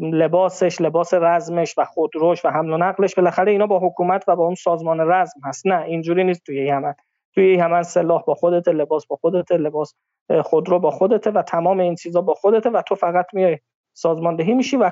لباسش 0.00 0.80
لباس 0.80 1.14
رزمش 1.14 1.74
و 1.78 1.84
خودروش 1.84 2.44
و 2.44 2.48
حمل 2.48 2.72
و 2.72 2.76
نقلش 2.76 3.14
بالاخره 3.14 3.52
اینا 3.52 3.66
با 3.66 3.78
حکومت 3.78 4.24
و 4.28 4.36
با 4.36 4.44
اون 4.44 4.54
سازمان 4.54 5.00
رزم 5.00 5.40
هست. 5.44 5.66
نه 5.66 5.82
اینجوری 5.82 6.24
نیست 6.24 6.46
توی 6.46 6.66
یمن 6.66 6.94
توی 7.34 7.54
یمن 7.54 7.82
سلاح 7.82 8.22
با 8.26 8.34
خودت 8.34 8.68
لباس 8.68 9.06
با 9.06 9.16
خودت 9.16 9.52
لباس 9.52 9.94
خودرو 10.42 10.78
با 10.78 10.90
خودت 10.90 11.26
و 11.26 11.42
تمام 11.42 11.80
این 11.80 11.94
چیزا 11.94 12.20
با 12.20 12.34
خودت 12.34 12.66
و 12.66 12.82
تو 12.82 12.94
فقط 12.94 13.26
میای 13.32 13.58
سازماندهی 13.94 14.54
میشی 14.54 14.76
و 14.76 14.90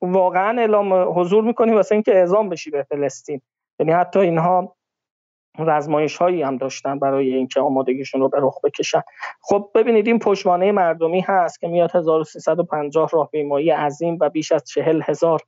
واقعا 0.00 0.60
اعلام 0.60 1.20
حضور 1.20 1.44
می‌کنی 1.44 1.72
واسه 1.72 1.94
اینکه 1.94 2.14
اعزام 2.14 2.48
بشی 2.48 2.70
به 2.70 2.82
فلسطین. 2.82 3.40
یعنی 3.78 3.92
حتی 3.92 4.18
اینها 4.18 4.76
رزمایش 5.58 6.16
هایی 6.16 6.42
هم 6.42 6.56
داشتن 6.56 6.98
برای 6.98 7.34
اینکه 7.34 7.60
آمادگیشون 7.60 8.20
رو 8.20 8.28
به 8.28 8.38
رخ 8.40 8.60
بکشن. 8.64 9.02
خب 9.40 9.70
ببینید 9.74 10.06
این 10.06 10.18
پشتوانه 10.18 10.72
مردمی 10.72 11.20
هست 11.20 11.60
که 11.60 11.68
میاد 11.68 11.96
1350 11.96 13.10
راهپیمایی 13.12 13.70
عظیم 13.70 14.18
و 14.20 14.28
بیش 14.28 14.52
از 14.52 14.64
40 14.64 15.02
هزار 15.02 15.40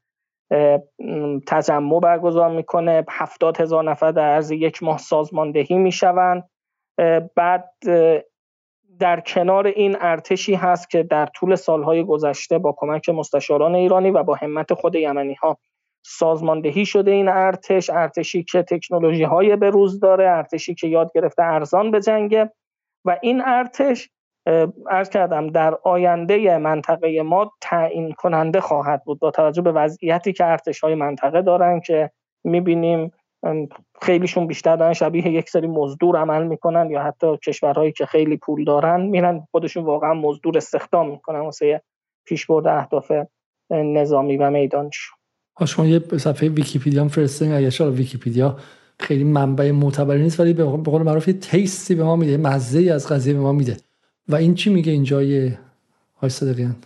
تجمع 1.47 2.01
برگزار 2.01 2.51
می‌کنه. 2.51 3.05
70 3.11 3.61
هزار 3.61 3.85
نفر 3.85 4.11
در 4.11 4.29
عرض 4.35 4.51
یک 4.51 4.83
ماه 4.83 4.99
سازماندهی 4.99 5.79
می‌شوند. 5.79 6.51
بعد 7.35 7.71
در 8.99 9.21
کنار 9.21 9.67
این 9.67 9.97
ارتشی 10.01 10.55
هست 10.55 10.91
که 10.91 11.03
در 11.03 11.27
طول 11.27 11.55
سالهای 11.55 12.05
گذشته 12.05 12.59
با 12.59 12.75
کمک 12.79 13.09
مستشاران 13.09 13.75
ایرانی 13.75 14.11
و 14.11 14.23
با 14.23 14.35
همت 14.35 14.75
خود 14.75 14.95
یمنی 14.95 15.35
ها 15.35 15.59
سازماندهی 16.03 16.87
شده 16.87 17.11
این 17.11 17.29
ارتش 17.29 17.91
ارتشی 17.91 18.45
که 18.45 18.63
تکنولوژی 18.63 19.23
های 19.23 19.57
به 19.57 19.71
روز 19.71 20.01
داره 20.01 20.31
ارتشی 20.31 20.75
که 20.75 20.87
یاد 20.87 21.13
گرفته 21.15 21.43
ارزان 21.43 21.91
به 21.91 22.01
جنگه 22.01 22.51
و 23.05 23.19
این 23.23 23.43
ارتش 23.45 24.11
ارز 24.91 25.09
کردم 25.11 25.47
در 25.47 25.75
آینده 25.75 26.59
منطقه 26.59 27.23
ما 27.23 27.53
تعیین 27.61 28.13
کننده 28.13 28.61
خواهد 28.61 29.05
بود 29.05 29.19
با 29.19 29.31
توجه 29.31 29.63
به 29.63 29.73
وضعیتی 29.73 30.33
که 30.33 30.47
ارتش 30.47 30.81
های 30.81 30.95
منطقه 30.95 31.43
دارن 31.43 31.81
که 31.81 32.11
می‌بینیم 32.45 33.13
خیلیشون 34.03 34.47
بیشتر 34.47 34.77
دارن 34.77 34.93
شبیه 34.93 35.29
یک 35.29 35.51
سری 35.51 35.67
مزدور 35.67 36.17
عمل 36.17 36.47
می‌کنن 36.47 36.91
یا 36.91 37.03
حتی 37.03 37.37
کشورهایی 37.37 37.93
که 37.93 38.07
خیلی 38.07 38.37
پول 38.37 38.65
دارن 38.65 39.01
میرن 39.01 39.47
خودشون 39.51 39.85
واقعا 39.85 40.15
مزدور 40.15 40.57
استخدام 40.57 41.11
می‌کنن 41.11 41.41
واسه 41.41 41.83
پیشبرد 42.27 42.67
اهداف 42.67 43.13
نظامی 43.71 44.37
و 44.37 44.51
میدانشون. 44.51 45.20
شما 45.67 45.87
یه 45.87 46.03
صفحه 46.19 46.49
ویکیپیدیا 46.49 47.03
هم 47.03 47.09
فرستین. 47.09 47.53
اگه 47.53 47.85
ویکیپیدیا 47.85 48.57
خیلی 49.01 49.25
منبع 49.25 49.71
معتبری 49.71 50.23
نیست 50.23 50.41
ولی 50.41 50.53
به 50.53 50.65
قول 50.65 51.03
معروف 51.03 51.29
یه 51.29 51.35
تیستی 51.35 51.95
به 51.95 52.05
ما 52.05 52.17
میده 52.17 52.37
مزه 52.37 52.93
از 52.93 53.09
قضیه 53.09 53.35
به 53.35 53.41
ما 53.41 53.53
میده. 53.53 53.77
و 54.29 54.35
این 54.35 54.55
چی 54.55 54.71
میگه 54.71 54.93
اینجای 54.93 55.53
های 56.17 56.31
صدقیان 56.31 56.77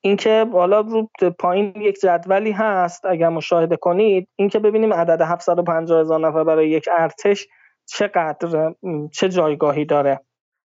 اینکه 0.00 0.46
بالا 0.52 0.80
رو 0.80 1.10
پایین 1.38 1.72
یک 1.76 2.00
جدولی 2.02 2.52
هست 2.52 3.06
اگر 3.06 3.28
مشاهده 3.28 3.76
کنید 3.76 4.28
اینکه 4.36 4.58
ببینیم 4.58 4.94
عدد 4.94 5.20
750 5.20 6.00
هزار 6.00 6.20
نفر 6.20 6.44
برای 6.44 6.70
یک 6.70 6.88
ارتش 6.98 7.46
چقدر 7.86 8.74
چه 9.12 9.28
جایگاهی 9.28 9.84
داره. 9.84 10.20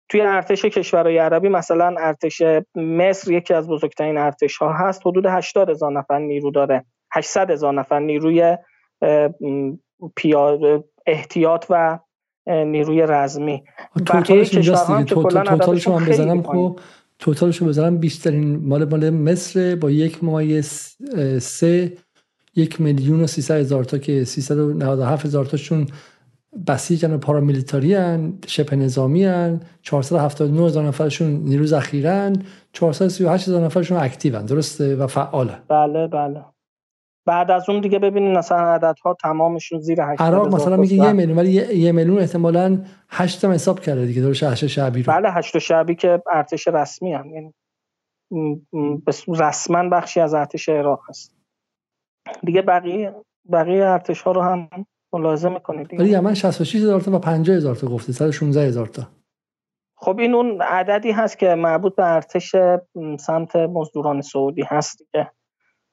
توی 0.09 0.21
ارتش 0.21 0.65
کشورهای 0.65 1.17
عربی 1.17 1.49
مثلا 1.49 1.95
ارتش 1.99 2.41
مصر 2.75 3.31
یکی 3.31 3.53
از 3.53 3.67
بزرگترین 3.67 4.17
ارتش 4.17 4.57
ها 4.57 4.73
هست 4.73 5.01
حدود 5.07 5.25
80 5.25 5.69
هزار 5.69 5.91
نفر 5.91 6.19
نیرو 6.19 6.51
داره. 6.51 6.85
800 7.13 7.51
هزار 7.51 7.73
نفر 7.73 7.99
نیروی 7.99 8.57
پیاده 10.15 10.83
احتیاط 11.07 11.65
و 11.69 11.99
نیروی 12.47 13.01
رزمی. 13.01 13.63
توتالش 14.05 14.53
اینجاست 14.53 14.91
دیگه. 14.91 15.03
توتالش 15.03 15.87
هم 15.87 16.05
بزنم 16.05 16.43
خب 16.43 16.79
توتالش 17.19 17.57
رو 17.57 17.67
بزنم. 17.67 17.97
بیشترین 17.97 18.67
مال 18.67 18.85
مال 18.85 19.09
مصر 19.09 19.75
با 19.75 19.91
یک 19.91 20.23
مایه 20.23 20.61
سه 21.41 21.93
یک 22.55 22.81
میلیون 22.81 23.21
و 23.21 23.27
سیصد 23.27 23.55
هزار 23.55 23.83
تا 23.83 23.97
که 23.97 24.23
سیصد 24.23 24.57
و 24.57 25.03
هفت 25.03 25.25
هزار 25.25 25.45
تاشون 25.45 25.87
بسیجن 26.67 27.13
و 27.13 27.17
پارامیلیتاری 27.17 27.93
هن 27.93 28.39
شبه 28.47 28.75
نظامی 28.75 29.25
هن. 29.25 29.59
479 29.81 30.65
هزار 30.65 30.83
نفرشون 30.83 31.29
نیرو 31.29 31.65
ذخیرن 31.65 32.35
438 32.73 33.47
هزار 33.47 33.65
نفرشون 33.65 33.97
اکتیو 33.97 34.37
هن. 34.37 34.45
درسته؟ 34.45 34.95
و 34.95 35.07
فعاله 35.07 35.53
بله 35.67 36.07
بله. 36.07 36.45
بعد 37.25 37.51
از 37.51 37.69
اون 37.69 37.81
دیگه 37.81 37.99
ببینید 37.99 38.37
مثلا 38.37 38.73
عددها 38.73 39.13
تمامشون 39.21 39.79
زیر 39.79 40.01
8 40.01 40.21
عراق 40.21 40.55
مثلا 40.55 40.77
میگه 40.77 40.95
یه 40.95 41.11
میلیون 41.11 41.37
ولی 41.37 41.51
یه 41.51 41.91
میلیون 41.91 42.19
احتمالاً 42.19 42.83
8 43.09 43.41
تا 43.41 43.51
حساب 43.51 43.79
کرده 43.79 44.05
دیگه 44.05 44.21
درش 44.21 44.43
8 44.43 44.67
شعبی 44.67 45.03
رو. 45.03 45.13
بله 45.13 45.31
8 45.31 45.59
شعبی 45.59 45.95
که 45.95 46.23
ارتش 46.31 46.67
رسمی 46.67 47.13
هم 47.13 47.29
یعنی 47.29 47.53
رسما 49.27 49.89
بخشی 49.89 50.19
از 50.19 50.33
ارتش 50.33 50.69
عراق 50.69 51.01
هست. 51.09 51.35
دیگه 52.43 52.61
بقیه 52.61 53.15
بقیه 53.51 53.85
ارتش 53.85 54.21
ها 54.21 54.31
رو 54.31 54.41
هم 54.41 54.69
ملاحظه 55.13 55.49
می‌کنید 55.49 55.99
ولی 55.99 56.09
یمن 56.09 56.33
66 56.33 56.75
هزار 56.75 57.01
تا 57.01 57.11
و 57.11 57.19
50 57.19 57.57
هزار 57.57 57.75
تا 57.75 57.87
گفته 57.87 58.13
116 58.13 58.61
هزار 58.61 58.85
تا. 58.85 59.07
خب 59.97 60.19
این 60.19 60.33
اون 60.33 60.61
عددی 60.61 61.11
هست 61.11 61.39
که 61.39 61.55
مربوط 61.55 61.95
به 61.95 62.05
ارتش 62.05 62.55
سمت 63.19 63.55
مزدوران 63.55 64.21
سعودی 64.21 64.63
هست 64.67 64.97
دیگه. 64.97 65.31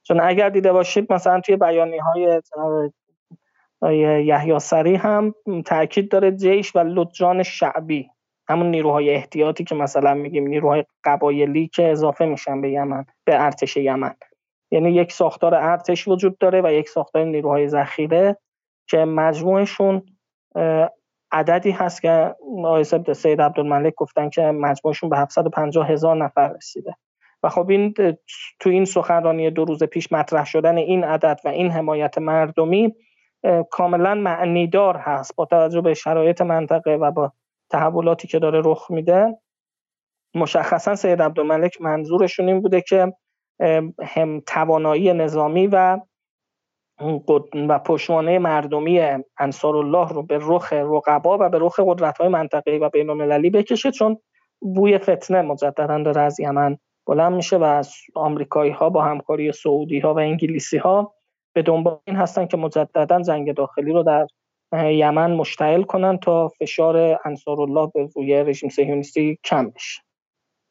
چون 0.03 0.21
اگر 0.21 0.49
دیده 0.49 0.73
باشید 0.73 1.13
مثلا 1.13 1.41
توی 1.41 1.57
بیانی 1.57 1.99
های 1.99 2.41
یحیی 4.27 4.59
سری 4.59 4.95
هم 4.95 5.35
تاکید 5.67 6.11
داره 6.11 6.31
جیش 6.31 6.77
و 6.77 6.79
لجان 6.79 7.43
شعبی 7.43 8.11
همون 8.49 8.71
نیروهای 8.71 9.11
احتیاطی 9.11 9.65
که 9.65 9.75
مثلا 9.75 10.15
میگیم 10.15 10.47
نیروهای 10.47 10.85
قبایلی 11.05 11.69
که 11.69 11.91
اضافه 11.91 12.27
میشن 12.27 12.61
به 12.61 12.71
یمن 12.71 13.05
به 13.25 13.45
ارتش 13.45 13.77
یمن. 13.77 14.15
یعنی 14.71 14.91
یک 14.91 15.13
ساختار 15.13 15.55
ارتش 15.55 16.09
وجود 16.09 16.39
داره 16.39 16.63
و 16.65 16.73
یک 16.73 16.89
ساختار 16.89 17.25
نیروهای 17.25 17.69
ذخیره 17.69 18.37
که 18.89 18.99
مجموعشون 18.99 20.03
عددی 21.33 21.71
هست 21.71 22.03
که 22.03 22.35
آقای 22.65 22.85
سید 23.15 23.41
عبدالملک 23.41 23.95
گفتن 23.97 24.29
که 24.29 24.43
مجموعشون 24.43 25.11
به 25.11 25.19
750 25.19 25.91
هزار 25.91 26.17
نفر 26.17 26.53
رسیده. 26.53 26.95
و 27.43 27.49
خب 27.49 27.71
این 27.71 27.95
تو 28.61 28.71
این 28.71 28.85
سخنرانی 28.85 29.51
دو 29.51 29.65
روز 29.65 29.83
پیش 29.83 30.13
مطرح 30.13 30.45
شدن 30.45 30.77
این 30.79 31.05
عدد 31.05 31.41
و 31.45 31.49
این 31.49 31.71
حمایت 31.71 32.19
مردمی 32.19 32.95
کاملا 33.71 34.15
معنیدار 34.15 34.97
هست 34.97 35.37
با 35.37 35.45
توجه 35.45 35.81
به 35.81 35.95
شرایط 35.95 36.41
منطقه 36.41 36.91
و 36.91 37.11
با 37.11 37.33
تحولاتی 37.71 38.29
که 38.29 38.39
داره 38.39 38.63
رخ 38.65 38.91
میده. 38.91 39.39
مشخصا 40.35 40.95
سید 40.95 41.23
عبدالملک 41.23 41.81
منظورشون 41.81 42.49
این 42.49 42.61
بوده 42.61 42.81
که 42.81 43.13
هم 44.03 44.41
توانایی 44.47 45.13
نظامی 45.13 45.67
و 45.67 45.99
و 47.69 47.79
پشوانه 47.79 48.39
مردمی 48.39 49.01
انصار 49.39 49.77
الله 49.77 50.09
رو 50.09 50.23
به 50.23 50.39
رخ 50.43 50.73
رقبا 50.73 51.39
و 51.41 51.49
به 51.49 51.59
رخ 51.61 51.81
قدرت 51.81 52.19
های 52.19 52.29
منطقه‌ای 52.29 52.79
و 52.79 52.89
بین 52.89 53.11
المللی 53.11 53.51
بکشه 53.51 53.91
چون 53.91 54.19
بوی 54.61 54.99
فتنه 54.99 55.43
مجددا 55.43 56.03
داره 56.03 56.21
از 56.21 56.41
یمن 56.41 56.79
بلند 57.07 57.33
میشه 57.33 57.57
و 57.57 57.63
از 57.63 57.93
آمریکایی 58.15 58.73
ها 58.73 58.91
با 58.91 59.03
همکاری 59.03 59.53
سعودی 59.53 59.99
ها 59.99 60.15
و 60.15 60.19
انگلیسی 60.19 60.77
ها 60.77 61.15
به 61.55 61.63
دنبال 61.63 61.99
این 62.05 62.17
هستن 62.17 62.47
که 62.47 62.57
مجددا 62.57 63.23
جنگ 63.23 63.55
داخلی 63.55 63.93
رو 63.93 64.03
در 64.03 64.27
یمن 64.93 65.31
مشتعل 65.31 65.83
کنن 65.83 66.19
تا 66.19 66.49
فشار 66.49 67.21
انصار 67.25 67.61
الله 67.61 67.91
به 67.95 68.09
روی 68.17 68.35
رژیم 68.35 68.71
صهیونیستی 68.71 69.39
کم 69.45 69.71
بشه. 69.71 70.01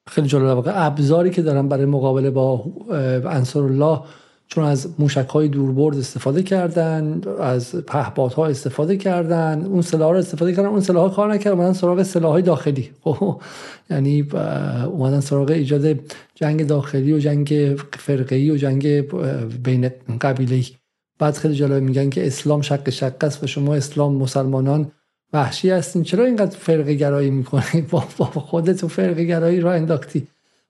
خیلی 0.07 0.27
جالب. 0.27 0.63
ابزاری 0.67 1.30
که 1.30 1.41
دارن 1.41 1.67
برای 1.67 1.86
مقابله 1.86 2.30
با 2.32 2.63
انصار 3.25 3.63
الله 3.63 3.99
چون 4.50 4.64
از 4.64 4.88
موشک 5.00 5.28
های 5.28 5.47
دوربرد 5.47 5.97
استفاده 5.97 6.43
کردن 6.43 7.22
از 7.39 7.76
پهپادها 7.76 8.47
استفاده 8.47 8.97
کردن 8.97 9.66
اون 9.66 9.82
سلاح 9.82 10.12
رو 10.12 10.18
استفاده 10.18 10.54
کردن. 10.54 10.68
اون 10.68 10.82
سلاح 10.82 11.04
ها 11.04 11.16
کار 11.16 11.34
نکردن 11.34 11.58
اومدن 11.58 11.74
سراغ 11.74 12.04
سلاح 12.04 12.32
های 12.32 12.41
داخلی 12.41 12.89
یعنی 13.89 14.22
اومدن 14.86 15.20
سراغ 15.20 15.50
ایجاد 15.50 16.00
جنگ 16.36 16.68
داخلی 16.68 17.14
و 17.14 17.20
جنگ 17.20 17.76
فرقه‌ای 17.91 18.52
و 18.52 18.58
جنگ 18.58 18.88
بین 19.64 19.89
قبیله 20.22 20.64
بعد 21.20 21.34
خیلی 21.34 21.56
جالب 21.56 21.84
میگن 21.84 22.10
که 22.10 22.28
اسلام 22.28 22.62
شق 22.62 22.89
شق 22.89 23.24
است 23.24 23.43
و 23.43 23.47
شما 23.47 23.76
اسلام 23.76 24.16
مسلمانان 24.16 24.91
وحشی 25.34 25.70
هستین. 25.70 26.04
چرا 26.04 26.26
اینقدر 26.26 26.58
فرقه 26.58 26.93
گرایی 26.93 27.30
می‌کنی؟ 27.30 27.82
با 27.91 28.00
خودت 28.26 28.84
و 28.84 28.88
فرقه 28.88 29.24
گرایی 29.24 29.62
را 29.62 29.74
انداختی. 29.74 30.28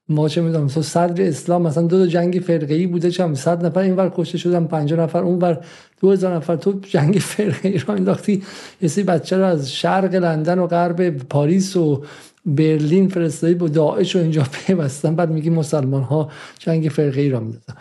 ما 0.10 0.30
چه 0.30 0.42
می‌دونم 0.42 0.68
تو 0.68 0.82
صدر 0.82 1.28
اسلام 1.28 1.62
مثلا 1.62 1.84
دو, 1.84 1.98
دو 1.98 2.08
جنگ 2.08 2.42
فرقه 2.48 2.74
ای 2.74 2.88
بوده 2.88 3.12
چم 3.12 3.36
صد 3.36 3.66
نفر 3.66 3.80
اینور 3.80 4.12
کشته 4.16 4.38
شدن 4.38 4.66
50 4.66 5.00
نفر 5.00 5.20
اونور 5.20 5.66
2000 6.02 6.36
نفر 6.36 6.56
تو 6.56 6.80
جنگ 6.82 7.20
فرقه 7.32 7.70
ای 7.70 7.78
را 7.78 7.94
انداختی. 7.94 8.44
یه 8.82 8.88
سری 8.88 9.04
بچه 9.04 9.38
رو 9.38 9.46
از 9.46 9.72
شرق 9.72 10.16
لندن 10.16 10.60
و 10.60 10.68
غرب 10.68 11.10
پاریس 11.10 11.76
و 11.76 12.04
برلین 12.46 13.10
فرستادی 13.10 13.54
با 13.54 13.68
داعش 13.68 14.16
و 14.16 14.20
اینجا 14.20 14.44
پیوستن. 14.66 15.16
بعد 15.16 15.30
میگی 15.30 15.50
مسلمان 15.50 16.04
ها 16.04 16.30
جنگ 16.60 16.88
فرقه 16.88 17.22
ای 17.22 17.30
را 17.30 17.40
می‌دادن 17.40 17.74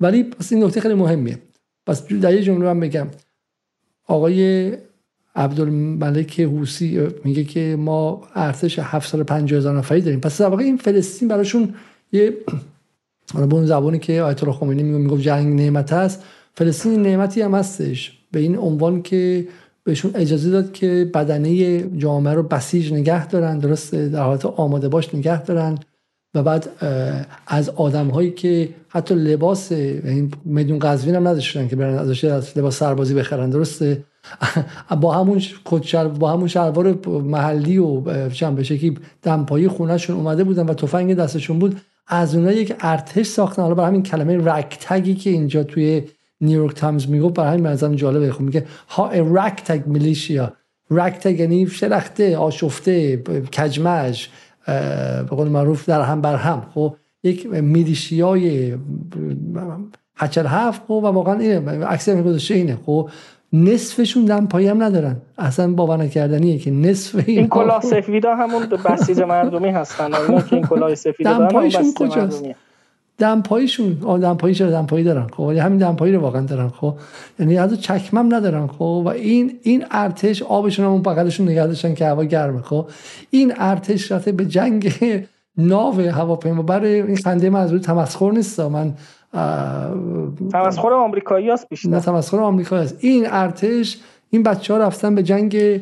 ولی 0.00 0.22
پس 0.22 0.52
این 0.52 0.64
نکته 0.64 0.80
خیلی 0.80 0.94
مهمیه. 0.94 1.38
پس 1.86 2.06
در 2.06 2.34
یه 2.34 2.42
جمله 2.42 2.68
هم 2.68 2.80
بگم. 2.80 3.06
آقای 4.06 4.72
عبدالملک 5.34 6.40
حوسی 6.40 7.08
میگه 7.24 7.44
که 7.44 7.76
ما 7.78 8.22
ارتش 8.34 8.78
750 8.78 9.58
هزار 9.58 9.78
نفری 9.78 10.00
داریم. 10.00 10.20
پس 10.20 10.40
در 10.40 10.54
این 10.54 10.76
فلسطین 10.76 11.28
براشون 11.28 11.74
یه 12.12 12.36
حالا 13.34 13.46
به 13.46 13.54
اون 13.54 13.66
زبانی 13.66 13.98
که 13.98 14.22
آیت 14.22 14.42
الله 14.42 14.56
خمینی 14.56 14.82
میگه 14.82 15.18
جنگ 15.18 15.60
نعمت 15.60 15.92
هست 15.92 16.22
فلسطین 16.54 17.02
نعمتی 17.02 17.42
هم 17.42 17.54
هستش. 17.54 18.18
به 18.32 18.40
این 18.40 18.58
عنوان 18.58 19.02
که 19.02 19.48
بهشون 19.84 20.10
اجازه 20.14 20.50
داد 20.50 20.72
که 20.72 21.10
بدنه 21.14 21.82
جامعه 21.98 22.34
رو 22.34 22.42
بسیج 22.42 22.92
نگه 22.92 23.26
دارن 23.26 23.58
درست 23.58 23.94
در 23.94 24.22
حالت 24.22 24.46
آماده 24.46 24.88
باش 24.88 25.14
نگه 25.14 25.42
دارن 25.42 25.78
و 26.34 26.42
بعد 26.42 26.68
از 27.46 27.68
آدم 27.68 28.08
هایی 28.08 28.30
که 28.30 28.68
حتی 28.88 29.14
لباس 29.14 29.72
یعنی 29.72 30.30
میدون 30.44 30.78
قزوین 30.78 31.14
هم 31.14 31.28
نداشتن 31.28 31.68
که 31.68 31.76
برن 31.76 31.98
ازش 31.98 32.24
لباس 32.56 32.78
سربازی 32.78 33.14
بخرن 33.14 33.50
درسته؟ 33.50 34.04
با 35.00 35.14
همون 35.14 35.42
کچر 35.64 36.08
با 36.08 36.32
همون 36.32 36.48
شلوار 36.48 36.98
محلی 37.06 37.78
و 37.78 38.28
چند 38.28 38.56
به 38.56 38.62
شکلی 38.62 38.98
دمپایی 39.22 39.68
خونهشون 39.68 40.16
اومده 40.16 40.44
بودن 40.44 40.66
و 40.66 40.74
تفنگ 40.74 41.14
دستشون 41.14 41.58
بود. 41.58 41.80
از 42.06 42.34
اونها 42.34 42.52
یک 42.52 42.74
ارتش 42.80 43.26
ساختن 43.26 43.62
حالا 43.62 43.74
برای 43.74 43.88
همین 43.88 44.02
کلمه 44.02 44.36
رکتگی 44.36 45.14
که 45.14 45.30
اینجا 45.30 45.64
توی 45.64 46.02
نیویورک 46.40 46.74
تایمز 46.74 47.08
میگو 47.08 47.30
برای 47.30 47.50
همین 47.50 47.66
مثلا 47.66 47.94
جالبه. 47.94 48.32
خب 48.32 48.40
میگه 48.40 48.66
ها 48.88 49.10
ragtag 49.12 49.86
militia. 49.86 50.52
ragtag 50.90 51.40
یعنی 51.40 51.66
شلخته 51.66 52.36
آشفته 52.36 53.16
کجمج 53.58 54.28
به 54.66 55.22
قول 55.30 55.48
معروف 55.48 55.88
در 55.88 56.02
هم 56.02 56.20
بر 56.20 56.36
هم. 56.36 56.66
خب 56.74 56.96
یک 57.22 57.46
militia 57.46 58.58
ی 58.58 58.74
هچل 60.16 60.46
هفت 60.46 60.82
خب 60.82 60.90
و 60.90 61.06
واقعا 61.06 61.38
اینه 61.38 61.84
عکس 61.84 62.08
گذاشته 62.08 62.54
اینه. 62.54 62.78
خب 62.86 63.10
نصفشون 63.52 64.24
دم 64.24 64.46
پایی 64.46 64.68
هم 64.68 64.82
ندارن. 64.82 65.16
اصلا 65.38 65.72
باور 65.72 65.96
نکردنیه 65.96 66.58
که 66.58 66.70
نصف 66.70 67.22
این 67.26 67.48
کلاه 67.48 67.80
سفیدا 67.80 68.34
همون 68.34 68.66
بسیج 68.66 69.20
مردمی 69.20 69.68
هستن. 69.68 70.14
اینا 70.28 70.40
که 70.40 70.56
این 70.56 70.64
کلاه 70.64 70.94
سفید 70.94 71.26
دم 71.26 71.48
پایشون 71.48 71.94
کجاست؟ 71.94 72.44
دمپاییشون 73.18 73.98
آ 74.04 74.18
دمپایی 74.18 74.54
چرا 74.54 74.70
دمپایی 74.70 75.04
دارن؟ 75.04 75.26
خب 75.26 75.40
ولی 75.40 75.58
همین 75.58 75.78
دمپایی 75.78 76.12
رو 76.12 76.20
واقعا 76.20 76.42
دارن. 76.42 76.68
خب 76.68 76.94
یعنی 77.38 77.58
از 77.58 77.80
چکمم 77.80 78.34
ندارن. 78.34 78.66
خب 78.66 79.02
و 79.04 79.08
این 79.08 79.58
این 79.62 79.84
ارتش 79.90 80.42
آبشون 80.42 80.86
هم 80.86 81.02
بغلشون 81.02 81.48
نگه 81.48 81.66
داشتن 81.66 81.94
که 81.94 82.06
هوا 82.06 82.24
گرمه. 82.24 82.62
خب 82.62 82.86
این 83.30 83.52
ارتش 83.56 84.12
رفته 84.12 84.32
به 84.32 84.44
جنگ 84.46 84.92
ناو 85.56 86.00
هواپیما. 86.00 86.62
برای 86.62 87.02
این 87.02 87.16
خنده 87.16 87.50
من 87.50 87.60
از 87.60 87.72
تمسخر 87.72 88.30
نیست. 88.30 88.60
من 88.60 88.94
تمسخر 90.52 90.92
آمریکایی 90.92 91.50
است 91.50 91.68
بیشتر. 91.68 91.88
نه 91.88 92.00
تمسخر 92.00 92.40
آمریکایی 92.40 92.84
است 92.84 92.96
این 93.00 93.26
ارتش 93.30 94.00
این 94.30 94.42
بچه 94.42 94.74
ها 94.74 94.80
رفتن 94.80 95.14
به 95.14 95.22
جنگ 95.22 95.80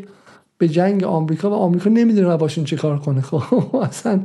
به 0.58 0.68
جنگ 0.68 1.04
آمریکا 1.04 1.50
و 1.50 1.54
آمریکا 1.54 1.90
نمی‌دونه 1.90 2.36
باشون 2.36 2.64
چه 2.64 2.76
کار 2.76 2.98
کنه. 2.98 3.20
خب 3.20 3.76
اصلا 3.82 4.20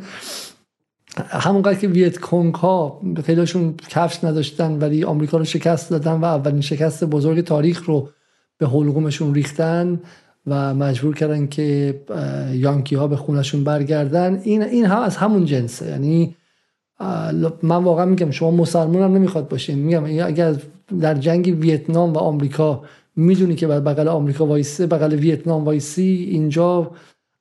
همونقدر 1.18 1.80
که 1.80 1.88
ویت 1.88 2.20
کونگ 2.20 2.56
ها 2.56 3.02
خیلیشون 3.26 3.76
کفش 3.90 4.24
نداشتن 4.24 4.80
ولی 4.80 5.04
آمریکا 5.04 5.38
رو 5.38 5.44
شکست 5.44 5.90
دادن 5.90 6.14
و 6.14 6.26
اولین 6.26 6.62
شکست 6.62 7.04
بزرگ 7.04 7.42
تاریخ 7.42 7.86
رو 7.86 8.10
به 8.58 8.68
حلقومشون 8.68 9.34
ریختن 9.34 10.02
و 10.48 10.74
مجبور 10.74 11.16
کردن 11.16 11.48
که 11.48 12.00
یانکی 12.54 12.96
ها 12.96 13.08
به 13.08 13.16
خونشون 13.16 13.64
برگردن. 13.64 14.42
این 14.44 14.64
این 14.64 14.86
هم 14.86 15.02
از 15.02 15.18
همون 15.18 15.46
جنسه. 15.46 15.90
یعنی 15.90 16.36
من 17.64 17.84
واقعا 17.84 18.06
میگم 18.06 18.32
شما 18.32 18.52
مسلمان 18.52 19.04
هم 19.04 19.14
نمی‌خواد 19.14 19.50
باشین. 19.50 19.80
میگم 19.80 20.26
اگر 20.26 20.56
در 21.02 21.14
جنگ 21.14 21.58
ویتنام 21.60 22.14
و 22.14 22.18
آمریکا 22.18 22.84
می‌دونی 23.16 23.56
که 23.56 23.68
بغل 23.68 24.08
آمریکا 24.08 24.46
وایسه 24.46 24.88
بغل 24.88 25.14
ویتنام 25.14 25.66
وایسی 25.66 26.28
اینجا 26.32 26.92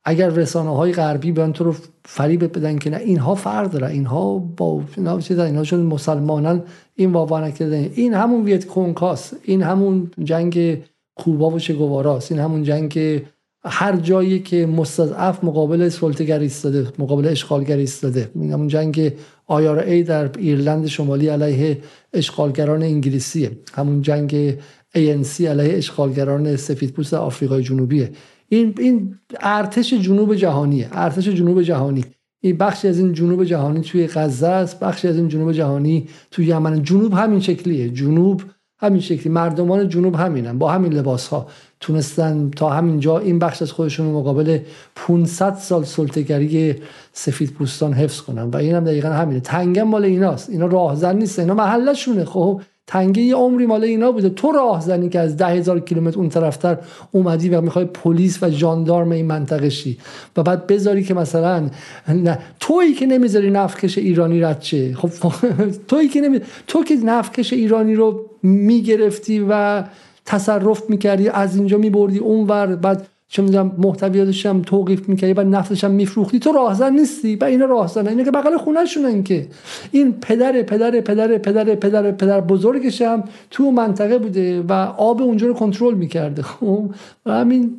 اگر 0.05 0.29
رسانه 0.29 0.77
های 0.77 0.93
غربی 0.93 1.33
بیان 1.33 1.53
تو 1.53 1.65
رو 1.65 1.75
فریب 2.05 2.59
بدن 2.59 2.79
که 2.79 2.91
نه 2.91 2.97
اینها 2.97 3.35
فرق 3.35 3.71
داره 3.71 3.87
اینها 3.87 4.39
با 4.39 4.83
اینا 4.97 5.19
اینها 5.29 5.65
چون 5.65 5.81
مسلمانان 5.81 6.63
این 6.95 7.13
واوا 7.13 7.41
نکردن 7.41 7.89
این 7.95 8.15
همون 8.15 8.45
ویت 8.45 8.67
کونکاس 8.67 9.33
این 9.43 9.63
همون 9.63 10.11
جنگ 10.25 10.79
کوبا 11.15 11.51
و 11.51 11.59
چگواراست 11.59 12.33
این 12.33 12.41
همون 12.41 12.63
جنگ 12.63 13.23
هر 13.65 13.97
جایی 13.97 14.41
که 14.41 14.67
مستضعف 14.67 15.45
مقابل 15.45 15.89
سلطه‌گری 15.89 16.43
ایستاده 16.43 16.87
مقابل 16.99 17.29
اشغالگری 17.29 17.81
ایستاده. 17.81 18.31
این 18.35 18.53
همون 18.53 18.69
جنگ 18.69 19.13
ای 19.49 20.03
در 20.03 20.31
ایرلند 20.39 20.87
شمالی 20.87 21.29
علیه 21.29 21.79
اشغالگران 22.13 22.83
انگلیسیه. 22.83 23.51
همون 23.75 24.03
جنگ 24.03 24.55
ANC 24.97 25.41
علیه 25.41 25.77
اشغالگران 25.77 26.57
سفیدپوست 26.57 27.15
آفریقای 27.15 27.63
جنوبیه. 27.63 28.11
این 28.49 28.75
این 28.79 29.19
ارتش 29.41 29.95
جنوب 29.95 30.35
جهانیه. 30.35 30.89
ارتش 30.93 31.29
جنوب 31.29 31.63
جهانی. 31.63 32.05
این 32.41 32.57
بخشی 32.57 32.89
از 32.89 32.99
این 32.99 33.13
جنوب 33.13 33.45
جهانی 33.45 33.81
توی 33.81 34.07
غزه 34.07 34.47
است. 34.47 34.81
بخشی 34.81 35.09
از 35.09 35.17
این 35.17 35.29
جنوب 35.29 35.53
جهانی 35.53 36.09
توی 36.31 36.47
یمن. 36.47 36.83
جنوب 36.83 37.13
همین 37.13 37.41
شکلیه. 37.41 37.89
جنوب 37.89 38.43
همین 38.85 39.01
شکلی. 39.01 39.33
مردمان 39.33 39.89
جنوب 39.89 40.15
همینن. 40.15 40.59
با 40.59 40.73
همین 40.73 40.93
لباس 40.93 41.29
ها 41.29 41.47
تونستن 41.81 42.51
تا 42.51 42.71
همینجا 42.71 43.19
این 43.19 43.39
بخش 43.39 43.63
از 43.63 43.73
خودشون 43.73 44.07
مقابل 44.07 44.59
500 44.95 45.55
سال 45.55 45.85
سلطگری 45.85 46.75
سفید 47.13 47.51
پوستان 47.51 47.93
حفظ 47.93 48.21
کنن. 48.21 48.43
و 48.43 48.57
این 48.57 48.75
هم 48.75 48.85
دقیقا 48.85 49.09
همینه. 49.09 49.41
تنگم 49.41 49.83
مال 49.83 50.05
ایناست. 50.05 50.51
اینا 50.51 50.67
راهزن 50.67 51.17
نیست 51.17 51.39
اینا 51.39 51.55
محلشونه. 51.55 52.25
خب 52.25 52.61
تنگه 52.87 53.23
یه 53.23 53.35
عمری 53.35 53.67
مال 53.67 53.85
اینا 53.85 54.13
بوده. 54.13 54.29
تو 54.29 54.53
راه 54.53 54.81
زنی 54.81 55.09
که 55.09 55.21
از 55.21 55.37
ده 55.37 55.47
هزار 55.47 55.81
کیلومتر 55.81 56.19
اون 56.19 56.29
طرفتر 56.29 56.79
اومدی 57.13 57.49
و 57.49 57.61
می‌خوای 57.61 57.85
پلیس 57.85 58.43
و 58.43 58.49
جاندارم 58.49 59.11
این 59.11 59.27
منطقه 59.27 59.69
شی 59.69 59.99
و 60.37 60.43
بعد 60.43 60.67
بذاری 60.67 61.03
که 61.03 61.15
مثلا 61.15 61.71
نه 62.09 62.39
تویی 62.61 62.95
که 62.95 63.07
نمی‌ذاری 63.07 63.51
نفکش 63.51 63.99
ایرانی 63.99 64.41
رد 64.41 64.61
چه 64.61 64.95
خب 64.95 65.11
تویی 65.89 66.09
که 66.09 66.21
نمی... 66.21 66.41
تو 66.67 66.85
که 66.85 66.95
نفکش 66.95 67.53
ایرانی 67.53 67.95
رو 67.95 68.31
می‌گرفتی 68.43 69.47
و 69.49 69.85
تصرف 70.27 70.91
می‌کردی 70.91 71.29
از 71.29 71.57
اینجا 71.57 71.79
میبردی 71.79 72.19
اونور 72.19 72.77
بعد 72.77 73.07
چه 73.35 73.43
می‌دونم 73.43 73.73
محتویاتش 73.79 74.47
هم 74.47 74.63
توقیف 74.63 75.09
می‌کردی 75.09 75.33
و 75.33 75.45
نفتش 75.45 75.85
هم 75.85 75.91
میفروختی. 75.91 76.39
تو 76.39 76.53
راهزن 76.53 76.93
نیستی. 76.93 77.37
و 77.37 77.45
اینا 77.45 77.65
راهزن 77.65 78.09
اینا 78.09 78.25
که 78.25 78.31
بغل 78.31 78.57
خونه 78.57 78.85
شونن 78.85 79.23
که. 79.23 79.49
این 79.91 80.13
پدر 80.13 80.63
پدر 80.63 81.01
پدر 81.01 81.39
پدر 81.39 81.75
پدر 81.75 82.13
پدر 82.13 82.41
بزرگش 82.41 83.03
هم 83.03 83.25
تو 83.51 83.71
منطقه 83.71 84.19
بوده 84.19 84.63
و 84.63 84.73
آب 84.97 85.23
اونجا 85.23 85.47
رو 85.47 85.55
کنترل 85.55 85.95
می‌کرده. 85.95 86.43
خب؟ 86.43 86.95
و 87.27 87.33
همین 87.33 87.79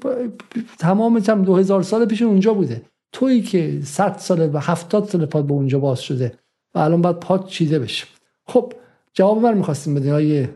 تمام 0.80 1.18
هم 1.28 1.43
دو 1.43 1.56
هزار 1.56 1.84
سال 1.84 2.06
پیش 2.06 2.22
اونجا 2.22 2.53
بوده. 2.53 2.82
تویی 3.12 3.41
که 3.41 3.80
100 3.84 4.16
سال 4.18 4.49
و 4.53 4.60
70 4.60 5.10
سال 5.10 5.26
پاد 5.26 5.45
به 5.45 5.53
اونجا 5.53 5.80
باز 5.80 5.99
شده 5.99 6.34
و 6.76 6.80
الان 6.80 7.01
باید 7.01 7.20
پاد 7.20 7.47
چیده 7.47 7.80
بشه. 7.80 8.06
خب 8.47 8.74
جواب 9.14 9.38
من 9.38 9.58
می‌خواستیم 9.58 9.95
بدین 9.95 10.12
های 10.12 10.47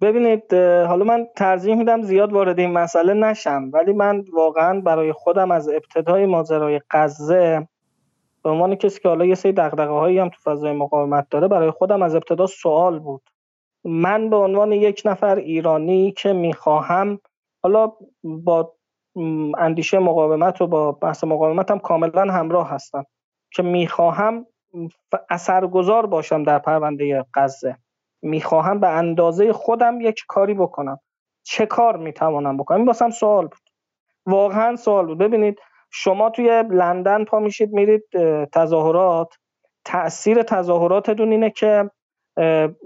ببینید 0.00 0.54
حالا 0.54 1.04
من 1.04 1.26
ترجیح 1.36 1.74
میدم 1.74 2.02
زیاد 2.02 2.32
وارد 2.32 2.58
این 2.58 2.72
مسئله 2.72 3.14
نشم 3.14 3.70
ولی 3.72 3.92
من 3.92 4.24
واقعا 4.32 4.80
برای 4.80 5.12
خودم 5.12 5.50
از 5.50 5.68
ابتدای 5.68 6.26
ماجرای 6.26 6.80
غزه 6.90 7.68
به 8.44 8.50
عنوان 8.50 8.74
کسی 8.74 9.00
که 9.00 9.08
حالا 9.08 9.24
یه 9.24 9.34
سری 9.34 9.52
دغدغه 9.52 9.92
هایی 9.92 10.18
هم 10.18 10.28
تو 10.28 10.36
فضای 10.44 10.72
مقاومت 10.72 11.26
داره 11.30 11.48
برای 11.48 11.70
خودم 11.70 12.02
از 12.02 12.14
ابتدا 12.14 12.46
سوال 12.46 12.98
بود. 12.98 13.22
من 13.84 14.30
به 14.30 14.36
عنوان 14.36 14.72
یک 14.72 15.02
نفر 15.04 15.36
ایرانی 15.36 16.12
که 16.12 16.32
می‌خواهم 16.32 17.20
حالا 17.62 17.92
با 18.24 18.72
اندیشه 19.58 19.98
مقاومت 19.98 20.60
و 20.60 20.66
با 20.66 20.92
بحث 20.92 21.24
مقاومت 21.24 21.70
هم 21.70 21.78
کاملا 21.78 22.32
همراه 22.32 22.70
هستم. 22.70 23.04
که 23.52 23.62
می‌خواهم 23.62 24.46
اثرگذار 25.30 26.06
باشم 26.06 26.42
در 26.42 26.58
پرونده 26.58 27.24
غزه. 27.34 27.76
می‌خواهم 28.26 28.80
به 28.80 28.88
اندازه 28.88 29.52
خودم 29.52 30.00
یک 30.00 30.20
کاری 30.28 30.54
بکنم. 30.54 30.98
چه 31.42 31.66
کار 31.66 31.96
می‌توانم 31.96 32.56
بکنم؟ 32.56 32.76
این 32.76 32.86
باسم 32.86 33.10
سوال 33.10 33.46
بود. 33.46 33.60
واقعا 34.26 34.76
سوال 34.76 35.06
بود. 35.06 35.18
ببینید 35.18 35.58
شما 35.90 36.30
توی 36.30 36.64
لندن 36.70 37.24
پا 37.24 37.38
میشید 37.38 37.72
میرید 37.72 38.02
تظاهرات. 38.52 39.34
تاثیر 39.84 40.42
تظاهراتتون 40.42 41.30
اینه 41.30 41.50
که 41.50 41.90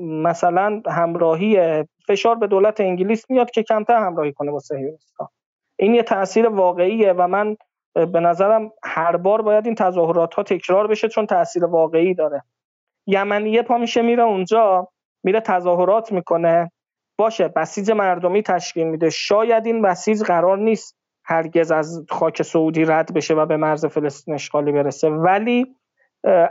مثلا 0.00 0.82
همراهی 0.86 1.84
فشار 2.08 2.34
به 2.34 2.46
دولت 2.46 2.80
انگلیس 2.80 3.30
میاد 3.30 3.50
که 3.50 3.62
کمتر 3.62 3.96
همراهی 3.96 4.32
کنه 4.32 4.50
با 4.50 4.58
صهیونیست‌ها. 4.58 5.30
این 5.78 5.94
یه 5.94 6.02
تاثیر 6.02 6.48
واقعیه 6.48 7.12
و 7.12 7.26
من 7.26 7.56
به 7.94 8.20
نظرم 8.20 8.72
هر 8.84 9.16
بار 9.16 9.42
باید 9.42 9.66
این 9.66 9.74
تظاهرات 9.74 10.34
ها 10.34 10.42
تکرار 10.42 10.86
بشه 10.86 11.08
چون 11.08 11.26
تاثیر 11.26 11.64
واقعی 11.64 12.14
داره. 12.14 12.42
یمنیه 13.06 13.62
پا 13.62 13.78
میشه 13.78 14.02
میره 14.02 14.22
اونجا. 14.22 14.88
میره 15.24 15.40
تظاهرات 15.40 16.12
می‌کنه. 16.12 16.72
باشه 17.18 17.48
بسیج 17.48 17.90
مردمی 17.90 18.42
تشکیل 18.42 18.86
میده. 18.86 19.10
شاید 19.10 19.66
این 19.66 19.82
بسیج 19.82 20.22
قرار 20.22 20.58
نیست 20.58 20.96
هرگز 21.24 21.70
از 21.70 22.04
خاک 22.08 22.42
سعودی 22.42 22.84
رد 22.84 23.14
بشه 23.14 23.34
و 23.34 23.46
به 23.46 23.56
مرز 23.56 23.86
فلسطین 23.86 24.34
اشغالی 24.34 24.72
برسه. 24.72 25.08
ولی 25.08 25.76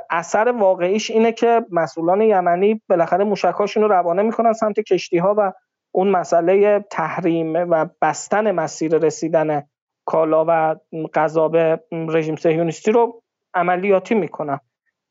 اثر 0.09 0.51
واقعیش 0.51 1.11
اینه 1.11 1.31
که 1.31 1.65
مسئولان 1.71 2.21
یمنی 2.21 2.81
بالاخره 2.89 3.23
موشکاشون 3.23 3.83
رو 3.83 3.89
روانه 3.89 4.21
می‌کنن 4.21 4.53
سمت 4.53 4.79
کشتی 4.79 5.17
ها 5.17 5.35
و 5.37 5.53
اون 5.91 6.07
مسئله 6.09 6.79
تحریم 6.91 7.53
و 7.53 7.85
بستن 8.01 8.51
مسیر 8.51 8.97
رسیدن 8.97 9.63
کالا 10.05 10.45
و 10.47 10.75
غذا 11.13 11.47
به 11.47 11.83
رژیم 11.91 12.35
صهیونیستی 12.35 12.91
رو 12.91 13.21
عملیاتی 13.53 14.15
می‌کنن. 14.15 14.59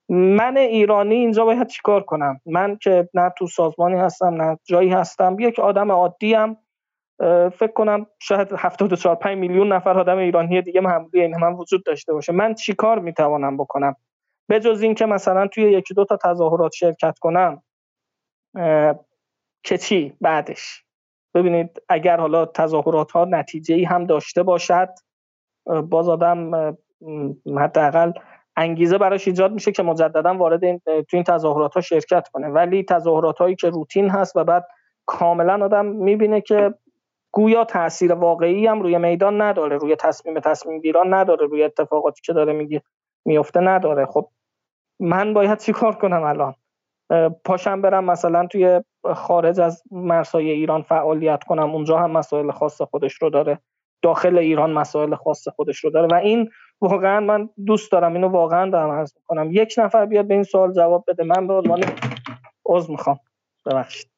من 0.08 0.56
ایرانی 0.56 1.14
اینجا 1.14 1.44
باید 1.44 1.66
چیکار 1.66 2.02
کنم؟ 2.02 2.40
من 2.46 2.76
که 2.76 3.08
نه 3.14 3.32
تو 3.38 3.46
سازمانی 3.46 3.98
هستم 3.98 4.42
نه 4.42 4.58
جایی 4.64 4.90
هستم. 4.90 5.36
یک 5.40 5.58
آدم 5.58 5.92
عادی 5.92 6.34
هم 6.34 6.56
فکر 7.50 7.72
کنم 7.74 8.06
شاید 8.22 8.52
74 8.52 9.14
5 9.14 9.38
میلیون 9.38 9.72
نفر 9.72 9.98
آدم 9.98 10.18
ایرانی 10.18 10.62
دیگه 10.62 10.80
محمولی 10.80 11.20
این 11.20 11.36
من 11.36 11.52
وجود 11.52 11.84
داشته 11.84 12.12
باشه. 12.12 12.32
من 12.32 12.54
چیکار 12.54 12.98
می‌توانم 12.98 13.56
بکنم؟ 13.56 13.96
به 14.48 14.60
جز 14.60 14.82
اینکه 14.82 15.06
مثلا 15.06 15.46
توی 15.46 15.72
یکی 15.72 15.94
دو 15.94 16.04
تا 16.04 16.16
تظاهرات 16.16 16.72
شرکت 16.72 17.18
کنم 17.18 17.62
که 19.62 19.78
چی 19.78 20.12
بعدش؟ 20.20 20.84
ببینید 21.34 21.82
اگر 21.88 22.20
حالا 22.20 22.46
تظاهرات 22.46 23.12
ها 23.12 23.24
نتیجه 23.24 23.74
ای 23.74 23.84
هم 23.84 24.06
داشته 24.06 24.42
باشد 24.42 24.88
باز 25.66 26.08
آدم 26.08 26.54
حداقل 27.58 28.12
انگیزه 28.58 28.98
براش 28.98 29.28
ایجاد 29.28 29.52
میشه 29.52 29.72
که 29.72 29.82
مجددا 29.82 30.34
وارد 30.34 30.64
این 30.64 30.80
تو 30.86 31.16
این 31.16 31.22
تظاهرات 31.22 31.74
ها 31.74 31.80
شرکت 31.80 32.28
کنه. 32.28 32.48
ولی 32.48 32.84
تظاهرات 32.84 33.38
هایی 33.38 33.56
که 33.56 33.70
روتین 33.70 34.10
هست 34.10 34.36
و 34.36 34.44
بعد 34.44 34.66
کاملا 35.06 35.64
آدم 35.64 35.86
می‌بینه 35.86 36.40
که 36.40 36.74
گویا 37.32 37.64
تاثیر 37.64 38.12
واقعی 38.12 38.66
هم 38.66 38.82
روی 38.82 38.98
میدان 38.98 39.42
نداره 39.42 39.76
روی 39.76 39.96
تصمیم 39.96 40.40
تصمیم 40.40 40.80
گیران 40.80 41.14
نداره 41.14 41.46
روی 41.46 41.62
اتفاقاتی 41.62 42.22
که 42.24 42.32
داره 42.32 42.52
میگه 42.52 42.82
میفته 43.24 43.60
نداره. 43.60 44.06
خب 44.06 44.28
من 45.00 45.34
باید 45.34 45.58
چیکار 45.58 45.94
کنم 45.94 46.22
الان؟ 46.22 46.54
پاشم 47.44 47.82
برم 47.82 48.04
مثلا 48.04 48.46
توی 48.46 48.80
خارج 49.14 49.60
از 49.60 49.82
مرزهای 49.90 50.50
ایران 50.50 50.82
فعالیت 50.82 51.44
کنم. 51.44 51.70
اونجا 51.70 51.98
هم 51.98 52.10
مسائل 52.10 52.50
خاص 52.50 52.82
خودش 52.82 53.14
رو 53.14 53.30
داره. 53.30 53.58
داخل 54.02 54.38
ایران 54.38 54.72
مسائل 54.72 55.14
خاص 55.14 55.48
خودش 55.48 55.84
رو 55.84 55.90
داره. 55.90 56.06
و 56.06 56.14
این 56.14 56.50
واقعا 56.80 57.20
من 57.20 57.48
دوست 57.66 57.92
دارم 57.92 58.14
اینو 58.14 58.28
واقعا 58.28 58.70
دارم 58.70 58.90
عرض 58.90 59.12
می‌کنم. 59.16 59.48
یک 59.52 59.74
نفر 59.78 60.06
بیاد 60.06 60.26
به 60.26 60.34
این 60.34 60.42
سوال 60.42 60.72
جواب 60.72 61.04
بده. 61.08 61.24
من 61.24 61.46
به 61.46 61.54
عنوان 61.54 61.84
عضو 62.66 62.92
می‌خوام. 62.92 63.18
ببخشید. 63.66 64.10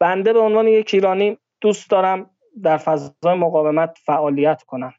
بنده 0.00 0.32
به 0.32 0.38
عنوان 0.38 0.68
یک 0.68 0.90
ایرانی 0.94 1.38
دوست 1.60 1.90
دارم 1.90 2.30
در 2.62 2.76
فضای 2.76 3.34
مقاومت 3.38 3.98
فعالیت 4.04 4.62
کنم. 4.62 4.94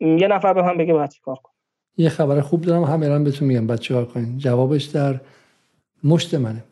یه 0.00 0.28
نفر 0.28 0.52
به 0.52 0.62
من 0.62 0.78
بگه 0.78 0.92
باید 0.92 1.20
کار 1.24 1.36
کنم. 1.36 1.54
یه 1.96 2.08
خبر 2.08 2.40
خوب 2.40 2.60
دارم 2.60 2.82
هم 2.82 3.02
الان 3.02 3.24
بهتون 3.24 3.48
میگم 3.48 3.66
بعد 3.66 3.78
چیکار 3.78 4.04
کنین. 4.04 4.38
جوابش 4.38 4.84
در 4.84 5.20
مشت 6.04 6.34
منه. 6.34 6.64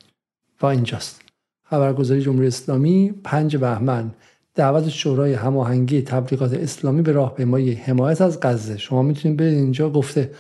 و 0.63 0.67
اینجاست. 0.67 1.23
خبرگزاری 1.63 2.21
جمهوری 2.21 2.47
اسلامی 2.47 3.15
پنج 3.25 3.57
بهمن. 3.57 4.11
دعوت 4.57 4.89
شورای 4.89 5.35
هماهنگی 5.35 6.03
تبلیغات 6.03 6.55
اسلامی 6.55 7.03
به 7.03 7.13
راهپیمایی 7.13 7.73
حمایت 7.73 8.21
از 8.21 8.41
غزه. 8.41 8.77
شما 8.79 9.03
می‌تونید 9.03 9.39
برید 9.39 9.55
اینجا. 9.55 9.91
گفته 9.91 10.31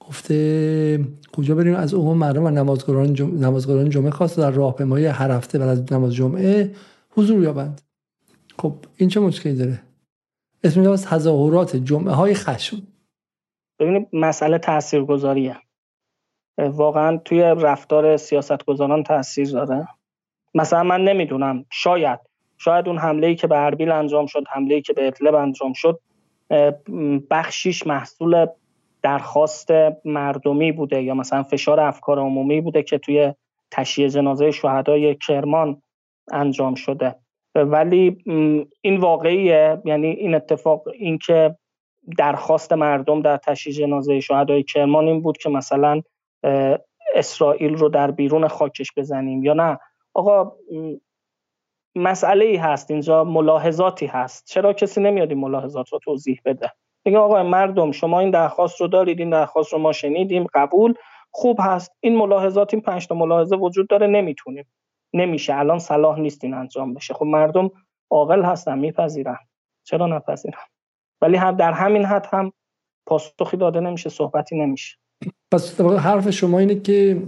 گفته 0.00 1.06
کجا 1.32 1.54
بریم؟ 1.54 1.74
از 1.74 1.94
عموم 1.94 2.18
مردم 2.18 2.44
و 2.44 2.50
نمازگران 2.50 3.14
جمعه, 3.14 3.40
نمازگران 3.40 3.90
جمعه 3.90 4.10
خواست 4.10 4.38
در 4.38 4.50
راهپیمایی 4.50 5.06
هر 5.06 5.30
هفته 5.30 5.58
بعد 5.58 5.68
از 5.68 5.92
نماز 5.92 6.14
جمعه 6.14 6.74
حضور 7.10 7.42
یابند. 7.42 7.80
خب 8.58 8.74
این 8.96 9.08
چه 9.08 9.20
مشکلی 9.20 9.54
داره؟ 9.54 9.82
اسم 10.64 10.80
از 10.80 11.04
تظاهرات 11.04 11.76
جمعه 11.76 12.14
های 12.14 12.34
خشم. 12.34 12.82
ببینید 13.78 14.08
مسئله 14.12 14.58
تاثیرگذاریه. 14.58 15.56
واقعا 16.58 17.16
توی 17.16 17.40
رفتار 17.40 18.16
سیاستگزاران 18.16 19.02
تاثیر 19.02 19.50
داره. 19.50 19.88
مثلا 20.54 20.82
من 20.82 21.04
نمی‌دونم 21.04 21.64
شاید 21.72 22.20
شاید 22.58 22.88
اون 22.88 22.98
حمله 22.98 23.34
که 23.34 23.46
به 23.46 23.58
اربیل 23.58 23.90
انجام 23.90 24.26
شد 24.26 24.44
حمله 24.48 24.80
که 24.80 24.92
به 24.92 25.06
ادلب 25.06 25.34
انجام 25.34 25.72
شد 25.72 26.00
بخشیش 27.30 27.86
محصول 27.86 28.46
درخواست 29.02 29.70
مردمی 30.04 30.72
بوده 30.72 31.02
یا 31.02 31.14
مثلا 31.14 31.42
فشار 31.42 31.80
افکار 31.80 32.18
عمومی 32.18 32.60
بوده 32.60 32.82
که 32.82 32.98
توی 32.98 33.34
تشییع 33.70 34.08
جنازه 34.08 34.50
شهدای 34.50 35.14
کرمان 35.14 35.82
انجام 36.32 36.74
شده. 36.74 37.14
ولی 37.54 38.16
این 38.80 38.96
واقعیه 38.96 39.82
یعنی 39.84 40.06
این 40.06 40.34
اتفاق 40.34 40.88
اینکه 40.88 41.56
درخواست 42.18 42.72
مردم 42.72 43.22
در 43.22 43.36
تشییع 43.36 43.76
جنازه 43.76 44.20
شهدای 44.20 44.62
کرمان 44.62 45.04
این 45.04 45.22
بود 45.22 45.38
که 45.38 45.48
مثلا 45.48 46.02
اسرائیل 47.14 47.74
رو 47.74 47.88
در 47.88 48.10
بیرون 48.10 48.48
خاکش 48.48 48.92
بزنیم 48.96 49.44
یا 49.44 49.52
نه. 49.52 49.78
آقا 50.14 50.52
مسئله 51.96 52.44
ای 52.44 52.56
هست 52.56 52.90
اینجا 52.90 53.24
ملاحظاتی 53.24 54.06
هست. 54.06 54.44
چرا 54.46 54.72
کسی 54.72 55.00
نمیاد 55.00 55.30
این 55.30 55.40
ملاحظات 55.40 55.88
رو 55.88 55.98
توضیح 55.98 56.40
بده؟ 56.44 56.72
میگه 57.04 57.18
آقا 57.18 57.42
مردم 57.42 57.92
شما 57.92 58.20
این 58.20 58.30
درخواست 58.30 58.80
رو 58.80 58.88
دارید 58.88 59.18
این 59.18 59.30
درخواست 59.30 59.72
رو 59.72 59.78
ما 59.78 59.92
شنیدیم 59.92 60.46
قبول 60.54 60.94
خوب 61.30 61.58
هست. 61.60 61.92
این 62.00 62.16
ملاحظات 62.16 62.74
این 62.74 62.82
پنج 62.82 63.06
تا 63.06 63.14
ملاحظه 63.14 63.56
وجود 63.56 63.88
داره 63.88 64.06
نمی‌تونیم. 64.06 64.66
نمیشه. 65.14 65.54
الان 65.54 65.78
صلاح 65.78 66.20
نیست 66.20 66.44
این 66.44 66.54
انجام 66.54 66.94
بشه. 66.94 67.14
خب 67.14 67.24
مردم 67.24 67.70
عاقل 68.10 68.42
هستن 68.42 68.78
میپذیرن. 68.78 69.38
چرا 69.84 70.06
نپذیرن؟ 70.06 70.58
ولی 71.22 71.36
هم 71.36 71.56
در 71.56 71.72
همین 71.72 72.04
حد 72.04 72.26
هم 72.32 72.52
پاسخی 73.06 73.56
داده 73.56 73.80
نمیشه 73.80 74.10
صحبتی 74.10 74.56
نمیشه. 74.56 74.96
پس 75.52 75.80
حرف 75.80 76.30
شما 76.30 76.58
اینه 76.58 76.80
که 76.80 77.22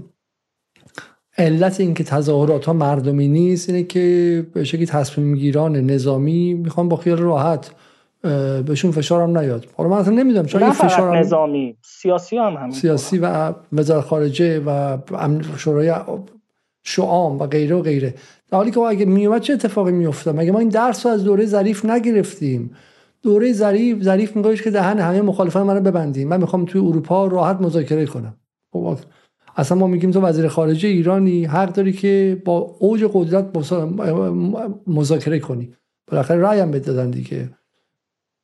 علت 1.38 1.80
اینکه 1.80 2.04
تظاهرات 2.04 2.64
ها 2.64 2.72
مردمی 2.72 3.28
نیست 3.28 3.68
اینه 3.68 3.82
که 3.82 4.46
به 4.52 4.64
شکلی 4.64 4.86
تصمیم 4.86 5.34
گیران 5.34 5.76
نظامی 5.76 6.54
می‌خوان 6.54 6.88
با 6.88 6.96
خیال 6.96 7.18
راحت 7.18 7.70
بهشون 8.66 8.90
فشار 8.90 9.22
هم 9.22 9.38
نیاد. 9.38 9.66
حالا 9.76 9.90
من 9.90 9.96
اصلا 9.96 10.14
نمی‌دونم 10.14 10.46
چون 10.46 10.70
فشار 10.70 11.18
نظامی 11.18 11.76
سیاسی 11.82 12.36
هم 12.36 12.52
همین 12.52 12.70
سیاسی 12.70 13.18
و 13.18 13.54
وزارت 13.72 14.04
خارجه 14.04 14.60
و 14.60 14.98
شورای 15.56 15.94
شعام 16.84 17.38
و 17.38 17.46
غیره 17.46 17.76
و 17.76 17.82
غیره. 17.82 18.14
در 18.50 18.58
حالی 18.58 18.70
که 18.70 18.80
اگه 18.80 19.04
میومد 19.04 19.40
چه 19.40 19.52
اتفاقی 19.52 19.92
میافتاد؟ 19.92 20.36
مگه 20.36 20.52
ما 20.52 20.58
این 20.58 20.68
درس 20.68 21.06
رو 21.06 21.12
از 21.12 21.24
دوره 21.24 21.46
ظریف 21.46 21.84
نگرفتیم؟ 21.84 22.70
دوره 23.22 23.52
ظریف 23.52 24.02
ظریف 24.02 24.36
میگوش 24.36 24.62
که 24.62 24.70
دهن 24.70 24.98
همه 24.98 25.22
مخالفان 25.22 25.66
منو 25.66 25.80
ببندیم. 25.80 26.28
من 26.28 26.40
می‌خوام 26.40 26.64
توی 26.64 26.80
اروپا 26.80 27.26
راحت 27.26 27.60
مذاکره 27.60 28.06
کنم. 28.06 28.34
خب 28.72 28.98
اصلا 29.56 29.78
ما 29.78 29.86
میگیم 29.86 30.10
تو 30.10 30.20
وزیر 30.20 30.48
خارجه 30.48 30.88
ایرانی 30.88 31.44
حق 31.44 31.72
داری 31.72 31.92
که 31.92 32.42
با 32.44 32.76
اوج 32.78 33.04
قدرت 33.12 33.46
مذاکره 34.86 35.38
کنی. 35.38 35.72
بالاخره 36.10 36.40
رأی 36.40 36.60
هم 36.60 36.70
دادن 36.70 37.10
دیگه. 37.10 37.50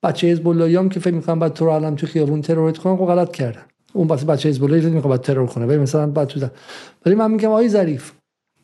بچه 0.03 0.27
حزب 0.27 0.47
هم 0.47 0.89
که 0.89 1.01
فکر 1.01 1.15
می‌کنن 1.15 1.39
بعد 1.39 1.53
تو 1.53 1.65
رو 1.65 1.71
الان 1.71 1.97
تو 1.97 2.07
خیابون 2.07 2.41
ترورت 2.41 2.79
کنن 2.79 2.97
خب 2.97 3.05
غلط 3.05 3.33
کردن. 3.33 3.63
اون 3.93 4.07
واسه 4.07 4.27
بچه 4.27 4.49
حزب 4.49 4.65
الله 4.65 4.89
می‌خواد 4.89 5.11
بعد 5.11 5.21
ترور 5.21 5.47
کنه. 5.47 5.67
ولی 5.67 5.79
مثلا 5.79 6.07
بعد 6.07 6.29
تو 6.29 6.47
ولی 7.07 7.15
من 7.15 7.31
میگم 7.31 7.49
آقای 7.49 7.69
ظریف 7.69 8.13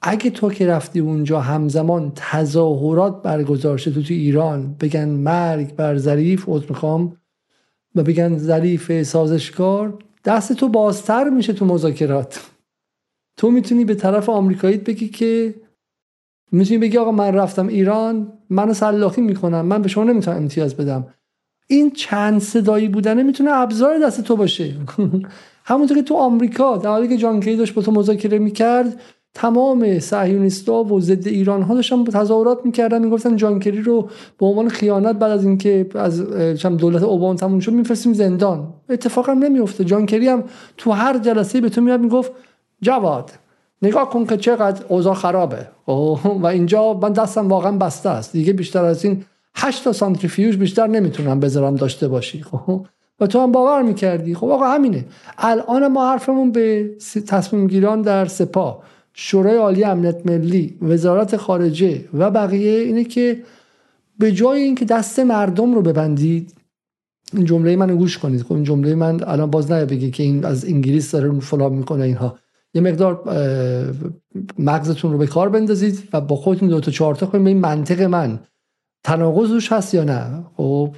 اگه 0.03 0.31
تو 0.31 0.51
که 0.51 0.67
رفتی 0.67 1.01
اونجا 1.01 1.41
همزمان 1.41 2.13
تظاهرات 2.15 3.23
برگزار 3.23 3.79
شد 3.79 3.95
تو, 3.95 4.03
تو 4.03 4.15
ایران 4.15 4.77
بگن 4.81 5.09
مرگ 5.09 5.75
بر 5.75 5.97
ظریف 5.97 6.45
عذر 6.49 6.67
می‌خوام 6.69 7.17
و 7.95 8.03
بگن 8.03 8.39
ظریف 8.39 9.03
سازشکار 9.03 9.99
دست 10.25 10.53
تو 10.53 10.69
بازتر 10.69 11.29
میشه 11.29 11.53
تو 11.53 11.65
مذاکرات. 11.65 12.51
تو 13.37 13.51
می‌تونی 13.51 13.85
به 13.85 13.95
طرف 13.95 14.29
آمریکایی 14.29 14.77
بگی 14.77 15.09
که 15.09 15.55
می‌تونی 16.53 16.79
بگی 16.79 16.99
آقا 16.99 17.13
من 17.13 17.35
رفتم 17.35 17.69
ایران 17.69 18.33
منو 18.51 18.75
سلاخی 18.75 19.21
می‌کنم 19.21 19.67
من 19.67 19.83
به 19.83 19.89
شما 19.89 20.05
نمی‌تونم 20.05 20.37
امتیاز 20.37 20.75
بدم. 20.77 21.07
این 21.67 21.91
چند 21.91 22.41
صدایی 22.41 22.89
بودنه 22.89 23.23
می‌تونه 23.23 23.51
ابزار 23.53 23.99
دست 23.99 24.21
تو 24.21 24.37
باشه. 24.37 24.75
همونطور 25.65 25.97
که 25.97 26.03
تو 26.03 26.15
آمریکا 26.15 26.77
در 26.77 26.91
حالی 26.91 27.09
که 27.09 27.17
جان 27.17 27.41
کی 27.41 27.57
داشت 27.57 27.75
با 27.75 27.83
تو 27.83 27.93
مذاکره 27.93 28.39
می‌کرد 28.39 29.01
تمام 29.35 29.99
صهیونیستا 29.99 30.85
و 30.85 31.01
ضد 31.01 31.29
ایران 31.29 31.63
ها 31.63 31.75
داشتن 31.75 32.05
تظاهرات 32.05 32.59
می‌کردن 32.65 33.05
می‌گفتن 33.05 33.37
جانکری 33.37 33.83
رو 33.83 34.09
به 34.39 34.47
عنوان 34.47 34.69
خیانت 34.69 35.17
بعد 35.17 35.31
از 35.31 35.45
اینکه 35.45 35.87
از 35.95 36.21
دولت 36.77 37.03
اوباما 37.03 37.35
تموم 37.35 37.61
شد 37.61 37.73
میفرستیم 37.73 38.13
زندان. 38.13 38.75
اتفاقا 38.89 39.33
نمیفته 39.33 39.85
جانکری 39.85 40.29
هم 40.29 40.45
تو 40.77 40.91
هر 40.91 41.19
جلسه 41.19 41.61
به 41.61 41.69
تو 41.69 41.81
میاد 41.81 42.01
می‌گفت 42.01 42.33
جواد 42.83 43.31
نگاه 43.83 44.11
کن 44.11 44.27
که 44.27 44.37
چقدر 44.37 44.85
اوضاع 44.89 45.15
خرابه. 45.15 45.67
و 46.41 46.47
اینجا 46.47 46.95
من 46.95 47.13
دستم 47.13 47.49
واقعا 47.49 47.73
بسته 47.73 48.09
است. 48.09 48.33
دیگه 48.33 48.53
بیشتر 48.53 48.85
از 48.85 49.05
این 49.05 49.25
8 49.55 49.85
تا 49.85 49.93
سانتریفیوژ 49.93 50.57
بیشتر 50.57 50.87
نمی‌تونم 50.87 51.41
بذارم 51.41 51.75
داشته 51.75 52.09
باشی. 52.09 52.43
خب 52.43 52.87
و 53.21 53.27
تو 53.27 53.41
هم 53.41 53.53
باور 53.53 53.83
می‌کردی. 53.83 54.35
خب 54.35 54.49
آقا 54.49 54.67
همینه. 54.67 55.05
الان 55.39 55.89
ما 55.89 56.11
حرفمون 56.11 56.53
به 56.53 56.91
تصمیم 57.27 57.67
گیران 57.67 58.03
در 58.03 58.25
سپاه. 58.25 58.83
شورای 59.21 59.57
عالی 59.57 59.85
امنیت 59.85 60.27
ملی 60.27 60.79
وزارت 60.83 61.37
خارجه 61.37 62.05
و 62.15 62.31
بقیه 62.31 62.81
اینه 62.81 63.05
که 63.05 63.43
به 64.19 64.33
جای 64.33 64.63
اینکه 64.63 64.85
دست 64.85 65.19
مردم 65.19 65.75
رو 65.75 65.83
ببندید 65.83 66.55
این 67.33 67.45
جمله 67.45 67.77
من 67.77 67.97
گوش 67.97 68.19
کنید. 68.19 68.43
خب 68.43 68.53
این 68.53 68.65
جمله 68.65 68.95
من 68.95 69.25
الان 69.25 69.51
باز 69.51 69.73
نه 69.73 69.85
بگی 69.85 70.11
که 70.11 70.23
این 70.23 70.45
از 70.45 70.65
انگلیس 70.65 71.11
داره 71.11 71.41
فلان 71.41 71.73
می‌کنه 71.73 72.05
اینها. 72.05 72.39
یه 72.75 72.83
مقدار 72.83 73.23
مغزتون 74.59 75.13
رو 75.13 75.19
به 75.19 75.27
کار 75.27 75.49
بندازید 75.49 76.09
و 76.13 76.21
با 76.21 76.37
خودتون 76.37 76.69
دو 76.69 76.81
تا 76.81 76.91
چهار 76.91 77.15
تا 77.15 77.27
کنید. 77.27 77.45
به 77.45 77.51
این 77.51 77.61
منطق 77.61 78.03
من 78.03 78.39
تناقضش 79.05 79.73
هست 79.73 79.95
یا 79.95 80.05
نه؟ 80.05 80.45
خب 80.57 80.95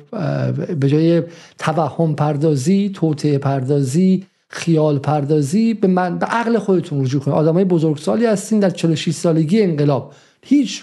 به 0.81 0.89
جای 0.89 1.23
توهم 1.59 2.15
پردازی 2.15 2.91
توطعه 2.95 3.39
پردازی 3.39 4.27
خیال 4.53 4.99
پردازی 4.99 5.75
به 5.75 5.89
من 5.89 6.19
به 6.19 6.27
عقل 6.27 6.59
خودتون 6.59 7.01
رجوع 7.01 7.21
کنید. 7.21 7.37
آدمای 7.37 7.65
بزرگسالی 7.65 8.27
هستین 8.27 8.61
در 8.61 8.71
46 8.71 9.15
سالگی 9.15 9.63
انقلاب. 9.63 10.13
هیچ 10.43 10.83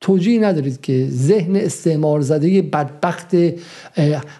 توجیه 0.00 0.40
ندارید 0.40 0.80
که 0.80 1.06
ذهن 1.10 1.56
استعمار 1.56 2.20
زده 2.20 2.62
بدبخت 2.62 3.36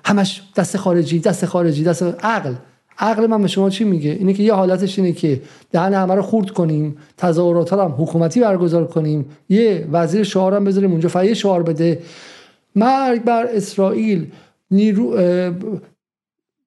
همش 0.04 0.42
دست 0.56 0.76
خارجی 0.76 1.18
دست 1.18 1.46
خارجی 1.46 1.84
دست 1.84 2.02
عقل. 2.02 2.54
عقل 2.98 3.26
من 3.26 3.42
به 3.42 3.48
شما 3.48 3.70
چی 3.70 3.84
میگه؟ 3.84 4.10
اینه 4.10 4.32
که 4.32 4.42
یه 4.42 4.52
حالتش 4.52 4.98
اینه 4.98 5.12
که 5.12 5.42
دهن 5.70 5.94
همه 5.94 6.14
رو 6.14 6.22
خورد 6.22 6.50
کنیم 6.50 6.96
تظاهرات 7.16 7.72
هم 7.72 7.94
حکومتی 7.98 8.40
برگزار 8.40 8.86
کنیم 8.86 9.26
یه 9.48 9.88
وزیر 9.92 10.22
شعار 10.22 10.54
هم 10.54 10.64
بذاریم 10.64 10.90
اونجا 10.90 11.08
فیه 11.08 11.34
شعار 11.34 11.62
بده. 11.62 12.02
مرگ 12.76 13.24
بر 13.24 13.46
اسرائیل 13.46 14.26
نیرو 14.70 15.16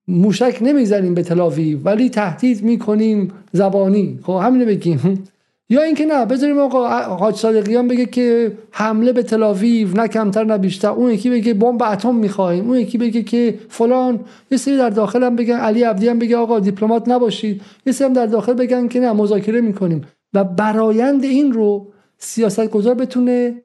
موشک 0.08 0.58
نمی‌زنیم 0.62 1.14
به 1.14 1.24
تلاوی 1.24 1.76
ولی 1.76 2.10
تهدید 2.10 2.64
می‌کنیم 2.64 3.32
زبانی. 3.52 4.20
خب 4.24 4.42
همینو 4.44 4.66
بگیم. 4.66 5.24
یا 5.70 5.82
اینکه 5.82 6.06
نه 6.06 6.26
بذاریم 6.26 6.60
آقا 6.60 6.88
حاج 7.02 7.36
صادقیان 7.36 7.88
بگه 7.88 8.06
که 8.06 8.52
حمله 8.72 9.14
به 9.14 9.24
تلاویو 9.24 9.88
نه 9.98 10.08
کمتر 10.08 10.44
نه 10.44 10.58
بیشتر. 10.58 10.90
اون 10.90 11.12
یکی 11.12 11.30
بگه 11.30 11.54
بمب 11.54 11.84
اتم 11.84 12.16
می‌خوایم 12.16 12.68
اون 12.70 12.80
یکی 12.80 12.98
بگه 12.98 13.24
که 13.24 13.60
فلان. 13.70 14.20
یه 14.52 14.58
سری 14.58 14.78
در 14.78 14.90
داخل 14.90 15.24
هم 15.24 15.36
بگن 15.36 15.56
علی 15.56 15.84
عبدی 15.84 16.08
هم 16.08 16.20
بگه 16.20 16.38
آقا 16.38 16.60
دیپلمات 16.60 17.10
نباشید. 17.10 17.62
یه 17.86 17.94
سری 17.94 18.08
هم 18.08 18.14
در 18.14 18.26
داخل 18.26 18.54
بگن 18.54 18.88
که 18.88 19.00
نه 19.00 19.14
مذاکره 19.14 19.62
می‌کنیم. 19.62 20.02
و 20.34 20.44
برایند 20.44 21.24
این 21.24 21.52
رو 21.52 21.92
سیاست 22.18 22.68
گذار 22.70 22.96
بتونه 22.96 23.62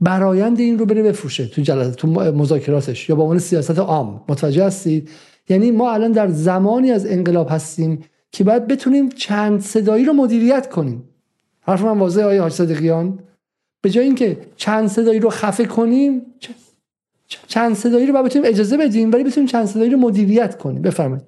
برایند 0.00 0.60
این 0.60 0.78
رو 0.78 0.86
بره 0.86 1.02
بفروشه 1.02 1.46
تو 1.46 1.62
جلسه 1.62 1.90
تو 1.90 2.08
مذاکراتش. 2.32 3.08
یا 3.08 3.16
با 3.16 3.22
عنوان 3.22 3.38
سیاست 3.38 3.78
عام. 3.78 4.24
متوجه 4.28 4.64
هستید؟ 4.64 5.10
یعنی 5.48 5.70
ما 5.70 5.92
الان 5.92 6.12
در 6.12 6.28
زمانی 6.28 6.90
از 6.90 7.06
انقلاب 7.06 7.46
هستیم 7.50 8.04
که 8.32 8.44
باید 8.44 8.66
بتونیم 8.66 9.08
چند 9.08 9.60
صدایی 9.60 10.04
رو 10.04 10.12
مدیریت 10.12 10.68
کنیم. 10.68 11.08
حرف 11.60 11.82
من 11.82 11.98
واضحه 11.98 12.24
آیا 12.24 12.42
حاج 12.42 12.52
صدقیان 12.52 13.18
به 13.82 13.90
جای 13.90 14.04
اینکه 14.04 14.38
چند 14.56 14.86
صدایی 14.86 15.20
رو 15.20 15.30
خفه 15.30 15.64
کنیم 15.64 16.22
چند 17.46 17.74
صدایی 17.74 18.06
رو 18.06 18.12
باید 18.12 18.26
بتونیم 18.26 18.48
اجازه 18.48 18.76
بدیم 18.76 19.12
ولی 19.12 19.24
بتونیم 19.24 19.48
چند 19.48 19.64
صدایی 19.64 19.90
رو 19.90 19.98
مدیریت 19.98 20.58
کنیم. 20.58 20.82
بفرمایید. 20.82 21.24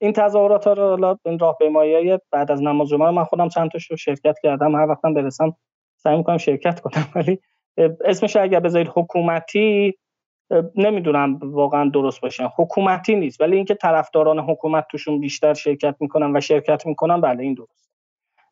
این 0.00 0.12
تظاهرات 0.12 0.66
رو 0.66 1.18
این 1.24 1.38
راهپیمایی 1.38 2.18
بعد 2.30 2.50
از 2.50 2.62
نماز 2.62 2.88
جمعه 2.88 3.10
من 3.10 3.24
خودم 3.24 3.48
چند 3.48 3.70
تاشو 3.70 3.96
شرکت 3.96 4.36
کردم. 4.42 4.74
هر 4.74 4.86
وقتم 4.86 5.14
برسم 5.14 5.56
سعی 5.96 6.16
می‌کنم 6.16 6.38
شرکت 6.38 6.80
کنم 6.80 7.08
ولی 7.14 7.38
اسمش 8.04 8.36
اگر 8.36 8.60
بذارید 8.60 8.92
حکومتی 8.94 9.94
نمی‌دونم 10.76 11.38
واقعا 11.42 11.90
درست 11.90 12.20
باشه. 12.20 12.48
حکومتی 12.56 13.14
نیست 13.14 13.40
ولی 13.40 13.56
اینکه 13.56 13.74
طرفداران 13.74 14.38
حکومت 14.38 14.86
توشون 14.90 15.20
بیشتر 15.20 15.54
شرکت 15.54 15.96
می‌کنن 16.00 16.36
و 16.36 16.40
شرکت 16.40 16.86
می‌کنن 16.86 17.20
بله 17.20 17.42
این 17.42 17.54
درست. 17.54 17.90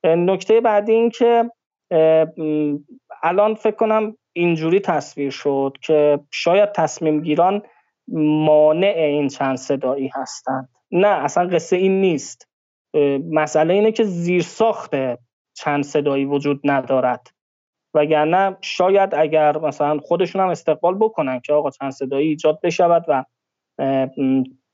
نکته 0.04 0.60
بعدی 0.60 0.92
این 0.92 1.10
که 1.10 1.50
الان 3.22 3.54
فکر 3.54 3.76
کنم 3.76 4.16
اینجوری 4.32 4.80
تصویر 4.80 5.30
شد 5.30 5.76
که 5.82 6.20
شاید 6.30 6.72
تصمیم 6.72 7.20
گیران 7.20 7.62
مانع 8.12 8.94
این 8.96 9.28
چند 9.28 9.56
صدایی 9.56 10.10
هستند. 10.14 10.68
نه 10.90 11.08
اصلا 11.08 11.48
قصه 11.48 11.76
این 11.76 12.00
نیست. 12.00 12.48
مسئله 13.30 13.74
اینه 13.74 13.92
که 13.92 14.04
زیرساخت 14.04 14.94
چند 15.54 15.84
صدایی 15.84 16.24
وجود 16.24 16.60
ندارد. 16.64 17.30
وگرنه 17.94 18.56
شاید 18.60 19.14
اگر 19.14 19.58
مثلا 19.58 19.98
خودشون 19.98 20.42
هم 20.42 20.48
استقبال 20.48 20.94
بکنن 20.94 21.40
که 21.40 21.52
آقا 21.52 21.70
چند 21.70 21.90
صدایی 21.90 22.28
ایجاد 22.28 22.60
بشود 22.60 23.04
و 23.08 23.24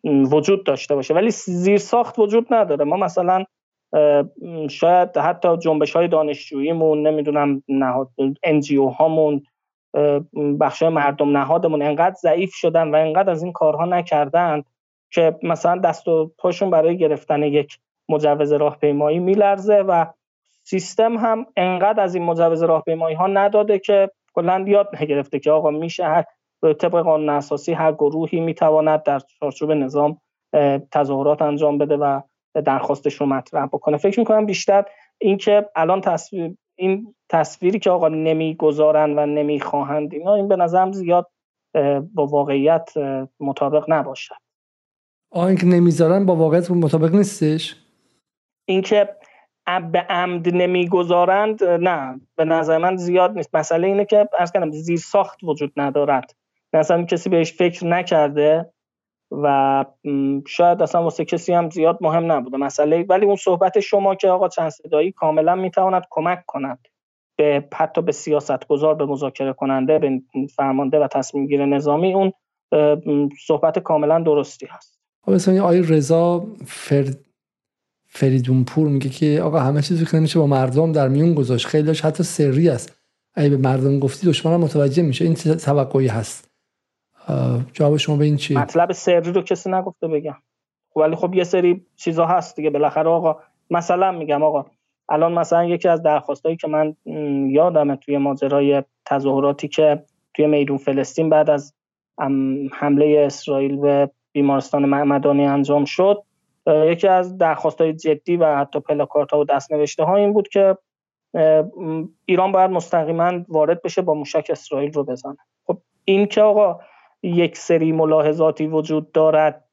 وجود 0.05 0.65
داشته 0.65 0.95
باشه. 0.95 1.15
ولی 1.15 1.31
زیر 1.31 1.79
ساخت 1.79 2.19
وجود 2.19 2.55
نداره. 2.55 2.85
ما 2.85 2.97
مثلا 2.97 3.45
شاید 4.71 5.17
حتی 5.17 5.57
جنبش 5.57 5.97
های 5.97 6.09
دانشجوییمون 6.09 7.07
نمی‌دونم 7.07 7.62
نهاد 7.69 8.09
انجیو 8.43 8.87
هامون 8.87 9.43
بخش 10.61 10.83
مردم 10.83 11.37
نهادمون 11.37 11.83
انقدر 11.83 12.15
ضعیف 12.15 12.55
شدن 12.55 12.91
و 12.91 12.95
انقدر 12.95 13.31
از 13.31 13.43
این 13.43 13.53
کارها 13.53 13.85
نکردن 13.85 14.62
که 15.12 15.39
مثلا 15.43 15.81
دست 15.81 16.09
و 16.09 16.33
پاشون 16.39 16.71
برای 16.71 16.99
گرفتن 16.99 17.43
یک 17.43 17.79
مجوز 18.09 18.53
راهپیمایی 18.53 19.19
میلرزه 19.19 19.77
و 19.77 20.07
سیستم 20.67 21.17
هم 21.17 21.47
انقدر 21.57 22.01
از 22.01 22.15
این 22.15 22.25
مجوز 22.25 22.62
راهپیمایی 22.62 23.17
ها 23.17 23.27
نداده 23.27 23.79
که 23.79 24.11
کلا 24.35 24.65
یاد 24.69 24.89
نگرفته 25.01 25.39
که 25.39 25.51
آقا 25.51 25.71
میشه 25.71 26.05
هر 26.05 26.25
طبق 26.62 27.03
قانون 27.03 27.29
اساسی 27.29 27.73
هر 27.73 27.93
گروهی 27.93 28.41
می‌تواند 28.41 29.03
در 29.03 29.21
چارچوب 29.41 29.73
نظام 29.73 30.21
تظاهرات 30.93 31.43
انجام 31.43 31.79
بده 31.79 31.97
و 31.97 32.21
درخواستش 32.65 33.15
رو 33.15 33.27
مطرح 33.27 33.67
بکنه. 33.67 33.97
فکر 33.97 34.21
می‌کنم 34.21 34.47
بیشتر 34.47 34.85
اینکه 35.21 35.71
الان 35.77 36.01
تصویر 36.01 36.57
این 36.79 37.15
تصویری 37.29 37.79
که 37.79 37.91
آقا 37.91 38.09
نمی‌گذارن 38.09 39.19
و 39.19 39.27
نمی‌خواهند 39.27 40.15
اینا 40.15 40.35
این 40.35 40.49
به 40.49 40.57
نظرم 40.57 40.93
زیاد 40.93 41.31
با 42.15 42.27
واقعیت 42.27 42.91
مطابق 43.41 43.85
نباشد. 43.89 44.35
آه 45.31 45.45
اینکه 45.45 45.67
نمی‌ذارن 45.67 46.27
با 46.27 46.37
واقعیت 46.37 46.71
مطابق 46.71 47.15
نیستش؟ 47.15 47.77
اینکه 48.69 49.17
به 49.93 49.99
عمد 49.99 50.55
نمی‌گذارند 50.55 51.65
نه 51.65 52.21
به 52.37 52.45
نظر 52.45 52.79
من 52.79 52.97
زیاد 52.97 53.33
نیست. 53.33 53.55
مسئله 53.55 53.87
اینه 53.87 54.05
که 54.05 54.29
ارز 54.39 54.53
کنم 54.53 54.71
زیر 54.71 54.99
ساخت 54.99 55.45
وجود 55.45 55.73
ندارد. 55.77 56.35
مثلا 56.73 57.05
کسی 57.05 57.31
بهش 57.31 57.53
فکر 57.53 57.87
نکرده 57.87 58.71
و 59.31 59.85
شاید 60.47 60.83
اصلا 60.83 61.03
واسه 61.03 61.25
کسی 61.25 61.53
هم 61.53 61.71
زیاد 61.71 61.99
مهم 62.01 62.33
نبوده 62.33 62.57
مسئله. 62.57 63.07
ولی 63.09 63.27
اون 63.27 63.37
صحبت 63.37 63.81
شما 63.81 64.15
که 64.15 64.29
آقا 64.29 64.49
چند 64.49 64.69
صدایی 64.69 65.12
کاملا 65.12 65.55
می‌تواند 65.55 66.03
کمک 66.11 66.47
کند 66.47 66.79
به 67.37 67.65
حتی 67.75 68.03
به 68.03 68.12
سیاست 68.12 68.67
گذار 68.67 68.95
به 68.95 69.07
مذاکره 69.07 69.53
کننده 69.53 69.99
به 69.99 70.21
فرمانده 70.57 70.99
و 70.99 71.09
تصمیم 71.09 71.47
گیر 71.47 71.67
نظامی 71.67 72.15
اون 72.15 72.33
صحبت 73.47 73.79
کاملا 73.79 74.21
درستی 74.21 74.67
هست. 74.67 75.01
خب 75.27 75.59
آقای 75.61 75.83
رضا 75.83 76.47
فرد 76.67 77.17
فریدون 78.17 78.65
پور 78.65 78.89
میگه 78.89 79.09
که 79.09 79.43
آقا 79.43 79.61
همه 79.61 79.83
چیزی 79.83 80.07
که 80.07 80.17
نمیشه 80.17 80.39
با 80.39 80.47
مردم 80.47 80.93
در 80.93 81.09
میون 81.09 81.35
گذاشت. 81.35 81.67
خیلیش 81.67 82.01
حتی 82.01 82.23
سری 82.23 82.69
است. 82.69 82.99
اگه 83.35 83.49
به 83.49 83.57
مردم 83.57 83.99
گفتی 83.99 84.27
دشمن 84.27 84.57
متوجه 84.57 85.03
میشه. 85.03 85.25
این 85.25 85.35
توقعی 85.35 86.07
هست. 86.07 86.51
جواب 87.73 87.97
شما 87.97 88.17
به 88.17 88.25
این 88.25 88.37
چی 88.37 88.55
مطلب 88.55 88.93
سری 88.93 89.33
رو 89.33 89.43
کسی 89.43 89.71
نگفته 89.71 90.09
بگم. 90.09 90.35
ولی 90.97 91.17
خب 91.17 91.35
یه 91.35 91.45
سری 91.45 91.87
چیزا 91.97 92.27
هست 92.27 92.57
دیگه. 92.57 92.71
بالاخره 92.71 93.11
آقا 93.11 93.37
مثلا 93.71 94.12
میگم 94.12 94.43
آقا 94.43 94.67
الان 95.09 95.33
مثلا 95.33 95.65
یکی 95.65 95.89
از 95.89 96.03
درخواستایی 96.03 96.57
که 96.57 96.69
من 96.69 96.97
یادمه 97.51 97.97
توی 97.97 98.19
ماجرای 98.19 98.83
تظاهراتی 99.07 99.69
که 99.69 100.03
توی 100.35 100.47
میدون 100.47 100.77
فلسطین 100.77 101.31
بعد 101.31 101.51
از 101.51 101.75
حمله 102.73 103.23
اسرائیل 103.27 103.77
به 103.77 104.11
بیمارستان 104.33 104.85
معمدانی 104.85 105.47
انجام 105.47 105.85
شد 105.85 106.23
یکی 106.67 107.09
از 107.09 107.39
درخواست 107.39 107.81
های 107.81 107.93
جدی 107.93 108.37
و 108.37 108.57
حتی 108.57 108.81
پلاکارت 108.81 109.31
ها 109.31 109.41
و 109.41 109.45
دستنوشته 109.45 110.05
ها 110.05 110.17
این 110.17 110.33
بود 110.33 110.49
که 110.49 110.79
ایران 112.25 112.53
باید 112.53 112.71
مستقیما 112.71 113.45
وارد 113.49 113.83
بشه 113.83 114.03
با 114.03 114.15
موشک 114.15 114.47
اسرائیل 114.51 114.93
رو 114.93 115.05
بزنه. 115.05 115.37
خب 115.67 115.79
این 116.05 116.27
که 116.27 116.43
آقا 116.43 116.81
یک 117.23 117.57
سری 117.57 117.93
ملاحظاتی 117.93 118.67
وجود 118.67 119.12
دارد 119.12 119.65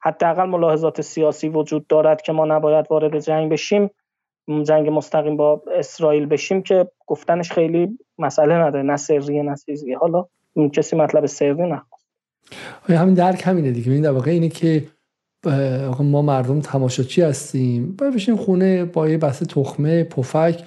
حداقل 0.00 0.44
ملاحظات 0.44 1.00
سیاسی 1.00 1.48
وجود 1.48 1.86
دارد 1.86 2.22
که 2.22 2.32
ما 2.32 2.44
نباید 2.44 2.86
وارد 2.90 3.18
جنگ 3.18 3.52
بشیم 3.52 3.90
جنگ 4.62 4.88
مستقیم 4.88 5.36
با 5.36 5.62
اسرائیل 5.74 6.26
بشیم 6.26 6.62
که 6.62 6.90
گفتنش 7.06 7.52
خیلی 7.52 7.98
مسئله 8.18 8.54
نداره 8.54 8.82
نه 8.82 8.96
سریه 8.96 9.42
نه 9.42 9.54
چیزی. 9.66 9.92
حالا 9.92 10.26
کسی 10.72 10.96
مطلب 10.96 11.26
سری 11.26 11.54
نه 11.54 11.82
همین 12.88 13.14
درک 13.14 13.42
همینه 13.46 13.70
دیگه؟ 13.70 13.92
این 13.92 14.02
در 14.02 14.10
واقع 14.10 14.30
اینه 14.30 14.48
که 14.48 14.82
ما 16.00 16.22
مردم 16.22 16.60
تماشاچی 16.60 17.22
هستیم. 17.22 17.94
باید 17.98 18.14
بشیم 18.14 18.36
خونه 18.36 18.84
با 18.84 19.08
یه 19.08 19.18
بحث 19.18 19.42
تخمه 19.42 20.04
پفک 20.04 20.62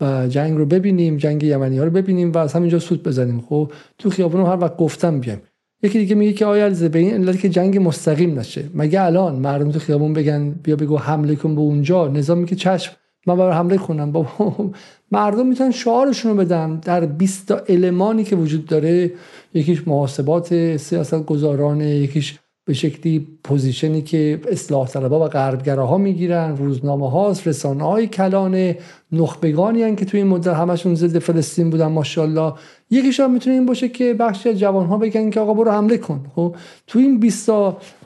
و 0.00 0.28
جنگ 0.28 0.58
رو 0.58 0.66
ببینیم 0.66 1.16
جنگ 1.16 1.42
یمنی 1.42 1.78
ها 1.78 1.84
رو 1.84 1.90
ببینیم 1.90 2.32
و 2.32 2.38
از 2.38 2.52
همینجا 2.52 2.78
سود 2.78 3.02
بزنیم. 3.02 3.40
خب 3.40 3.72
تو 3.98 4.10
خیابون 4.10 4.40
هر 4.40 4.56
وقت 4.60 4.76
گفتم 4.76 5.20
بیایم. 5.20 5.42
یکی 5.82 5.98
دیگه 5.98 6.14
میگه 6.14 6.32
که 6.32 6.46
آیا 6.46 6.70
به 6.70 6.98
این 6.98 7.14
علت 7.14 7.40
که 7.40 7.48
جنگ 7.48 7.78
مستقیم 7.78 8.38
نشه. 8.38 8.64
مگه 8.74 9.02
الان 9.02 9.36
مردم 9.36 9.70
تو 9.70 9.78
خیابون 9.78 10.12
بگن 10.12 10.50
بیا 10.50 10.76
بگو 10.76 10.96
حمله 10.96 11.36
کن 11.36 11.54
به 11.54 11.60
اونجا؟ 11.60 12.08
نظام 12.08 12.38
میگه 12.38 12.56
چشم. 12.56 12.92
من 13.26 13.36
برای 13.36 13.52
حمله 13.52 13.76
کنم. 13.76 14.12
بابا 14.12 14.70
مردم 15.12 15.46
می‌تونن 15.46 15.70
شعارشون 15.70 16.30
رو 16.30 16.36
بدن. 16.36 16.76
در 16.76 17.06
20 17.06 17.48
تا 17.48 17.60
المانی 17.68 18.24
که 18.24 18.36
وجود 18.36 18.66
داره 18.66 19.12
یکیش 19.54 19.88
محاسبات 19.88 20.76
سیاست 20.76 21.24
گذارانه 21.26 21.88
یکیش 21.88 22.38
به 22.66 22.74
شکلی 22.74 23.26
پوزیشنی 23.44 24.02
که 24.02 24.40
اصلاح 24.50 24.88
طلبا 24.88 25.24
و 25.24 25.28
غربگراها 25.28 25.98
می‌گیرن 25.98 26.56
روزنامه 26.56 27.10
هاست 27.10 27.48
رسانه 27.48 27.84
های 27.84 28.06
کلانه 28.06 28.78
نخبگانی 29.12 29.82
هن 29.82 29.96
که 29.96 30.04
توی 30.04 30.20
این 30.20 30.28
مدت 30.28 30.54
همشون 30.54 30.94
ضد 30.94 31.18
فلسطین 31.18 31.70
بودن 31.70 31.86
ماشاءالله. 31.86 32.52
یکیش 32.90 33.20
هم 33.20 33.32
می‌تونه 33.32 33.56
این 33.56 33.66
باشه 33.66 33.88
که 33.88 34.14
بخشی 34.14 34.48
از 34.48 34.58
جوان 34.58 34.86
ها 34.86 34.98
بگن 34.98 35.30
که 35.30 35.40
آقا 35.40 35.54
برو 35.54 35.70
حمله 35.70 35.98
کن. 35.98 36.26
خب 36.34 36.56
تو 36.86 36.98
این 36.98 37.20
20 37.20 37.50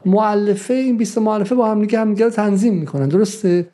مؤلفه 0.06 0.74
این 0.74 0.96
20 0.96 1.18
مؤلفه 1.18 1.54
با 1.54 1.70
هم 1.70 1.80
دیگه 1.80 2.00
هم 2.00 2.14
تنظیم 2.14 2.74
می‌کنن. 2.74 3.08
درسته؟ 3.08 3.66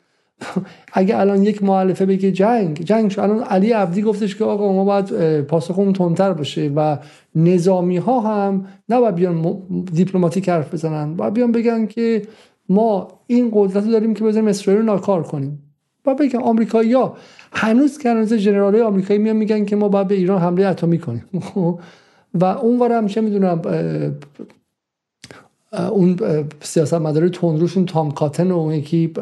اگه 0.93 1.19
الان 1.19 1.43
یک 1.43 1.63
معلفه 1.63 2.05
بگه 2.05 2.31
جنگ 2.31 2.81
جنگ 2.83 3.11
شو 3.11 3.21
الان 3.21 3.43
علی 3.43 3.71
عبدی 3.71 4.01
گفتش 4.01 4.35
که 4.35 4.43
آقا 4.43 4.73
ما 4.73 4.83
باید 4.83 5.41
پاسخمون 5.41 5.93
تندتر 5.93 6.33
باشه 6.33 6.71
و 6.75 6.97
نظامی 7.35 7.97
ها 7.97 8.19
هم 8.19 8.65
نباید 8.89 9.15
بیان 9.15 9.61
دیپلماتیک 9.93 10.49
حرف 10.49 10.73
بزنن. 10.73 11.15
باید 11.15 11.33
بیان 11.33 11.51
بگن 11.51 11.85
که 11.85 12.21
ما 12.69 13.07
این 13.27 13.51
قدرت 13.53 13.83
رو 13.83 13.91
داریم 13.91 14.13
که 14.13 14.23
بزنیم 14.23 14.47
اسرائیل 14.47 14.81
رو 14.81 14.85
ناکار 14.85 15.23
کنیم. 15.23 15.63
و 16.05 16.15
بگن 16.15 16.39
آمریکایی 16.39 16.93
ها 16.93 17.17
هنوز 17.51 17.97
که 17.97 18.09
هنوز 18.09 18.33
جنرال 18.33 18.81
آمریکایی 18.81 19.19
میان 19.19 19.35
میگن 19.35 19.65
که 19.65 19.75
ما 19.75 19.89
باید 19.89 20.07
به 20.07 20.15
ایران 20.15 20.41
حمله 20.41 20.65
اتمی 20.65 20.99
کنیم. 20.99 21.23
و 22.33 22.45
اون 22.45 22.91
هم 22.91 23.07
چه 23.07 23.21
می‌دونم 23.21 23.61
اون 25.71 26.17
سیاست 26.61 26.93
مداری 26.93 27.29
تندروشون 27.29 27.85
تام 27.85 28.11
کاتن 28.11 28.51
و 28.51 28.57
اون 28.57 28.73
یکی 28.73 29.13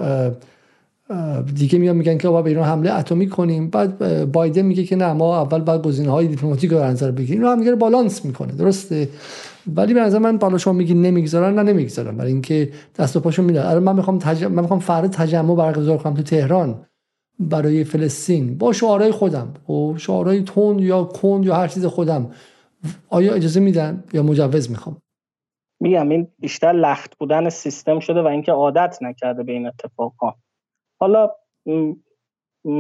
دیگه 1.56 1.80
میان 1.80 1.96
میگن 1.96 2.18
که 2.18 2.30
به 2.30 2.46
ایران 2.46 2.66
حمله 2.66 2.94
اتمی 2.94 3.30
کنیم. 3.30 3.70
بعد 3.70 4.32
بایدن 4.32 4.62
میگه 4.62 4.84
که 4.84 4.96
نه 4.96 5.14
ما 5.14 5.42
اول 5.42 5.62
باید 5.62 5.82
گزینه 5.82 6.10
های 6.10 6.28
دیپلماتیک 6.28 6.72
رو 6.72 6.84
نظر 6.84 7.12
بگیریم. 7.12 7.42
اینو 7.42 7.52
هم 7.52 7.60
میگه 7.60 7.76
بالانس 7.76 8.26
می‌کنه. 8.26 8.54
درسته؟ 8.54 9.10
ولی 9.76 9.94
به 9.94 10.00
نظر 10.00 10.20
من 10.20 10.38
بالا 10.38 10.58
شما 10.58 10.74
میگی 10.74 10.94
نمی‌گذارن 10.94 11.56
نه 11.56 11.64
نمی‌گذارن. 11.64 12.18
برای 12.18 12.32
اینکه 12.32 12.72
دست 13.00 13.16
و 13.16 13.20
پاشو 13.20 13.44
میدن. 13.44 13.66
الان 13.66 13.84
من 13.84 13.96
می‌خوام 13.96 14.20
تج... 14.20 14.44
من 14.44 14.62
می‌خوام 14.62 14.80
فردا 14.80 15.08
تجمع 15.08 15.56
برگزار 15.56 15.98
کنم 15.98 16.14
تو 16.14 16.24
تهران 16.24 16.86
برای 17.40 17.84
فلسطین. 17.84 18.58
با 18.58 18.74
شعارهای 18.74 19.12
خودم. 19.12 19.48
و 19.48 19.60
خب، 19.68 19.96
شعارهای 19.98 20.44
تند 20.44 20.82
یا 20.82 21.04
کند 21.04 21.46
یا 21.46 21.56
هر 21.56 21.68
چیز 21.68 21.86
خودم. 21.86 22.32
آیا 23.10 23.34
اجازه 23.34 23.60
میدن 23.60 24.04
یا 24.14 24.24
مجوز 24.24 24.70
می‌خوام؟ 24.70 24.98
میگم 25.80 26.10
این 26.10 26.28
بیشتر 26.40 26.72
لخت 26.72 27.18
بودن 27.18 27.50
سیستم 27.50 28.00
شده 28.00 28.22
و 28.22 28.28
اینکه 28.28 28.52
عادت 28.52 28.98
نکرده 29.02 29.44
به 29.44 29.52
این 29.52 29.72
حالا 31.00 31.30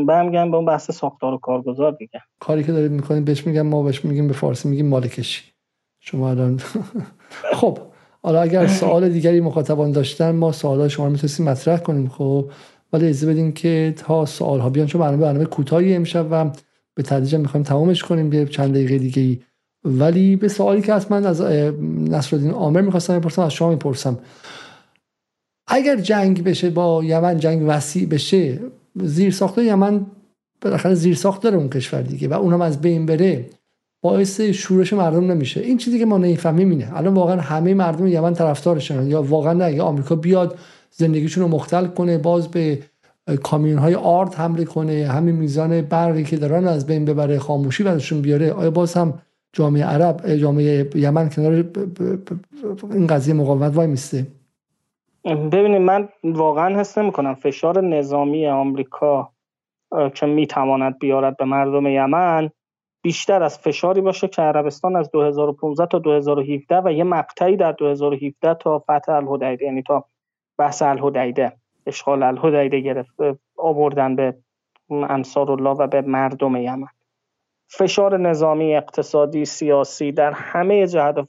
برمیگردم 0.08 0.52
به 0.52 0.58
اون 0.58 0.66
بحث 0.66 0.92
ساختار 0.92 1.34
و 1.34 1.38
کارگزار 1.38 1.92
دیگه. 1.92 2.22
کاری 2.40 2.64
که 2.64 2.72
دارید 2.72 2.92
می‌کنید 2.92 3.26
بهش 3.26 3.48
میگم 3.48 3.62
ما 3.62 3.84
بهش 3.84 4.06
میگیم 4.06 4.28
به 4.28 4.34
فارسی 4.34 4.70
میگیم 4.70 4.88
مالکشی 4.88 5.44
شما 6.00 6.30
الان 6.30 6.60
خب 7.60 7.78
حالا 8.24 8.42
اگر 8.42 8.68
سوال 8.68 9.10
دیگری 9.10 9.42
مخاطبان 9.42 9.92
داشتن 9.92 10.32
ما 10.32 10.52
سوال 10.52 10.88
شما 10.88 11.06
رو 11.06 11.12
می‌تونستیم 11.12 11.50
مطرح 11.50 11.78
کنیم 11.78 12.10
خب. 12.10 12.50
ولی 12.94 13.06
اجازه 13.06 13.28
بدیم 13.28 13.52
که 13.52 13.94
تا 13.98 14.26
سوال 14.26 14.60
ها 14.60 14.70
بیان 14.70 14.88
چون 14.88 15.02
برنامه 15.02 15.22
برنامه 15.22 15.46
کوتاهی 15.46 15.96
امشب 15.96 16.28
و 16.32 16.50
به 16.96 17.04
تدریج 17.04 17.36
می‌خوایم 17.36 17.64
تمامش 17.64 18.04
کنیم 18.04 18.30
به 18.30 18.46
چند 18.46 18.72
دقیقه 18.74 18.98
دیگه 18.98 19.22
ای 19.22 19.40
ولی 19.84 20.36
به 20.36 20.48
سوالی 20.48 20.82
که 20.82 21.00
من 21.10 21.26
از 21.26 21.42
نصرالدین 22.12 22.52
عامر 22.52 22.82
می‌خواستم 22.82 23.20
بپرسم 23.20 23.42
از 23.42 23.54
شما 23.54 23.70
می‌پرسم. 23.70 24.20
اگر 25.68 25.96
جنگ 25.96 26.44
بشه 26.44 26.70
با 26.70 27.04
یمن 27.04 27.38
جنگ 27.38 27.64
وسیع 27.68 28.08
بشه 28.08 28.60
زیر 28.96 29.32
ساخته 29.32 29.64
یمن 29.64 30.06
بالاخره 30.62 30.94
زیر 30.94 31.16
ساخت 31.16 31.42
داره 31.42 31.58
اون 31.58 31.70
کشور 31.70 32.02
دیگه 32.02 32.28
و 32.28 32.34
اونم 32.34 32.62
از 32.62 32.82
بین 32.82 33.06
بره 33.06 33.46
باعث 34.02 34.42
شورش 34.42 34.94
مردم 34.94 35.32
نمیشه. 35.32 35.62
این 35.62 35.78
چیزی 35.78 36.00
که 36.00 36.06
ما 36.06 36.18
نمی‌فهمیم 36.18 36.70
اینه. 36.70 36.98
الان 36.98 37.14
واقعا 37.14 37.42
همه 37.42 37.74
مردم 37.74 38.08
یمن 38.08 38.34
طرفدارشن 38.34 39.08
یا 39.08 39.22
واقعا 39.22 39.54
نه 39.54 39.74
یا 39.74 39.84
آمریکا 39.84 40.16
بیاد 40.16 40.58
زندگیشون 40.92 41.44
رو 41.44 41.50
مختل 41.50 41.86
کنه 41.86 42.18
باز 42.18 42.48
به 42.48 42.80
کامیون 43.44 43.78
های 43.78 43.96
آرد 43.96 44.34
حمله 44.34 44.66
کنه 44.66 45.08
همین 45.08 45.36
میزان 45.36 45.82
برقی 45.82 46.24
که 46.24 46.38
دارن 46.38 46.68
از 46.68 46.86
بین 46.86 47.06
ببره 47.06 47.40
خاموشی 47.40 47.84
براشون 47.84 48.22
بیاره. 48.22 48.52
آیا 48.52 48.72
باز 48.72 48.94
هم 48.94 49.14
جامعه 49.54 49.84
عرب 49.84 50.36
جامعه 50.36 50.90
یمن 50.96 51.30
کنار 51.30 51.66
این 52.92 53.08
قضیه 53.08 53.34
مقاومت 53.34 53.76
وای 53.76 53.88
میسته؟ 53.88 54.28
ببینید 55.26 55.82
من 55.82 56.10
واقعا 56.24 56.80
حس 56.80 56.98
نمی 56.98 57.12
کنم 57.12 57.34
فشار 57.34 57.82
نظامی 57.82 58.48
آمریکا 58.48 59.32
که 60.14 60.26
می‌تواند 60.26 61.00
بیارد 61.00 61.38
به 61.38 61.46
مردم 61.46 61.88
یمن 61.88 62.50
بیشتر 63.02 63.44
از 63.44 63.60
فشاری 63.60 64.02
باشه 64.02 64.28
که 64.28 64.42
عربستان 64.42 64.96
از 64.96 65.12
2015 65.12 65.86
تا 65.86 66.00
2017 66.00 66.82
و 66.86 66.92
یه 66.94 67.04
مقطعی 67.04 67.58
در 67.58 67.72
2017 67.72 68.54
تا 68.54 68.80
فتح 68.80 69.14
الهدیده 69.14 69.66
یعنی 69.66 69.82
تا 69.82 70.06
بحث 70.58 70.82
الهدیده 70.82 71.54
اشغال 71.86 72.24
الهدیده 72.24 72.80
گرفته 72.80 73.38
آوردن 73.58 74.16
به 74.16 74.36
انصار 74.90 75.52
الله 75.52 75.70
و 75.70 75.88
به 75.88 76.02
مردم 76.02 76.56
یمن. 76.56 76.88
فشار 77.68 78.18
نظامی 78.18 78.76
اقتصادی 78.76 79.46
سیاسی 79.46 80.12
در 80.12 80.32
همه 80.32 80.88
جهت 80.88 81.18
و 81.18 81.26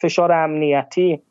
فشار 0.00 0.32
امنیتی 0.32 1.22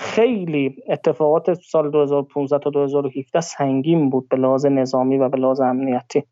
خیلی 0.00 0.76
اتفاقات 0.88 1.54
سال 1.54 1.90
2015 1.90 2.58
تا 2.58 2.70
2017 2.70 3.40
سنگین 3.40 4.10
بود 4.10 4.28
به 4.28 4.36
لحاظ 4.36 4.66
نظامی 4.66 5.18
و 5.18 5.28
به 5.28 5.38
لحاظ 5.38 5.60
امنیتی. 5.60 6.24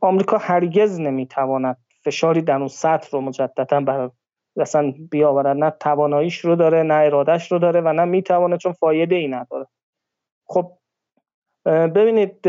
آمریکا 0.00 0.38
هرگز 0.38 1.00
نمی‌تواند 1.00 1.76
فشاری 2.04 2.42
در 2.42 2.56
اون 2.56 2.68
سطح 2.68 3.08
رو 3.12 3.20
مجددا 3.20 3.80
بر 3.80 4.10
اصلا 4.56 4.94
بیاورد. 5.10 5.46
نه 5.46 5.70
تواناییش 5.70 6.38
رو 6.38 6.56
داره 6.56 6.82
نه 6.82 6.94
ارادش 6.94 7.52
رو 7.52 7.58
داره 7.58 7.80
و 7.80 7.92
نه 7.92 8.04
می‌توانه 8.04 8.56
چون 8.56 8.72
فایده 8.72 9.14
ای 9.14 9.28
نداره. 9.28 9.66
خب 10.46 10.72
ببینید 11.66 12.48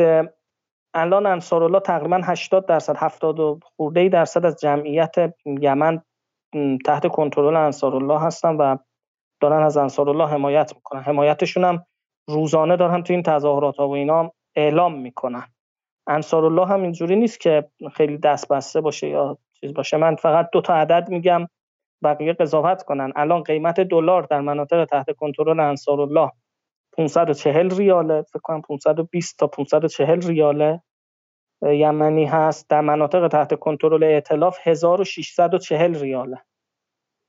الان 0.93 1.25
انصارالله 1.25 1.79
تقریبا 1.79 2.21
80 2.23 2.65
درصد 2.65 2.95
70 2.97 3.39
و 3.39 3.59
خورده 3.63 4.09
درصد 4.09 4.45
از 4.45 4.59
جمعیت 4.61 5.15
یمن 5.45 6.01
تحت 6.85 7.07
کنترل 7.07 7.55
انصارالله 7.55 8.21
هستن 8.21 8.55
و 8.55 8.77
دارن 9.43 9.63
از 9.63 9.77
انصارالله 9.77 10.27
حمایت 10.27 10.71
می‌کنن. 10.75 11.01
حمایتشون 11.01 11.63
هم 11.63 11.85
روزانه 12.27 12.77
دارن 12.77 13.03
تو 13.03 13.13
این 13.13 13.23
تظاهرات 13.23 13.77
ها 13.77 13.87
و 13.87 13.91
اینا 13.91 14.31
اعلام 14.55 14.99
می‌کنن. 14.99 15.43
انصارالله 16.07 16.65
هم 16.67 16.81
اینجوری 16.81 17.15
نیست 17.15 17.39
که 17.39 17.69
خیلی 17.93 18.17
دست 18.17 18.47
بسته 18.47 18.81
باشه 18.81 19.07
یا 19.09 19.37
چیز 19.53 19.73
باشه. 19.73 19.97
من 19.97 20.15
فقط 20.15 20.49
دو 20.53 20.61
تا 20.61 20.73
عدد 20.73 21.09
میگم 21.09 21.47
بقیه 22.03 22.33
قضاوت 22.33 22.83
کنن. 22.83 23.13
الان 23.15 23.43
قیمت 23.43 23.79
دلار 23.79 24.23
در 24.23 24.41
مناطق 24.41 24.85
تحت 24.85 25.11
کنترل 25.15 25.59
انصارالله 25.59 26.31
540 26.97 27.77
ریاله. 27.77 28.21
فکر 28.21 28.39
کنم 28.43 28.61
520 28.61 29.39
تا 29.39 29.47
540 29.47 30.27
ریاله. 30.27 30.81
یمنی 31.61 32.25
هست. 32.25 32.69
در 32.69 32.81
مناطق 32.81 33.27
تحت 33.27 33.59
کنترل 33.59 34.03
ائتلاف 34.03 34.57
1640 34.63 35.95
ریاله. 35.95 36.41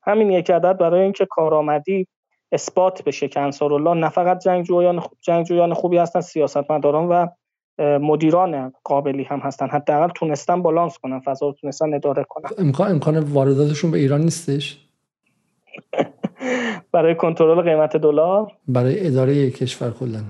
همین 0.06 0.30
یک 0.30 0.50
عدد 0.50 0.78
برای 0.78 1.00
اینکه 1.00 1.26
کارآمدی 1.30 2.06
اثبات 2.52 3.04
بشه 3.04 3.28
که 3.28 3.40
الله 3.62 3.94
نه 3.94 4.08
فقط 4.08 4.38
جنگجویان 4.38 5.02
جنگجویان 5.20 5.74
خوبی 5.74 5.96
هستن 5.96 6.20
سیاستمداران 6.20 7.08
و 7.08 7.26
مدیران 7.98 8.72
قابلی 8.84 9.24
هم 9.24 9.38
هستن. 9.38 9.68
حداقل 9.68 10.08
تونستن 10.08 10.62
بالانس 10.62 10.98
کنن 10.98 11.20
فضا 11.20 11.46
رو 11.46 11.52
تونستن 11.52 11.94
اداره 11.94 12.24
کنن. 12.28 12.50
امکان 12.58 12.90
امکان 12.90 13.18
وارداتشون 13.18 13.90
به 13.90 13.98
ایران 13.98 14.20
نیستش؟ 14.20 14.80
برای 16.92 17.14
کنترل 17.14 17.62
قیمت 17.62 17.96
دلار؟ 17.96 18.52
برای 18.68 19.06
اداره 19.06 19.50
کشور 19.50 19.90
کلا 19.90 20.20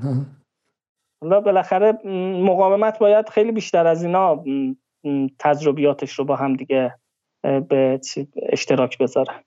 حالا 1.22 1.40
بالاخره 1.40 1.92
مقاومت 2.42 2.98
باید 2.98 3.28
خیلی 3.28 3.52
بیشتر 3.52 3.86
از 3.86 4.04
اینا 4.04 4.44
تجربیاتش 5.38 6.12
رو 6.12 6.24
با 6.24 6.36
هم 6.36 6.56
دیگه 6.56 6.94
به 7.42 8.00
اشتراک 8.52 8.98
بذاره 8.98 9.44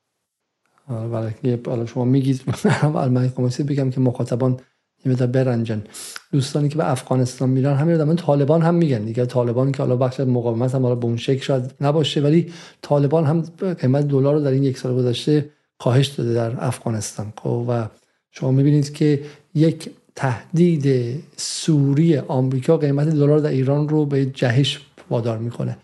حالا 0.88 1.86
شما 1.86 2.06
میگید 2.06 2.42
من 2.84 3.30
بگم 3.68 3.90
که 3.90 4.02
مخاطبان 4.02 4.60
یه 5.06 5.14
برنجن. 5.14 5.84
دوستانی 6.32 6.70
که 6.70 6.78
به 6.78 6.92
افغانستان 6.92 7.50
میرن 7.50 7.76
همین 7.76 7.96
آدم 7.96 8.16
طالبان 8.16 8.62
هم 8.62 8.76
میگن. 8.76 9.06
دیگه 9.06 9.26
طالبان 9.26 9.72
که 9.72 9.78
حالا 9.78 9.96
بخش 9.96 10.20
مقاومت 10.20 10.76
هم 10.76 10.84
حالا 10.84 10.96
به 10.96 11.06
اون 11.06 11.18
شکل 11.18 11.42
شاید 11.42 11.74
نباشه 11.82 12.22
ولی 12.22 12.52
طالبان 12.82 13.26
هم 13.26 13.42
قیمت 13.80 14.08
دلار 14.08 14.34
رو 14.34 14.42
در 14.42 14.52
این 14.52 14.64
یک 14.64 14.78
سال 14.78 14.96
گذشته 14.96 15.50
کاهش 15.78 16.08
داده 16.08 16.34
در 16.34 16.66
افغانستان. 16.66 17.34
خب، 17.38 17.66
و 17.70 17.88
شما 18.32 18.52
می‌بینید 18.52 18.94
که 18.94 19.22
یک 19.56 19.90
تهدید 20.16 21.16
سوری 21.38 22.18
آمریکا 22.18 22.78
قیمت 22.78 23.10
دلار 23.10 23.40
در 23.40 23.50
ایران 23.50 23.90
رو 23.90 24.06
به 24.06 24.26
جهش 24.26 24.82
وادار 25.10 25.38
می‌کنه. 25.38 25.78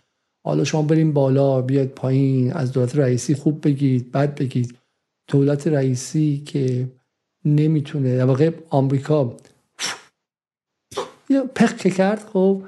حالا 0.46 0.64
شما 0.64 0.82
بریم 0.82 1.14
بالا 1.14 1.62
بیاد 1.62 1.88
پایین 1.88 2.54
از 2.54 2.72
دولت 2.72 2.96
رئیسی 2.96 3.36
خوب 3.36 3.68
بگید 3.68 4.12
بد 4.12 4.36
بگید. 4.36 4.78
دولت 5.28 5.68
رئیسی 5.68 6.44
که 6.46 6.88
نمی‌تونه 7.46 8.18
در 8.18 8.26
واقع 8.26 8.52
آمریکا 8.70 9.38
یه 11.30 11.42
پخ 11.42 11.74
کرد 11.76 12.20
خب 12.20 12.64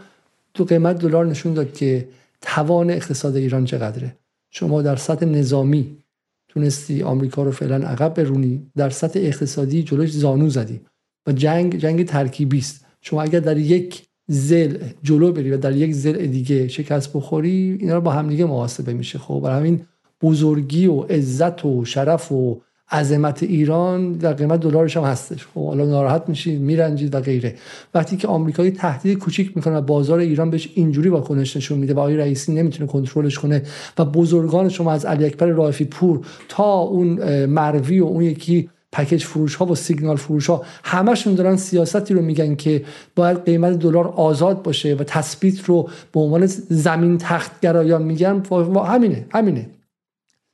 تو 0.54 0.64
قیمت 0.64 1.00
دلار 1.00 1.26
نشون 1.26 1.54
داد 1.54 1.74
که 1.74 2.10
توان 2.42 2.90
اقتصاد 2.90 3.36
ایران 3.36 3.66
چقدره. 3.66 4.18
شما 4.52 4.82
در 4.82 4.96
سطح 4.96 5.26
نظامی 5.26 5.98
تونستی 6.48 7.04
آمریکا 7.04 7.44
رو 7.44 7.52
فعلا 7.52 7.88
عقب 7.88 8.14
برونی 8.14 8.72
در 8.76 8.90
سطح 8.90 9.20
اقتصادی 9.24 9.84
جلوش 9.84 10.12
زانو 10.12 10.50
زدی 10.50 10.82
و 11.28 11.32
جنگ 11.32 11.76
جنگ 11.76 12.06
ترکیبی 12.06 12.58
است. 12.58 12.86
شما 13.02 13.22
اگر 13.22 13.40
در 13.40 13.58
یک 13.58 14.06
زل 14.28 14.78
جلو 15.04 15.32
بری 15.32 15.52
و 15.52 15.58
در 15.58 15.76
یک 15.76 15.94
زل 15.94 16.26
دیگه 16.26 16.68
شکست 16.68 17.14
بخوری 17.14 17.78
اینا 17.80 17.96
رو 17.96 18.02
با 18.02 18.12
همدیگه 18.12 18.46
محاسبه 18.46 18.94
میشه 18.94 19.20
خب. 19.20 19.40
برای 19.44 19.58
همین 19.58 19.86
بزرگی 20.26 20.88
و 20.88 21.00
عزت 21.02 21.66
و 21.66 21.86
شرف 21.86 22.32
و 22.32 22.62
عظمت 22.92 23.44
ایران 23.44 24.14
در 24.14 24.34
قیمت 24.34 24.60
دلارش 24.60 24.98
هم 24.98 25.04
هستش. 25.04 25.48
خب 25.54 25.68
حالا 25.68 25.86
ناراحت 25.86 26.24
میشید 26.28 26.62
میرنجید 26.62 27.16
و 27.16 27.20
غیره. 27.20 27.56
وقتی 27.94 28.18
که 28.18 28.28
آمریکایی 28.28 28.72
تهدید 28.72 29.18
کوچیک 29.18 29.52
می‌کنه 29.56 29.82
بازار 29.82 30.20
ایران 30.20 30.50
بهش 30.50 30.70
اینجوری 30.76 31.10
واکنش 31.10 31.58
نشون 31.58 31.78
میده 31.80 31.94
و 31.94 32.00
آقای 32.00 32.18
رئیسی 32.18 32.54
نمی‌تونه 32.54 32.92
کنترلش 32.92 33.40
کنه 33.40 33.62
و 33.98 34.06
بزرگان 34.06 34.70
شما 34.70 34.92
از 34.92 35.06
علی 35.06 35.26
اکبر 35.26 35.48
رائفی 35.48 35.86
پور 35.86 36.26
تا 36.50 36.80
اون 36.80 37.46
مروی 37.46 38.00
و 38.00 38.06
اون 38.06 38.24
یکی 38.24 38.70
پکیج 38.92 39.24
فروش 39.24 39.56
ها 39.56 39.66
و 39.66 39.76
سیگنال 39.76 40.16
فروش 40.16 40.50
ها 40.50 40.64
همشون 40.84 41.36
دارن 41.36 41.56
سیاستی 41.56 42.14
رو 42.14 42.22
میگن 42.22 42.56
که 42.56 42.84
باید 43.16 43.46
قیمت 43.46 43.80
دلار 43.80 44.08
آزاد 44.08 44.64
باشه 44.64 44.96
و 44.96 45.04
تثبیت 45.04 45.64
رو 45.64 45.90
به 46.12 46.20
عنوان 46.20 46.46
زمین 46.70 47.18
تخت 47.18 47.52
گرایان 47.62 48.04
میگن 48.04 48.44
همینه 48.86 49.26
همینه. 49.32 49.70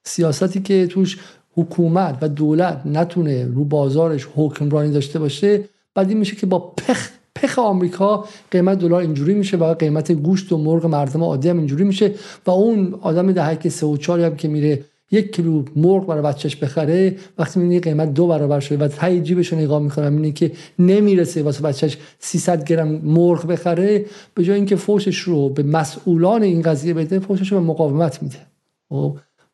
سیاستی 0.04 0.62
که 0.62 0.88
توش 0.88 1.20
حکومت 1.56 2.18
و 2.22 2.30
دولت 2.30 2.82
نتونه 2.86 3.46
رو 3.46 3.64
بازارش 3.64 4.28
حکمرانی 4.36 4.92
داشته 4.92 5.20
باشه 5.20 5.64
بعد 5.96 6.10
این 6.10 6.18
میشه 6.18 6.36
که 6.36 6.46
با 6.46 6.60
پخ 6.60 7.10
پخ 7.36 7.60
آمریکا 7.60 8.26
قیمت 8.52 8.80
دلار 8.80 9.02
اینجوری 9.02 9.34
میشه 9.34 9.58
و 9.58 9.74
قیمت 9.74 10.12
گوشت 10.12 10.52
و 10.52 10.58
مرغ 10.58 10.86
مردم 10.86 11.24
عادی 11.24 11.50
هم 11.50 11.58
اینجوری 11.58 11.84
میشه 11.84 12.14
و 12.46 12.52
اون 12.52 12.96
آدم 13.02 13.32
دهک 13.32 13.70
سه 13.70 13.86
و 13.86 13.98
چاری 13.98 14.24
هم 14.24 14.36
که 14.36 14.48
میره 14.48 14.86
یک 15.12 15.36
کیلو 15.36 15.64
مرغ 15.76 16.06
برای 16.06 16.24
بچهش 16.24 16.56
بخره 16.56 17.16
وقتی 17.38 17.60
می‌بینی 17.60 17.80
قیمت 17.80 18.14
دو 18.14 18.28
برابر 18.28 18.60
شده 18.60 18.86
و 18.86 18.88
تای 18.88 19.22
جیبش 19.22 19.48
رو 19.48 19.58
نگاه 19.58 19.82
می‌کنه 19.82 20.10
می‌بینی 20.10 20.32
که 20.32 20.52
نمی‌رسه 20.80 21.44
واسه 21.44 21.64
بچهش 21.64 21.98
300 22.20 22.64
گرم 22.64 22.88
مرغ 22.88 23.48
بخره 23.48 24.06
به 24.34 24.44
جای 24.44 24.56
اینکه 24.56 24.76
فوشش 24.76 25.20
رو 25.20 25.50
به 25.50 25.64
مسئولان 25.64 26.44
این 26.44 26.62
قضیه 26.62 26.94
بده 26.94 27.20
فوشش 27.20 27.52
رو 27.52 27.60
به 27.60 27.66
مقاومت 27.66 28.24
میده. 28.24 28.38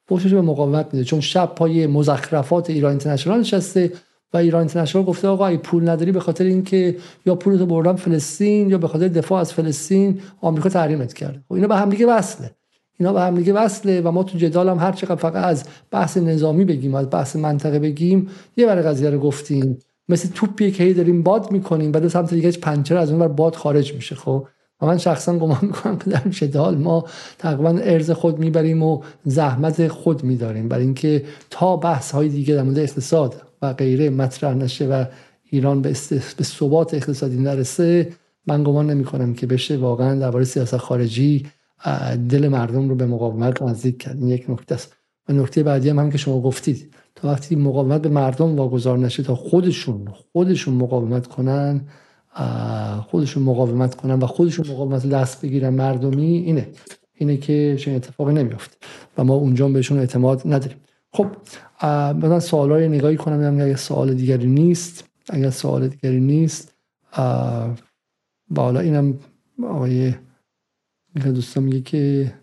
فوشش 0.08 0.34
به 0.34 0.42
مقاومت 0.42 0.94
میده. 0.94 1.06
چون 1.06 1.20
شب 1.20 1.52
پای 1.56 1.88
مزخرفات 1.88 2.70
ایران 2.70 2.90
اینترنشنال 2.90 3.40
نشسته 3.40 3.92
و 4.34 4.38
ایران 4.38 4.60
اینترنشنال 4.60 5.06
گفته 5.06 5.28
آقا 5.28 5.48
ای 5.48 5.58
پول 5.58 5.90
نداری 5.90 6.12
به 6.12 6.20
خاطر 6.20 6.44
اینکه 6.44 6.96
یا 7.26 7.36
پولتو 7.36 7.66
بردم 7.66 7.96
فلسطین 7.96 8.70
یا 8.70 8.78
به 8.78 8.88
خاطر 8.88 9.08
دفاع 9.08 9.40
از 9.40 9.54
فلسطین 9.54 10.20
آمریکا 10.42 10.70
تحریمت 10.70 11.14
کرده. 11.14 11.42
خب 11.48 11.54
اینا 11.54 11.68
به 11.68 11.76
هم 11.76 11.90
دیگه 11.90 12.06
وصله. 12.06 12.52
اینا 13.00 13.14
به 13.14 13.22
هم 13.22 13.36
دیگه 13.36 13.54
وصله 13.54 14.02
و 14.02 14.12
ما 14.12 14.24
تو 14.24 14.38
جدال 14.38 14.70
هم 14.70 14.80
هر 14.80 14.92
چقدر 14.92 15.16
فقط 15.16 15.46
از 15.46 15.64
بحث 15.92 16.18
نظامی 16.18 16.66
بگیم 16.66 16.96
از 16.96 17.10
بحث 17.10 17.36
منطقه 17.36 17.80
بگیم 17.80 18.30
یه 18.58 18.66
برای 18.66 18.84
قضیه 18.84 19.10
رو 19.10 19.20
گفتیم. 19.20 19.80
مثل 20.10 20.30
توپی 20.34 20.72
که 20.72 20.94
داریم 20.94 21.24
باد 21.24 21.52
می‌کنیم 21.52 21.92
بعد 21.92 22.08
سمت 22.08 22.34
دیگه 22.34 22.52
پنچر 22.52 22.98
از 22.98 23.10
اون 23.10 23.20
بر 23.20 23.28
باد 23.28 23.56
خارج 23.56 23.94
میشه 23.94 24.16
خب؟ 24.16 24.48
و 24.82 24.86
من 24.86 24.98
شخصا 24.98 25.38
گمان 25.38 25.60
می‌کنم 25.68 25.98
که 25.98 26.10
در 26.10 26.30
جدال 26.30 26.78
ما 26.78 27.06
تقریبا 27.38 27.70
ارز 27.70 28.12
خود 28.12 28.40
می‌بریم 28.40 28.84
و 28.84 29.02
زحمت 29.26 29.88
خود 29.88 30.24
میداریم 30.24 30.68
برای 30.68 30.84
اینکه 30.84 31.26
تا 31.50 31.78
بحث 31.78 32.12
های 32.12 32.30
دیگه 32.30 32.56
در 32.56 32.64
مورد 32.64 32.80
اقتصاد 32.80 33.42
و 33.62 33.74
غیره 33.74 34.10
مطرح 34.10 34.54
نشه 34.54 34.88
و 34.88 35.06
ایران 35.44 35.82
به, 35.82 35.96
به 36.38 36.44
ثبات 36.44 36.94
اقتصادی 36.94 37.38
نرسه 37.38 38.12
من 38.48 38.64
گمان 38.64 38.90
نمی 38.90 39.04
کنم 39.04 39.34
که 39.34 39.48
بشه 39.48 39.78
واقعا 39.78 40.20
درباره 40.20 40.46
سیاست 40.46 40.78
خارجی 40.78 41.46
دل 42.30 42.48
مردم 42.48 42.90
رو 42.90 42.96
به 42.96 43.06
مقاومت 43.06 43.62
نزدیک 43.62 43.98
کرد. 43.98 44.18
این 44.18 44.28
یک 44.28 44.50
نکته 44.50 44.76
است. 44.76 44.94
و 45.30 45.34
نکته 45.34 45.64
بعدی 45.64 45.90
هم, 45.90 46.00
هم 46.00 46.12
که 46.12 46.18
شما 46.18 46.42
گفتید. 46.42 46.94
تا 47.16 47.28
وقتی 47.28 47.56
مقاومت 47.56 48.02
به 48.02 48.10
مردم 48.10 48.56
واگذار 48.56 48.98
نشه 48.98 49.24
تا 49.24 49.36
خودشون 49.36 50.08
خودشون 50.32 50.74
مقاومت 50.74 51.28
کنن 51.28 51.82
خودشون 53.08 53.44
مقاومت 53.44 53.96
کنن 53.96 54.20
و 54.20 54.26
خودشون 54.26 54.68
مقاومت 54.68 55.10
دست 55.10 55.42
بگیرن 55.42 55.70
مردمی 55.70 56.38
اینه 56.38 56.70
اینه 57.14 57.38
که 57.38 57.76
چه 57.80 57.92
اتفاقی 57.92 58.34
نمیافته 58.34 58.78
و 59.18 59.24
ما 59.24 59.34
اونجا 59.34 59.68
بهشون 59.68 60.00
اعتماد 60.00 60.42
نداریم. 60.46 60.78
خب 61.12 61.28
مثلا 62.16 62.40
سوال 62.40 62.72
های 62.72 62.88
نگاهی 62.88 63.18
کنم 63.18 63.60
اگر 63.62 63.76
سوال 63.76 64.14
دیگری 64.14 64.48
نیست 64.48 65.04
اگر 65.30 65.50
سوال 65.50 65.88
دیگری 65.88 66.20
نیست 66.20 66.74
بالا 68.50 68.80
اینم 68.80 69.20
آقای 69.64 70.14
دوستان 71.26 71.64
میگه 71.64 71.82
که 71.82 72.34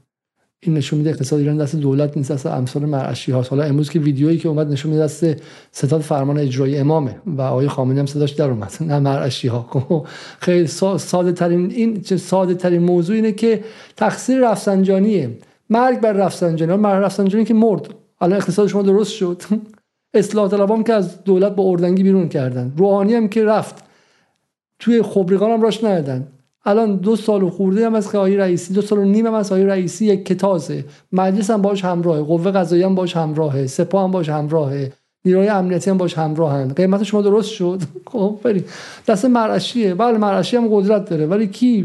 این 0.65 0.77
نشون 0.77 0.99
میده 0.99 1.11
اقتصاد 1.11 1.39
ایران 1.39 1.57
دست 1.57 1.77
دولت 1.77 2.17
نیست 2.17 2.33
دست 2.33 2.47
امثال 2.47 2.85
مرعشی 2.85 3.33
هاست. 3.33 3.51
حالا 3.51 3.65
امروز 3.65 3.91
که 3.91 3.99
ویدیویی 3.99 4.39
که 4.39 4.49
اومد 4.49 4.73
نشون 4.73 4.91
میده 4.91 5.03
دست 5.03 5.27
ستاد 5.73 6.01
فرمان 6.01 6.39
اجرایی 6.39 6.77
امامه 6.77 7.17
و 7.27 7.43
آقای 7.43 7.69
خامنه‌ای 7.69 8.01
هم 8.01 8.07
صداش 8.07 8.31
در 8.31 8.51
اومد 8.51 8.73
نه 8.81 8.99
مرعشی 8.99 9.49
ها. 9.49 9.67
خب، 9.71 10.07
خیلی 10.39 10.67
ساده 10.99 11.33
ترین 11.33 11.71
این 11.71 12.03
ساده 12.03 12.55
ترین 12.55 12.83
موضوع 12.83 13.17
اینه 13.17 13.33
که 13.33 13.65
تقصیر 13.97 14.51
رفسنجانیه. 14.51 15.31
مرگ 15.71 16.01
بر 16.01 16.13
رفسنجانی. 16.13 16.77
مرگ 16.77 17.05
رفسنجانی 17.05 17.45
که 17.45 17.55
مرد. 17.55 17.89
الان 18.21 18.37
اقتصاد 18.37 18.69
شما 18.69 18.83
درست 18.83 19.13
شد. 19.13 19.43
اصلاح 20.15 20.51
طلبام 20.51 20.85
که 20.85 20.93
از 20.93 21.25
دولت 21.25 21.53
با 21.53 21.63
اردنگی 21.63 22.03
بیرون 22.03 22.29
کردن. 22.29 22.73
روحانی 22.77 23.15
هم 23.15 23.29
که 23.29 23.45
رفت. 23.45 23.85
توی 24.79 25.03
خبریقان 25.03 25.51
هم 25.51 25.63
راش 25.63 25.85
ندادن 25.85 26.29
الان 26.67 26.97
دو 26.97 27.17
سال 27.17 27.43
و 27.43 27.51
خورده 27.51 27.87
هم 27.87 27.95
از 27.95 28.15
آقای 28.15 28.37
رئیسی 28.37 28.75
دو 28.75 28.83
سال 28.83 28.99
و 28.99 29.05
نیم 29.05 29.27
هم 29.27 29.35
از 29.35 29.53
رئیسی 29.53 30.07
یک 30.07 30.25
کتازه. 30.25 30.85
مجلس 31.13 31.51
هم 31.51 31.63
باش 31.63 31.85
همراهه 31.85 32.23
قوه 32.23 32.51
قضاییه 32.51 32.87
هم 32.87 32.95
باش 32.95 33.17
همراهه 33.17 33.67
سپاه 33.67 34.05
هم 34.05 34.11
باش 34.11 34.29
همراهه 34.29 34.93
نیروهای 35.25 35.49
امنیتی 35.49 35.91
هم 35.91 35.99
باش 35.99 36.19
همراهن. 36.19 36.69
قیمت 36.69 37.03
شما 37.03 37.23
درست 37.23 37.51
شد؟ 37.51 37.81
خب 38.13 38.39
دست 39.09 39.25
مرعشیه. 39.25 39.95
بله 39.95 40.19
مرعشی 40.19 40.57
هم 40.57 40.69
قدرت 40.69 41.11
داره. 41.11 41.27
ولی 41.27 41.47
کی 41.47 41.83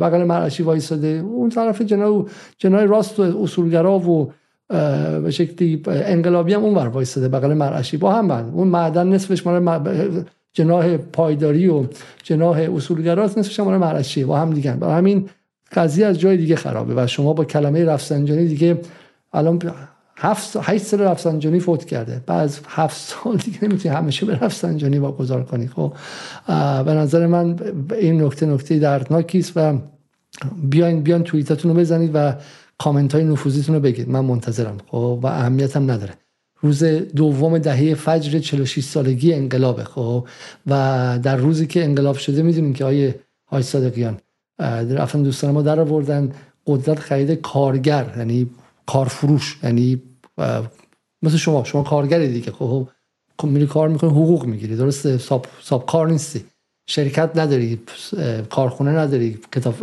بغل 0.00 0.24
مرعشی 0.24 0.62
وایساده؟ 0.62 1.08
اون 1.08 1.48
طرف 1.48 1.82
جنای 1.82 2.22
جنای 2.58 2.86
راست 2.86 3.20
و 3.20 3.42
اصولگرا 3.42 3.98
و 3.98 4.32
به 5.22 5.30
شکلی 5.30 5.82
انقلابی 5.86 6.54
هم 6.54 6.64
اون 6.64 6.74
ور 6.74 6.88
وایساده 6.88 7.28
بغل 7.28 7.54
مرعشی. 7.54 7.96
با 7.96 8.12
هم 8.12 8.26
من 8.26 8.50
اون 8.50 8.68
معدن 8.68 9.06
نصفش 9.06 9.46
مال 9.46 9.60
جناه 10.52 10.96
پایداری 10.96 11.68
و 11.68 11.84
جناه 12.22 12.60
اصولگراست 12.60 13.38
نصفش 13.38 13.60
مال 13.60 13.76
مرعشی 13.76 14.24
با 14.24 14.38
هم 14.38 14.50
دیگه 14.50 14.72
برای 14.72 14.94
همین 14.94 15.28
قضیه 15.72 16.06
از 16.06 16.20
جای 16.20 16.36
دیگه 16.36 16.56
خرابه 16.56 16.94
و 16.96 17.06
شما 17.06 17.32
با 17.32 17.44
کلمه 17.44 17.84
رفسنجانی 17.84 18.48
دیگه 18.48 18.80
الان 19.32 19.58
هفت 20.16 20.56
هشت 20.62 20.84
سال 20.84 21.00
رفسنجانی 21.00 21.60
فوت 21.60 21.84
کرده. 21.84 22.20
بعد 22.26 22.40
از 22.40 22.60
هفت 22.68 22.96
سال 22.96 23.36
دیگه 23.36 23.58
نمی‌تونی 23.64 23.94
همیشه 23.94 24.26
به 24.26 24.34
رفسنجانی 24.34 24.98
واگذار 24.98 25.44
کنی. 25.44 25.68
خب 25.68 25.92
به 26.84 26.94
نظر 26.94 27.26
من 27.26 27.56
این 28.00 28.22
نکته 28.22 28.46
نکته 28.46 28.78
دردناکی 28.78 29.38
است 29.38 29.52
و 29.56 29.78
بیاین 30.62 31.02
بیاین 31.02 31.22
توییتاتون 31.22 31.70
رو 31.70 31.80
بزنید 31.80 32.10
و 32.14 32.34
کامنت 32.78 33.14
های 33.14 33.24
نفوذیتون 33.24 33.74
رو 33.74 33.80
بگید. 33.80 34.08
من 34.08 34.20
منتظرم. 34.20 34.76
خب 34.86 35.20
و 35.22 35.26
اهمیت 35.26 35.76
هم 35.76 35.90
نداره. 35.90 36.12
روز 36.62 36.84
دوم 36.84 37.58
دهه 37.58 37.94
فجر 37.94 38.38
46 38.38 38.84
سالگی 38.84 39.34
انقلابه 39.34 39.84
خب؟ 39.84 40.28
و 40.66 40.70
در 41.22 41.36
روزی 41.36 41.66
که 41.66 41.84
انقلاب 41.84 42.16
شده 42.16 42.42
می‌دونیم 42.42 42.74
که 42.74 42.84
آیه 42.84 43.20
های 43.46 43.62
صادقیان 43.62 44.18
رفتن 44.90 45.22
دوستان 45.22 45.50
ما 45.50 45.62
در 45.62 45.80
آوردن 45.80 46.32
قدرت 46.66 46.98
خرید 46.98 47.30
کارگر 47.30 48.14
یعنی 48.16 48.50
کارفروش 48.86 49.58
یعنی 49.62 50.02
مثل 51.22 51.36
شما 51.36 51.64
شما 51.64 51.82
کارگری 51.82 52.28
دیگه 52.28 52.52
خب, 52.52 52.88
خب 53.38 53.48
میری 53.48 53.66
کار 53.66 53.88
می‌کنی 53.88 54.10
حقوق 54.10 54.44
می‌گیری 54.46 54.76
درسته؟ 54.76 55.18
ساب, 55.18 55.46
ساب 55.62 55.86
کار 55.86 56.10
نیستی 56.10 56.44
شرکت 56.86 57.30
نداری 57.36 57.80
کارخونه 58.50 58.90
نداری 58.90 59.38
کتاب 59.52 59.74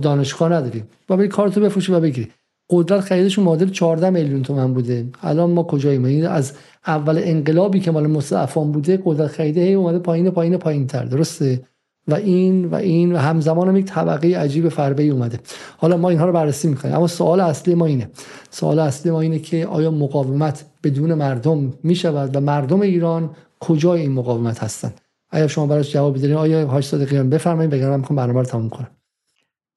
دانشگاه 0.00 0.52
نداری 0.52 0.84
و 1.08 1.16
بری 1.16 1.28
کارتو 1.28 1.60
بفروشی 1.60 1.92
و 1.92 2.00
بگیری. 2.00 2.30
قدرت 2.70 3.00
خریدشون 3.00 3.44
معادل 3.44 3.68
14 3.68 4.10
میلیون 4.10 4.42
تومن 4.42 4.74
بوده. 4.74 5.06
الان 5.22 5.50
ما 5.50 5.62
کجاییم؟ 5.62 6.04
این 6.04 6.26
از 6.26 6.52
اول 6.86 7.20
انقلابی 7.24 7.80
که 7.80 7.90
مال 7.90 8.06
مستعفان 8.06 8.72
بوده 8.72 9.02
قدرت 9.04 9.30
خریده 9.30 9.60
هی 9.60 9.74
اومده 9.74 9.98
پایین 9.98 10.30
پایین 10.30 10.56
پایین 10.56 10.86
تر. 10.86 11.04
درسته؟ 11.04 11.62
و 12.08 12.14
این 12.14 12.64
و 12.64 12.74
این 12.74 13.12
و 13.12 13.16
همزمان 13.16 13.68
هم 13.68 13.76
یک 13.76 13.84
طبقه 13.84 14.38
عجیب 14.38 14.68
فربه 14.68 15.02
اومده. 15.02 15.38
حالا 15.76 15.96
ما 15.96 16.10
اینها 16.10 16.26
رو 16.26 16.32
بررسی 16.32 16.68
می‌کنیم. 16.68 16.94
اما 16.94 17.06
سوال 17.06 17.40
اصلی 17.40 17.74
ما 17.74 17.86
اینه. 17.86 18.10
سوال 18.50 18.78
اصلی 18.78 19.12
ما 19.12 19.20
اینه 19.20 19.38
که 19.38 19.66
آیا 19.66 19.90
مقاومت 19.90 20.64
بدون 20.82 21.14
مردم 21.14 21.72
می‌شود 21.82 22.36
و 22.36 22.40
مردم 22.40 22.80
ایران 22.80 23.30
کجای 23.60 24.00
این 24.00 24.12
مقاومت 24.12 24.62
هستن؟ 24.62 24.92
اگر 25.30 25.46
شما 25.46 25.66
براش 25.66 25.92
جواب 25.92 26.14
بدین 26.14 26.32
آیا 26.32 26.66
هاش 26.66 26.86
صادقیان؟ 26.86 27.30
بفرمایید 27.30 27.70
بگم 27.70 27.90
من 27.90 28.00
برنامه 28.00 28.40
رو 28.40 28.44
تموم 28.44 28.68
کنم. 28.68 28.90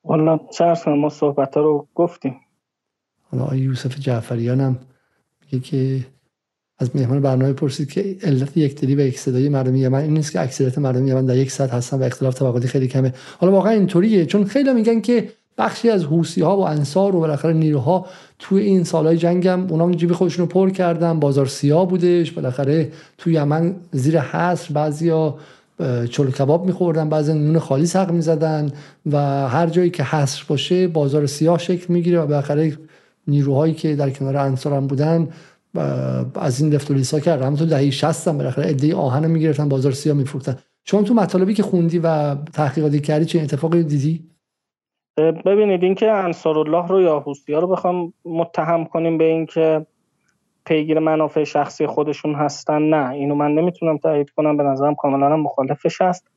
والا 0.04 0.40
چرا 0.58 0.96
ما 0.96 1.10
صحبت 1.10 1.56
ها 1.56 1.62
رو 1.62 1.88
گفتیم. 1.96 2.36
حالا 3.32 3.44
آقای 3.44 3.60
یوسف 3.60 4.00
جعفریان 4.00 4.62
هم 4.62 4.78
میگه 5.42 5.66
که 5.66 6.06
از 6.80 6.96
مهمان 6.96 7.22
برنامه 7.22 7.54
پرسید 7.54 7.92
که 7.92 8.18
علت 8.24 8.58
یک 8.58 8.82
دلی 8.82 8.96
و 8.96 9.00
یک 9.00 9.20
صدای 9.20 9.50
مردم 9.50 9.76
یمن 9.76 10.02
این 10.02 10.14
نیست 10.14 10.32
که 10.32 10.42
اکثریت 10.42 10.78
مردم 10.78 11.08
یمن 11.08 11.26
در 11.26 11.38
یک 11.38 11.52
سطح 11.52 11.76
هستن 11.76 12.00
و 12.00 12.04
اختلاف 12.04 12.36
طبقاتی 12.36 12.68
خیلی 12.68 12.88
کمه. 12.88 13.14
حالا 13.40 13.54
واقعا 13.54 13.72
اینطوریه 13.72 14.26
چون 14.26 14.46
خیلی 14.46 14.74
میگن 14.74 15.02
که 15.02 15.30
بخشی 15.58 15.90
از 15.90 16.04
حوسی 16.04 16.42
ها 16.42 16.58
و 16.58 16.68
انصار 16.68 17.16
و 17.16 17.20
بالاخره 17.20 17.54
نیروها 17.54 18.06
توی 18.40 18.62
این 18.62 18.84
سالهای 18.84 19.18
جنگ 19.18 19.48
هم 19.48 19.68
اونا 19.70 19.92
جیب 19.92 20.14
خودشون 20.14 20.46
رو 20.46 20.52
پر 20.52 20.70
کردن 20.70 21.20
بازار 21.20 21.46
سیاه 21.46 21.88
بودش 21.88 22.32
بالاخره 22.32 22.92
توی 23.18 23.34
یمن 23.34 23.76
زیر 23.92 24.20
حصر 24.20 24.74
بعضیا 24.74 25.38
چلو 26.10 26.32
کباب 26.32 26.66
میخوردن 26.66 27.10
بعضی 27.10 27.34
نون 27.34 27.60
خالی 27.60 27.86
سق 27.86 28.12
می‌زدن 28.12 28.72
و 29.06 29.18
هر 29.48 29.68
جایی 29.68 29.90
که 29.90 30.04
حصر 30.04 30.44
باشه 30.48 30.88
بازار 30.88 31.26
سیاه 31.26 31.58
شکل 31.58 31.94
می‌گیره 31.94 32.20
و 32.20 32.26
بالاخره 32.26 32.78
نیروهایی 33.28 33.74
که 33.74 33.96
در 33.96 34.10
کنار 34.10 34.38
انصار 34.38 34.74
هم 34.74 34.88
بودن 34.88 35.30
از 36.36 36.62
این 36.62 36.74
لفت 36.74 36.92
و 36.92 37.28
هم 37.28 37.56
تو 37.56 37.66
دهی 37.66 37.92
60 37.92 38.28
هم 38.28 38.38
بالاخره 38.38 38.68
ایده 38.68 38.96
آهن 38.96 39.32
می‌گرفتن 39.32 39.70
بازار 39.70 39.92
سیاه 39.92 40.18
میفروختن. 40.18 40.56
چون 40.84 41.04
تو 41.04 41.14
مطالبی 41.14 41.54
که 41.54 41.64
خوندی 41.64 42.00
و 42.00 42.36
تحقیقاتی 42.36 43.00
کردی 43.00 43.26
چه 43.26 43.42
اتفاقی 43.42 43.84
دیدی؟ 43.84 44.24
ببینید 45.46 45.84
اینکه 45.84 46.12
انصار 46.12 46.58
الله 46.58 46.88
رو 46.88 47.02
یا 47.02 47.26
ها 47.50 47.60
رو 47.60 47.68
بخوام 47.68 48.14
متهم 48.26 48.86
کنیم 48.86 49.18
به 49.18 49.24
اینکه 49.24 49.86
پیگیر 50.66 51.00
منافع 51.00 51.44
شخصی 51.44 51.88
خودشون 51.88 52.36
هستن 52.36 52.82
نه. 52.82 53.10
اینو 53.10 53.36
من 53.36 53.52
نمی‌تونم 53.52 53.98
تایید 53.98 54.30
کنم 54.30 54.58
به 54.58 54.64
نظرم 54.64 54.96
کاملا 54.96 55.38
مخالفش 55.38 56.02
هست 56.02 56.28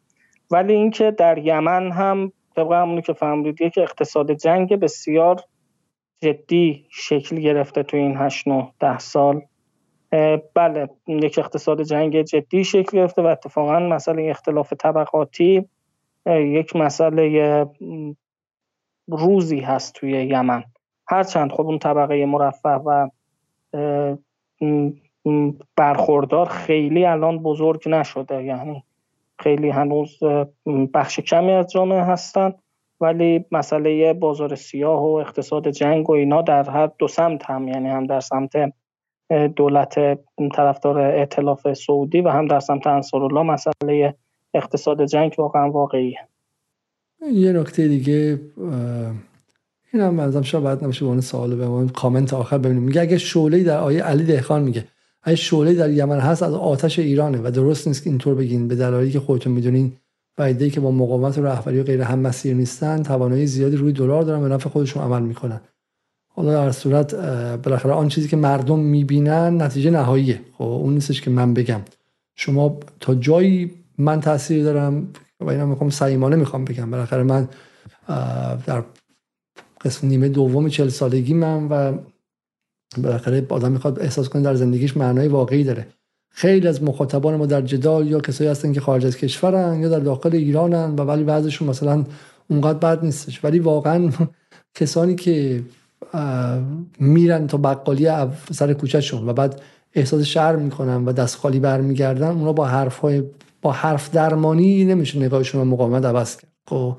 ولی 0.50 0.72
اینکه 0.72 1.10
در 1.10 1.38
یمن 1.38 1.92
هم 1.92 2.32
طبق 2.56 2.72
همونی 2.72 3.02
که 3.02 3.12
فهمیدید 3.12 3.60
یک 3.60 3.78
اقتصاد 3.78 4.32
جنگ 4.32 4.80
بسیار 4.80 5.40
جدی 6.22 6.86
شکل 6.90 7.36
گرفته 7.36 7.82
تو 7.82 7.96
این 7.96 8.16
8 8.16 8.48
9 8.48 8.68
ده 8.80 8.98
سال. 8.98 9.40
بله 10.54 10.88
یک 11.06 11.38
اقتصاد 11.38 11.82
جنگ 11.82 12.22
جدی 12.22 12.64
شکل 12.64 12.98
گرفته 12.98 13.22
و 13.22 13.26
اتفاقا 13.26 13.78
مسئله 13.78 14.30
اختلاف 14.30 14.72
طبقاتی 14.72 15.68
یک 16.26 16.76
مسئله 16.76 17.66
روزی 19.08 19.60
هست 19.60 19.94
توی 19.94 20.10
یمن. 20.10 20.64
هرچند 21.08 21.52
خب 21.52 21.66
اون 21.66 21.78
طبقه 21.78 22.26
مرفه 22.26 22.68
و 22.68 23.08
برخوردار 25.76 26.46
خیلی 26.46 27.04
الان 27.04 27.38
بزرگ 27.38 27.88
نشده. 27.88 28.44
یعنی 28.44 28.84
خیلی 29.38 29.70
هنوز 29.70 30.18
بخش 30.94 31.20
کمی 31.20 31.52
از 31.52 31.72
جامعه 31.72 32.02
هستن. 32.02 32.54
ولی 33.00 33.44
مسئله 33.52 34.12
بازار 34.12 34.54
سیاه 34.54 35.02
و 35.02 35.14
اقتصاد 35.14 35.68
جنگ 35.68 36.10
و 36.10 36.12
اینا 36.12 36.42
در 36.42 36.70
هر 36.70 36.90
دو 36.98 37.08
سمت 37.08 37.50
هم 37.50 37.68
یعنی 37.68 37.88
هم 37.88 38.06
در 38.06 38.20
سمت 38.20 38.72
دولت 39.56 40.18
طرفدار 40.56 40.98
ائتلاف 40.98 41.72
سعودی 41.72 42.20
و 42.20 42.28
هم 42.28 42.46
در 42.46 42.60
سمت 42.60 42.86
انصارالله 42.86 43.42
مسئله 43.42 44.14
اقتصاد 44.54 45.04
جنگ 45.04 45.34
واقعا 45.38 45.70
واقعیه. 45.70 46.18
یه 47.32 47.52
نکته 47.52 47.88
دیگه 47.88 48.40
این 49.92 50.02
هم 50.02 50.20
ازم 50.20 50.42
شاید 50.42 50.64
بعد 50.64 50.84
نمیشه 50.84 51.06
به 51.06 51.20
سوال 51.20 51.54
به 51.54 51.92
کامنت 51.92 52.34
آخر 52.34 52.58
ببینیم. 52.58 52.82
میگه 52.82 53.00
اگه 53.00 53.18
شعله 53.18 53.64
در 53.64 53.78
آیه 53.78 54.02
علی 54.02 54.24
دهخان 54.24 54.62
میگه 54.62 54.84
اگه 55.22 55.36
شعله 55.36 55.74
در 55.74 55.90
یمن 55.90 56.18
هست 56.18 56.42
از 56.42 56.54
آتش 56.54 56.98
ایرانه 56.98 57.40
و 57.44 57.50
درست 57.50 57.88
نیست 57.88 58.04
که 58.04 58.10
اینطور 58.10 58.34
بگین 58.34 58.68
به 58.68 58.76
دلایلی 58.76 59.12
که 59.12 59.20
خودتون 59.20 59.52
می‌دونین 59.52 59.92
و 60.38 60.42
ایده 60.42 60.70
که 60.70 60.80
با 60.80 60.90
مقاومت 60.90 61.38
و 61.38 61.42
رهبری 61.42 61.80
و 61.80 61.82
غیر 61.82 62.02
هم 62.02 62.18
مسیر 62.18 62.54
نیستن 62.54 63.02
توانایی 63.02 63.46
زیادی 63.46 63.76
روی 63.76 63.92
دلار 63.92 64.22
دارن 64.22 64.42
به 64.42 64.48
نفع 64.48 64.68
خودشون 64.68 65.02
عمل 65.02 65.22
می‌کنن. 65.22 65.60
حالا 66.28 66.52
در 66.52 66.70
صورت 66.70 67.14
بالاخره 67.56 67.92
آن 67.92 68.08
چیزی 68.08 68.28
که 68.28 68.36
مردم 68.36 68.78
می‌بینن 68.78 69.62
نتیجه 69.62 69.90
نهاییه. 69.90 70.40
خب 70.52 70.64
اون 70.64 70.94
نیستش 70.94 71.20
که 71.20 71.30
من 71.30 71.54
بگم. 71.54 71.80
شما 72.36 72.80
تا 73.00 73.14
جایی 73.14 73.70
من 73.98 74.20
تاثیر 74.20 74.64
دارم 74.64 75.08
و 75.40 75.50
اینا 75.50 75.66
می‌خوام 75.66 75.90
صمیمانه 75.90 76.36
می‌خوام 76.36 76.64
بگم. 76.64 76.90
بالاخره 76.90 77.22
من 77.22 77.48
در 78.66 78.84
قسم 79.80 80.08
نیمه 80.08 80.28
دوم 80.28 80.68
چل 80.68 80.88
سالگی 80.88 81.34
من 81.34 81.68
و 81.68 81.98
بالاخره 83.02 83.46
آدم 83.48 83.72
می‌خواد 83.72 84.00
احساس 84.00 84.28
کنه 84.28 84.42
در 84.42 84.54
زندگیش 84.54 84.96
معنای 84.96 85.28
واقعی 85.28 85.64
داره. 85.64 85.86
خیلی 86.30 86.68
از 86.68 86.82
مخاطبان 86.82 87.36
ما 87.36 87.46
در 87.46 87.60
جدال 87.60 88.06
یا 88.10 88.20
کسایی 88.20 88.50
هستن 88.50 88.72
که 88.72 88.80
خارج 88.80 89.06
از 89.06 89.16
کشورن 89.16 89.80
یا 89.80 89.88
در 89.88 89.98
داخل 89.98 90.34
ایرانن 90.34 90.94
و 90.96 91.00
ولی 91.02 91.24
بعضشون 91.24 91.68
مثلا 91.68 92.04
اونقدر 92.48 92.78
بد 92.78 93.04
نیستش. 93.04 93.44
ولی 93.44 93.58
واقعا 93.58 94.10
کسانی 94.78 95.14
که 95.14 95.62
میرن 96.98 97.46
تا 97.46 97.58
بقالی 97.58 98.08
سر 98.52 98.72
کوچهشون 98.72 99.28
و 99.28 99.32
بعد 99.32 99.60
احساس 99.94 100.22
شهر 100.22 100.56
می‌کنن 100.56 101.04
و 101.04 101.12
دست 101.12 101.36
خالی 101.36 101.60
برمیگردن 101.60 102.28
اونا 102.28 102.52
با 102.52 102.66
حرف 102.66 102.98
های 102.98 103.22
با 103.62 103.72
حرف 103.72 104.10
درمانی 104.10 104.84
نمیشه 104.84 105.18
نگاهشون 105.18 105.66
مقاومت 105.66 106.04
عوض 106.04 106.36
کرد. 106.36 106.50
خب 106.66 106.96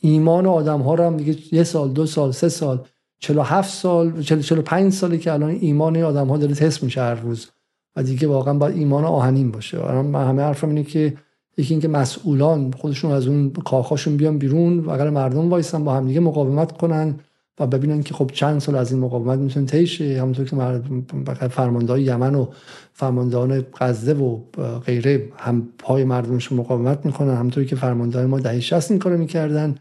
ایمان 0.00 0.46
آدم 0.46 0.80
ها 0.80 0.94
رو 0.94 1.04
هم 1.04 1.16
دیگه 1.16 1.54
یه 1.54 1.64
سال 1.64 1.92
دو 1.92 2.06
سال 2.06 2.32
سه 2.32 2.48
سال 2.48 2.84
47 3.20 3.74
سال 3.74 4.22
45 4.22 4.92
سالی 4.92 5.18
که 5.18 5.32
الان 5.32 5.50
ایمان 5.50 6.02
آدم 6.02 6.28
ها 6.28 6.36
داره 6.36 6.54
تست 6.54 6.82
میشه 6.82 7.00
هر 7.00 7.14
روز. 7.14 7.50
و 7.96 8.02
دیگه 8.02 8.28
واقعا 8.28 8.54
باید 8.54 8.76
ایمان 8.76 9.04
آهنین 9.04 9.50
باشه. 9.50 10.02
من 10.02 10.28
همه 10.28 10.42
حرفم 10.42 10.68
اینه 10.68 10.82
که 10.82 11.14
یکی 11.56 11.74
اینکه 11.74 11.88
مسئولان 11.88 12.72
خودشون 12.72 13.10
از 13.10 13.26
اون 13.26 13.50
کاخاشون 13.50 14.16
بیان 14.16 14.38
بیرون 14.38 14.78
و 14.78 14.90
اگر 14.90 15.10
مردم 15.10 15.50
وایسن 15.50 15.84
با 15.84 15.94
هم 15.94 16.06
دیگه 16.06 16.20
مقاومت 16.20 16.72
کنن 16.72 17.14
و 17.60 17.66
ببینن 17.66 18.02
که 18.02 18.14
خب 18.14 18.30
چند 18.32 18.60
سال 18.60 18.76
از 18.76 18.92
این 18.92 19.00
مقاومت 19.00 19.38
می‌تونه 19.38 19.66
طی 19.66 20.14
همونطور 20.14 20.44
که 20.44 21.48
فرماندهای 21.48 22.02
یمن 22.02 22.34
و 22.34 22.46
فرماندهان 22.92 23.64
غزه 23.78 24.12
و 24.12 24.38
غیره 24.86 25.28
هم 25.36 25.68
پای 25.78 26.04
مردمشون 26.04 26.58
مقاومت 26.58 27.06
می‌کنن 27.06 27.34
همونطوری 27.34 27.66
که 27.66 27.76
فرماندهای 27.76 28.26
ما 28.26 28.40
دهه 28.40 28.60
60 28.60 28.90
این 28.90 29.00
کارو 29.00 29.18
می‌کردن. 29.18 29.74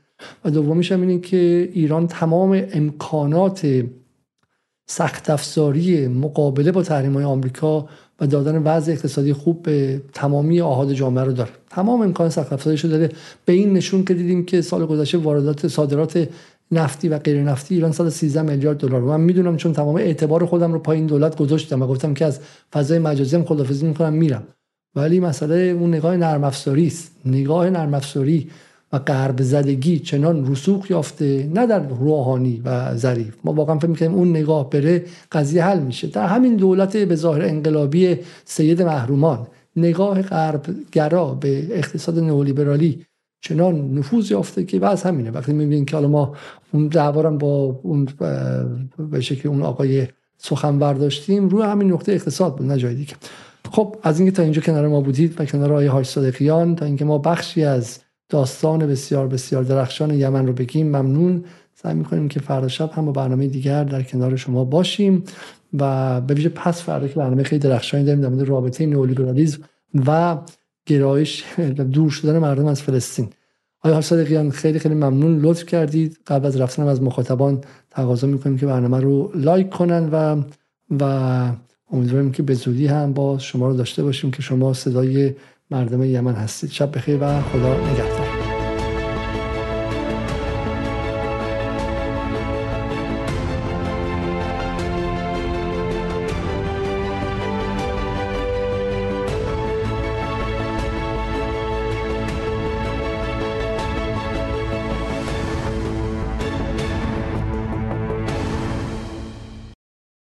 و 0.45 0.49
دومیش 0.49 0.91
هم 0.91 1.01
اینه 1.01 1.19
که 1.19 1.69
ایران 1.73 2.07
تمام 2.07 2.63
امکانات 2.73 3.83
سخت 4.87 5.29
افزاری 5.29 6.07
مقابله 6.07 6.71
با 6.71 6.83
تحریم 6.83 7.13
های 7.13 7.23
آمریکا 7.23 7.87
و 8.19 8.27
دادن 8.27 8.57
وضع 8.57 8.91
اقتصادی 8.91 9.33
خوب 9.33 9.63
به 9.63 10.01
تمامی 10.13 10.61
آهاد 10.61 10.93
جامعه 10.93 11.23
رو 11.23 11.31
داره. 11.31 11.49
تمام 11.69 12.01
امکان 12.01 12.29
سخت 12.29 12.53
افزاری 12.53 12.77
رو 12.77 12.89
داره. 12.89 13.09
به 13.45 13.53
این 13.53 13.73
نشون 13.73 14.05
که 14.05 14.13
دیدیم 14.13 14.45
که 14.45 14.61
سال 14.61 14.85
گذشته 14.85 15.17
واردات 15.17 15.67
صادرات 15.67 16.29
نفتی 16.71 17.09
و 17.09 17.19
غیر 17.19 17.43
نفتی 17.43 17.75
ایران 17.75 17.91
113 17.91 18.41
میلیارد 18.41 18.77
دلار 18.77 19.01
من 19.01 19.21
می‌دونم 19.21 19.57
چون 19.57 19.73
تمام 19.73 19.95
اعتبار 19.95 20.45
خودم 20.45 20.73
رو 20.73 20.79
پایین 20.79 21.05
دولت 21.05 21.37
گذاشتم 21.37 21.81
و 21.81 21.87
گفتم 21.87 22.13
که 22.13 22.25
از 22.25 22.39
فضای 22.73 22.99
مجازی 22.99 23.35
هم 23.35 23.45
خدافظی 23.45 23.85
می‌کنم 23.85 24.13
میرم. 24.13 24.43
ولی 24.95 25.19
مسئله 25.19 25.55
اون 25.55 25.89
نگاه 25.89 26.17
نرم 26.17 26.43
است. 26.43 27.11
نگاه 27.25 27.69
نرم 27.69 28.01
و 28.93 28.99
غرب 28.99 29.41
زدگی 29.41 29.99
چنان 29.99 30.51
رسوخ 30.51 30.91
یافته 30.91 31.49
نه 31.53 31.67
در 31.67 31.87
روحانی 31.87 32.61
و 32.65 32.95
ظریف. 32.95 33.35
ما 33.43 33.53
واقعا 33.53 33.79
فکر 33.79 33.87
می‌کنیم 33.87 34.13
اون 34.13 34.29
نگاه 34.29 34.69
بره 34.69 35.05
قضیه 35.31 35.65
حل 35.65 35.79
میشه. 35.79 36.07
در 36.07 36.27
همین 36.27 36.55
دولت 36.55 36.97
به 36.97 37.15
ظاهر 37.15 37.41
انقلابی 37.41 38.17
سید 38.45 38.81
محرومان 38.81 39.47
نگاه 39.75 40.21
غرب 40.21 40.65
گرا 40.91 41.33
به 41.33 41.77
اقتصاد 41.77 42.19
نئولیبرالی 42.19 43.05
چنان 43.41 43.93
نفوذ 43.93 44.31
یافته 44.31 44.63
که 44.63 44.79
بعض 44.79 45.03
همینه. 45.03 45.31
وقتی 45.31 45.53
می‌بینیم 45.53 45.85
که 45.85 45.95
حالا 45.95 46.07
ما 46.07 46.35
اون 46.73 46.87
دعوارم 46.87 47.37
با 47.37 47.79
اون 47.83 48.07
به 49.11 49.21
شکل 49.21 49.49
اون 49.49 49.61
آقای 49.61 50.07
سخن 50.37 50.79
برداشتیم 50.79 51.49
روی 51.49 51.63
همین 51.63 51.91
نقطه 51.91 52.11
اقتصاد 52.11 52.55
بود 52.55 52.67
نه 52.67 52.77
جای 52.77 52.95
دیگه. 52.95 53.13
خب 53.71 53.95
از 54.03 54.19
اینکه 54.19 54.35
تا 54.35 54.43
اینجا 54.43 54.61
کنار 54.61 54.87
ما 54.87 55.01
بودید 55.01 55.41
و 55.41 55.45
کنار 55.45 55.71
آقای 55.71 55.87
هاش 55.87 56.09
صادقیان 56.09 56.75
تا 56.75 56.85
اینکه 56.85 57.05
ما 57.05 57.17
بخشی 57.17 57.63
از 57.63 57.99
داستان 58.29 58.87
بسیار 58.87 59.27
بسیار 59.27 59.63
درخشان 59.63 60.13
یمن 60.13 60.47
رو 60.47 60.53
بگیم. 60.53 60.87
ممنون. 60.87 61.43
سعی 61.73 61.93
می‌کنیم 61.93 62.27
که 62.27 62.39
فردا 62.39 62.67
شب 62.67 62.91
هم 62.93 63.05
با 63.05 63.11
برنامه 63.11 63.47
دیگر 63.47 63.83
در 63.83 64.03
کنار 64.03 64.35
شما 64.35 64.65
باشیم 64.65 65.23
و 65.79 66.21
به 66.21 66.33
ویژه 66.33 66.49
پس 66.49 66.81
فردا 66.81 67.07
که 67.07 67.15
برنامه 67.15 67.43
خیلی 67.43 67.59
درخشانی 67.59 68.03
داریم 68.03 68.21
در 68.21 68.29
مورد 68.29 68.49
رابطه 68.49 68.85
نئولیبرالیسم 68.85 69.61
و 70.05 70.37
گرایش 70.85 71.43
دور 71.93 72.09
شدن 72.09 72.39
مردم 72.39 72.65
از 72.65 72.81
فلسطین. 72.81 73.29
آیا 73.81 74.01
صادقیان 74.01 74.51
خیلی 74.51 74.79
خیلی 74.79 74.95
ممنون. 74.95 75.39
لطف 75.39 75.65
کردید. 75.65 76.17
قبل 76.27 76.45
از 76.45 76.57
رفتن 76.61 76.87
از 76.87 77.01
مخاطبان 77.01 77.61
تقاضا 77.91 78.27
می‌کنیم 78.27 78.57
که 78.57 78.65
برنامه 78.65 78.99
رو 78.99 79.31
لایک 79.35 79.69
کنن 79.69 80.09
و 80.11 80.43
و 80.99 81.51
امیدواریم 81.91 82.31
که 82.31 82.43
به 82.43 82.53
زودی 82.53 82.87
هم 82.87 83.13
با 83.13 83.37
شما 83.37 83.67
رو 83.67 83.73
داشته 83.73 84.03
باشیم 84.03 84.31
که 84.31 84.41
شما 84.41 84.73
صدای 84.73 85.33
مردم 85.73 86.03
یمن 86.03 86.33
هستید. 86.33 86.71
شب 86.71 86.97
بخیر 86.97 87.17
و 87.21 87.41
خدا 87.41 87.91
نگهدار. 87.91 88.22